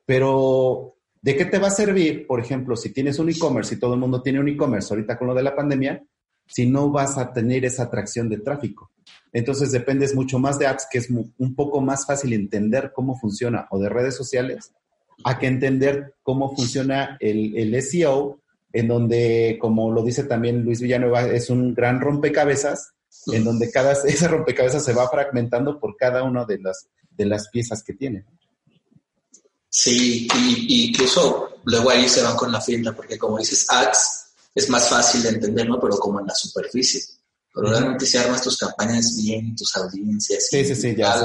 pero 0.06 0.96
¿de 1.22 1.36
qué 1.38 1.46
te 1.46 1.60
va 1.60 1.68
a 1.68 1.72
servir, 1.72 2.28
por 2.28 2.40
ejemplo, 2.40 2.76
si 2.76 2.92
tienes 2.92 3.18
un 3.20 3.30
e-commerce 3.30 3.76
y 3.76 3.80
todo 3.80 3.94
el 3.94 4.00
mundo 4.00 4.22
tiene 4.22 4.40
un 4.40 4.50
e-commerce 4.50 4.94
ahorita 4.94 5.18
con 5.18 5.28
lo 5.28 5.34
de 5.34 5.44
la 5.44 5.56
pandemia, 5.56 6.04
si 6.46 6.66
no 6.66 6.90
vas 6.90 7.18
a 7.18 7.32
tener 7.32 7.64
esa 7.64 7.84
atracción 7.84 8.28
de 8.28 8.40
tráfico? 8.40 8.92
Entonces 9.32 9.72
dependes 9.72 10.14
mucho 10.14 10.40
más 10.40 10.60
de 10.60 10.68
apps, 10.68 10.88
que 10.92 10.98
es 10.98 11.10
un 11.10 11.56
poco 11.56 11.80
más 11.80 12.06
fácil 12.06 12.34
entender 12.34 12.92
cómo 12.94 13.18
funciona, 13.18 13.68
o 13.72 13.80
de 13.80 13.88
redes 13.88 14.16
sociales, 14.16 14.74
a 15.24 15.40
que 15.40 15.48
entender 15.48 16.16
cómo 16.24 16.56
funciona 16.56 17.18
el, 17.20 17.58
el 17.58 17.82
SEO, 17.82 18.40
en 18.74 18.88
donde, 18.88 19.58
como 19.60 19.92
lo 19.92 20.04
dice 20.04 20.24
también 20.24 20.64
Luis 20.64 20.82
Villanueva, 20.82 21.24
es 21.28 21.50
un 21.50 21.74
gran 21.74 22.00
rompecabezas, 22.00 22.94
en 23.32 23.44
donde 23.44 23.70
cada, 23.70 23.92
ese 24.06 24.28
rompecabezas 24.28 24.84
se 24.84 24.94
va 24.94 25.10
fragmentando 25.10 25.80
por 25.80 25.96
cada 25.98 26.24
una 26.24 26.46
de 26.46 26.60
las, 26.60 26.90
de 27.12 27.26
las 27.26 27.50
piezas 27.50 27.84
que 27.84 27.94
tiene. 27.94 28.26
Sí, 29.70 30.28
y, 30.36 30.90
incluso 30.90 31.62
luego 31.64 31.90
ahí 31.90 32.08
se 32.10 32.22
van 32.22 32.36
con 32.36 32.52
la 32.52 32.60
finta, 32.60 32.94
porque 32.94 33.18
como 33.18 33.38
dices, 33.38 33.66
ads 33.70 34.26
es 34.54 34.70
más 34.70 34.90
fácil 34.90 35.24
de 35.24 35.30
entender, 35.30 35.68
¿no? 35.68 35.80
Pero 35.80 35.98
como 35.98 36.20
en 36.20 36.28
la 36.28 36.36
superficie. 36.36 37.02
Pero 37.54 37.70
realmente 37.70 38.06
si 38.06 38.18
armas 38.18 38.42
tus 38.42 38.58
campañas 38.58 39.16
bien, 39.18 39.56
tus 39.56 39.76
audiencias. 39.78 40.48
Sí, 40.50 40.66
sí, 40.66 40.76
sí, 40.76 40.96
ya. 40.96 41.16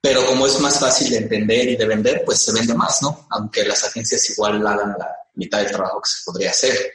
Pero 0.00 0.26
como 0.26 0.46
es 0.46 0.58
más 0.60 0.78
fácil 0.78 1.10
de 1.10 1.18
entender 1.18 1.68
y 1.68 1.76
de 1.76 1.86
vender, 1.86 2.22
pues 2.24 2.38
se 2.38 2.52
vende 2.52 2.74
más, 2.74 3.02
¿no? 3.02 3.26
Aunque 3.30 3.64
las 3.64 3.84
agencias 3.84 4.30
igual 4.30 4.64
hagan 4.66 4.94
la 4.98 5.08
mitad 5.34 5.58
del 5.58 5.70
trabajo 5.70 6.00
que 6.00 6.10
se 6.10 6.24
podría 6.24 6.50
hacer. 6.50 6.92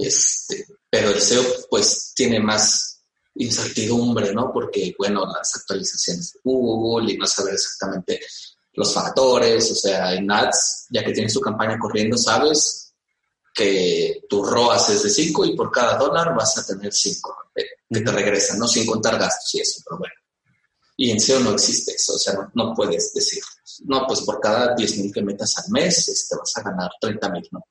este, 0.00 0.66
pero 0.88 1.10
el 1.10 1.20
SEO 1.20 1.44
pues 1.68 2.12
tiene 2.14 2.40
más 2.40 2.95
incertidumbre, 3.36 4.32
¿no? 4.32 4.52
Porque, 4.52 4.94
bueno, 4.98 5.24
las 5.26 5.56
actualizaciones 5.56 6.32
de 6.32 6.40
Google 6.44 7.12
y 7.12 7.16
no 7.16 7.26
saber 7.26 7.54
exactamente 7.54 8.20
los 8.72 8.92
factores, 8.92 9.70
o 9.72 9.74
sea, 9.74 10.14
en 10.14 10.30
ads, 10.30 10.86
ya 10.90 11.04
que 11.04 11.12
tienes 11.12 11.32
tu 11.32 11.40
campaña 11.40 11.78
corriendo, 11.78 12.16
sabes 12.16 12.94
que 13.54 14.24
tu 14.28 14.44
ROAS 14.44 14.90
es 14.90 15.02
de 15.04 15.10
5 15.10 15.46
y 15.46 15.56
por 15.56 15.70
cada 15.70 15.96
dólar 15.96 16.34
vas 16.34 16.58
a 16.58 16.66
tener 16.66 16.92
5 16.92 17.36
que 17.90 18.00
te 18.00 18.12
regresan, 18.12 18.58
¿no? 18.58 18.68
Sin 18.68 18.84
contar 18.84 19.18
gastos 19.18 19.54
y 19.54 19.60
eso, 19.60 19.82
pero 19.84 19.98
bueno. 19.98 20.14
Y 20.98 21.10
en 21.10 21.20
SEO 21.20 21.40
no 21.40 21.52
existe 21.52 21.92
eso, 21.92 22.14
o 22.14 22.18
sea, 22.18 22.34
no, 22.54 22.74
puedes 22.74 23.12
decir, 23.12 23.42
no, 23.84 24.06
pues 24.06 24.22
por 24.22 24.40
cada 24.40 24.74
10 24.74 24.98
mil 24.98 25.12
que 25.12 25.22
metas 25.22 25.56
al 25.58 25.70
mes, 25.70 26.06
te 26.06 26.12
este, 26.12 26.36
vas 26.36 26.56
a 26.56 26.62
ganar 26.62 26.90
30 27.00 27.28
mil, 27.30 27.48
¿no? 27.52 27.66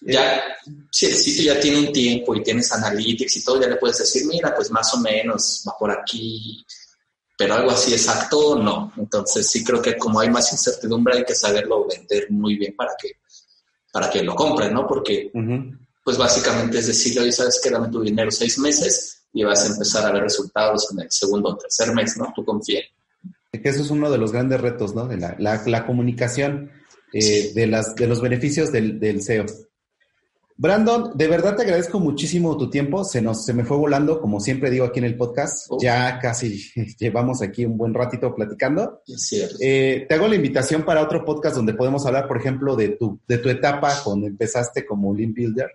Ya, 0.00 0.42
si 0.90 1.06
el 1.06 1.14
sitio 1.14 1.54
ya 1.54 1.60
tiene 1.60 1.78
un 1.78 1.92
tiempo 1.92 2.34
y 2.34 2.42
tienes 2.42 2.70
analytics 2.72 3.36
y 3.36 3.44
todo, 3.44 3.60
ya 3.60 3.68
le 3.68 3.76
puedes 3.76 3.98
decir, 3.98 4.26
mira, 4.26 4.54
pues 4.54 4.70
más 4.70 4.92
o 4.94 4.98
menos 4.98 5.64
va 5.66 5.76
por 5.78 5.90
aquí, 5.90 6.64
pero 7.36 7.54
algo 7.54 7.70
así 7.70 7.92
exacto, 7.92 8.56
no. 8.56 8.92
Entonces 8.96 9.48
sí 9.48 9.64
creo 9.64 9.80
que 9.80 9.96
como 9.96 10.20
hay 10.20 10.30
más 10.30 10.52
incertidumbre 10.52 11.18
hay 11.18 11.24
que 11.24 11.34
saberlo 11.34 11.86
vender 11.86 12.30
muy 12.30 12.56
bien 12.56 12.74
para 12.76 12.92
que, 13.00 13.12
para 13.92 14.10
que 14.10 14.22
lo 14.22 14.34
compren, 14.34 14.74
¿no? 14.74 14.86
Porque 14.86 15.30
pues 16.04 16.18
básicamente 16.18 16.78
es 16.78 16.86
decirle, 16.88 17.22
oye, 17.22 17.32
sabes 17.32 17.60
que 17.62 17.70
dame 17.70 17.88
tu 17.88 18.02
dinero 18.02 18.30
seis 18.30 18.58
meses 18.58 19.24
y 19.32 19.42
vas 19.42 19.64
a 19.64 19.72
empezar 19.72 20.06
a 20.06 20.12
ver 20.12 20.22
resultados 20.22 20.92
en 20.92 21.00
el 21.00 21.10
segundo 21.10 21.50
o 21.50 21.56
tercer 21.56 21.92
mes, 21.94 22.16
¿no? 22.16 22.32
Tú 22.34 22.44
confía. 22.44 22.82
Que 23.50 23.68
eso 23.68 23.82
es 23.82 23.90
uno 23.90 24.10
de 24.10 24.18
los 24.18 24.32
grandes 24.32 24.60
retos, 24.60 24.94
¿no? 24.94 25.06
De 25.06 25.16
la, 25.16 25.36
la, 25.38 25.86
comunicación 25.86 26.70
eh, 27.12 27.52
de, 27.54 27.66
las, 27.66 27.94
de 27.94 28.06
los 28.06 28.20
beneficios 28.20 28.70
del, 28.70 29.00
del 29.00 29.22
SEO. 29.22 29.46
Brandon, 30.56 31.10
de 31.16 31.26
verdad 31.26 31.56
te 31.56 31.62
agradezco 31.62 31.98
muchísimo 31.98 32.56
tu 32.56 32.70
tiempo. 32.70 33.04
Se 33.04 33.20
nos 33.20 33.44
se 33.44 33.52
me 33.52 33.64
fue 33.64 33.76
volando, 33.76 34.20
como 34.20 34.38
siempre 34.38 34.70
digo 34.70 34.84
aquí 34.84 35.00
en 35.00 35.06
el 35.06 35.16
podcast. 35.16 35.66
Oh. 35.68 35.78
Ya 35.80 36.18
casi 36.20 36.62
llevamos 36.98 37.42
aquí 37.42 37.64
un 37.64 37.76
buen 37.76 37.92
ratito 37.92 38.34
platicando. 38.34 39.02
Eh, 39.60 40.06
te 40.08 40.14
hago 40.14 40.28
la 40.28 40.36
invitación 40.36 40.84
para 40.84 41.02
otro 41.02 41.24
podcast 41.24 41.56
donde 41.56 41.74
podemos 41.74 42.06
hablar, 42.06 42.28
por 42.28 42.36
ejemplo, 42.36 42.76
de 42.76 42.90
tu, 42.90 43.20
de 43.26 43.38
tu 43.38 43.48
etapa 43.48 43.92
cuando 44.04 44.26
empezaste 44.26 44.86
como 44.86 45.14
Lean 45.14 45.34
Builder. 45.34 45.70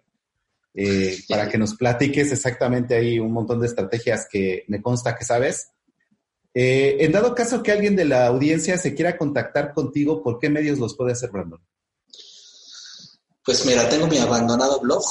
Eh, 0.74 1.18
para 1.28 1.50
que 1.50 1.58
nos 1.58 1.76
platiques 1.76 2.32
exactamente 2.32 2.96
ahí 2.96 3.20
un 3.20 3.34
montón 3.34 3.60
de 3.60 3.68
estrategias 3.68 4.28
que 4.32 4.64
me 4.68 4.82
consta 4.82 5.16
que 5.16 5.26
sabes. 5.26 5.72
Eh, 6.54 6.98
en 7.02 7.12
dado 7.12 7.36
caso 7.36 7.62
que 7.64 7.72
alguien 7.72 7.96
de 7.96 8.06
la 8.06 8.28
audiencia 8.28 8.78
se 8.78 8.96
quiera 8.96 9.18
contactar 9.18 9.74
contigo, 9.74 10.24
¿por 10.24 10.40
qué 10.40 10.50
medios 10.50 10.80
los 10.80 10.96
puede 10.96 11.12
hacer, 11.12 11.32
Brandon? 11.32 11.60
Pues 13.44 13.66
mira, 13.66 13.90
tengo 13.90 14.08
mi 14.08 14.18
abandonado 14.18 14.80
blog, 14.80 15.04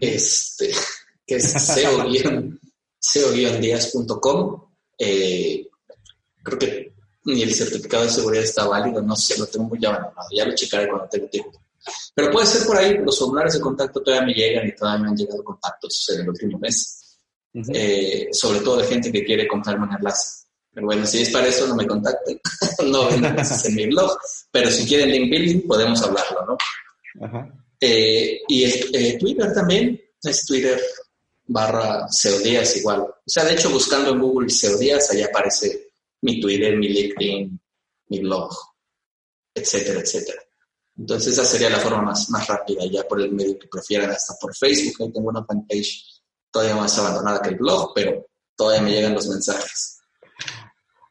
este, 0.00 0.72
que 1.26 1.36
es 1.36 1.52
seo-díaz.com. 2.98 4.60
Eh, 4.98 5.68
creo 6.42 6.58
que 6.58 6.94
ni 7.24 7.42
el 7.42 7.54
certificado 7.54 8.04
de 8.04 8.10
seguridad 8.10 8.44
está 8.44 8.66
válido, 8.66 9.02
no 9.02 9.16
sé, 9.16 9.38
lo 9.38 9.46
tengo 9.46 9.66
muy 9.66 9.84
abandonado. 9.84 10.28
Ya 10.32 10.44
lo 10.44 10.54
checaré 10.54 10.88
cuando 10.88 11.08
tenga 11.08 11.28
tiempo. 11.28 11.60
Pero 12.14 12.30
puede 12.30 12.46
ser 12.46 12.66
por 12.66 12.76
ahí, 12.76 12.96
los 12.98 13.18
formularios 13.18 13.54
de 13.54 13.60
contacto 13.60 14.02
todavía 14.02 14.26
me 14.26 14.34
llegan 14.34 14.66
y 14.68 14.74
todavía 14.74 15.02
me 15.02 15.08
han 15.10 15.16
llegado 15.16 15.44
contactos 15.44 16.06
en 16.14 16.20
el 16.22 16.28
último 16.28 16.58
mes. 16.58 17.18
Eh, 17.72 18.28
sobre 18.32 18.60
todo 18.60 18.78
de 18.78 18.86
gente 18.86 19.12
que 19.12 19.24
quiere 19.24 19.46
comprarme 19.46 19.86
un 19.86 19.94
enlace. 19.94 20.44
Pero 20.72 20.86
bueno, 20.86 21.06
si 21.06 21.22
es 21.22 21.30
para 21.30 21.46
eso, 21.46 21.66
no 21.68 21.76
me 21.76 21.86
contacten. 21.86 22.40
no 22.86 23.08
ven 23.08 23.24
en 23.24 23.74
mi 23.74 23.86
blog. 23.86 24.18
Pero 24.50 24.70
si 24.70 24.86
quieren 24.86 25.10
link 25.10 25.30
building, 25.30 25.66
podemos 25.66 26.02
hablarlo, 26.02 26.46
¿no? 26.46 26.56
Eh, 27.80 28.40
y 28.48 28.64
el 28.64 28.94
eh, 28.94 29.18
Twitter 29.18 29.52
también 29.52 30.00
es 30.22 30.46
Twitter 30.46 30.80
barra 31.46 32.08
Seodías 32.08 32.76
igual. 32.76 33.00
O 33.00 33.22
sea, 33.26 33.44
de 33.44 33.52
hecho, 33.52 33.70
buscando 33.70 34.10
en 34.10 34.20
Google 34.20 34.48
Seodías, 34.48 35.10
ahí 35.10 35.22
aparece 35.22 35.90
mi 36.22 36.40
Twitter, 36.40 36.76
mi 36.76 36.88
LinkedIn, 36.88 37.60
mi 38.08 38.20
blog, 38.20 38.50
etcétera, 39.54 40.00
etcétera. 40.00 40.42
Entonces 40.96 41.32
esa 41.32 41.44
sería 41.44 41.70
la 41.70 41.80
forma 41.80 42.02
más, 42.02 42.30
más 42.30 42.46
rápida, 42.46 42.84
ya 42.86 43.02
por 43.06 43.20
el 43.20 43.32
medio 43.32 43.58
que 43.58 43.68
prefieran, 43.68 44.10
hasta 44.10 44.34
por 44.40 44.54
Facebook, 44.56 44.94
ahí 45.00 45.12
tengo 45.12 45.28
una 45.28 45.44
fanpage 45.44 46.22
todavía 46.50 46.76
más 46.76 46.96
abandonada 46.98 47.42
que 47.42 47.50
el 47.50 47.56
blog, 47.56 47.92
pero 47.94 48.26
todavía 48.56 48.82
me 48.82 48.92
llegan 48.92 49.14
los 49.14 49.26
mensajes. 49.28 49.93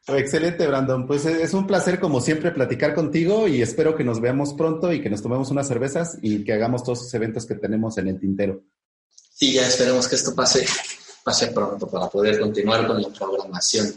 Excelente, 0.06 0.66
Brandon. 0.66 1.06
Pues 1.06 1.24
es 1.24 1.54
un 1.54 1.66
placer, 1.66 1.98
como 1.98 2.20
siempre, 2.20 2.50
platicar 2.50 2.94
contigo 2.94 3.48
y 3.48 3.62
espero 3.62 3.96
que 3.96 4.04
nos 4.04 4.20
veamos 4.20 4.52
pronto 4.52 4.92
y 4.92 5.00
que 5.00 5.08
nos 5.08 5.22
tomemos 5.22 5.50
unas 5.50 5.66
cervezas 5.66 6.18
y 6.20 6.44
que 6.44 6.52
hagamos 6.52 6.84
todos 6.84 7.00
esos 7.00 7.14
eventos 7.14 7.46
que 7.46 7.54
tenemos 7.54 7.96
en 7.96 8.08
el 8.08 8.20
tintero. 8.20 8.62
Sí, 9.30 9.54
ya 9.54 9.66
esperemos 9.66 10.06
que 10.06 10.16
esto 10.16 10.34
pase, 10.34 10.66
pase 11.24 11.48
pronto 11.48 11.88
para 11.88 12.08
poder 12.08 12.38
continuar 12.38 12.86
con 12.86 13.00
la 13.00 13.08
programación. 13.08 13.92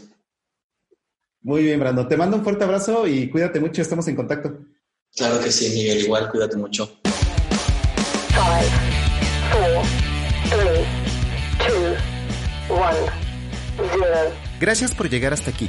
Muy 1.42 1.62
bien, 1.62 1.78
Brandon. 1.78 2.08
Te 2.08 2.16
mando 2.16 2.36
un 2.36 2.42
fuerte 2.42 2.64
abrazo 2.64 3.06
y 3.06 3.30
cuídate 3.30 3.60
mucho. 3.60 3.82
Estamos 3.82 4.08
en 4.08 4.16
contacto. 4.16 4.58
Claro 5.14 5.40
que 5.40 5.52
sí, 5.52 5.68
Miguel. 5.74 6.00
Igual, 6.00 6.30
cuídate 6.30 6.56
mucho. 6.56 6.90
Gracias 14.60 14.94
por 14.94 15.08
llegar 15.08 15.32
hasta 15.32 15.50
aquí. 15.50 15.68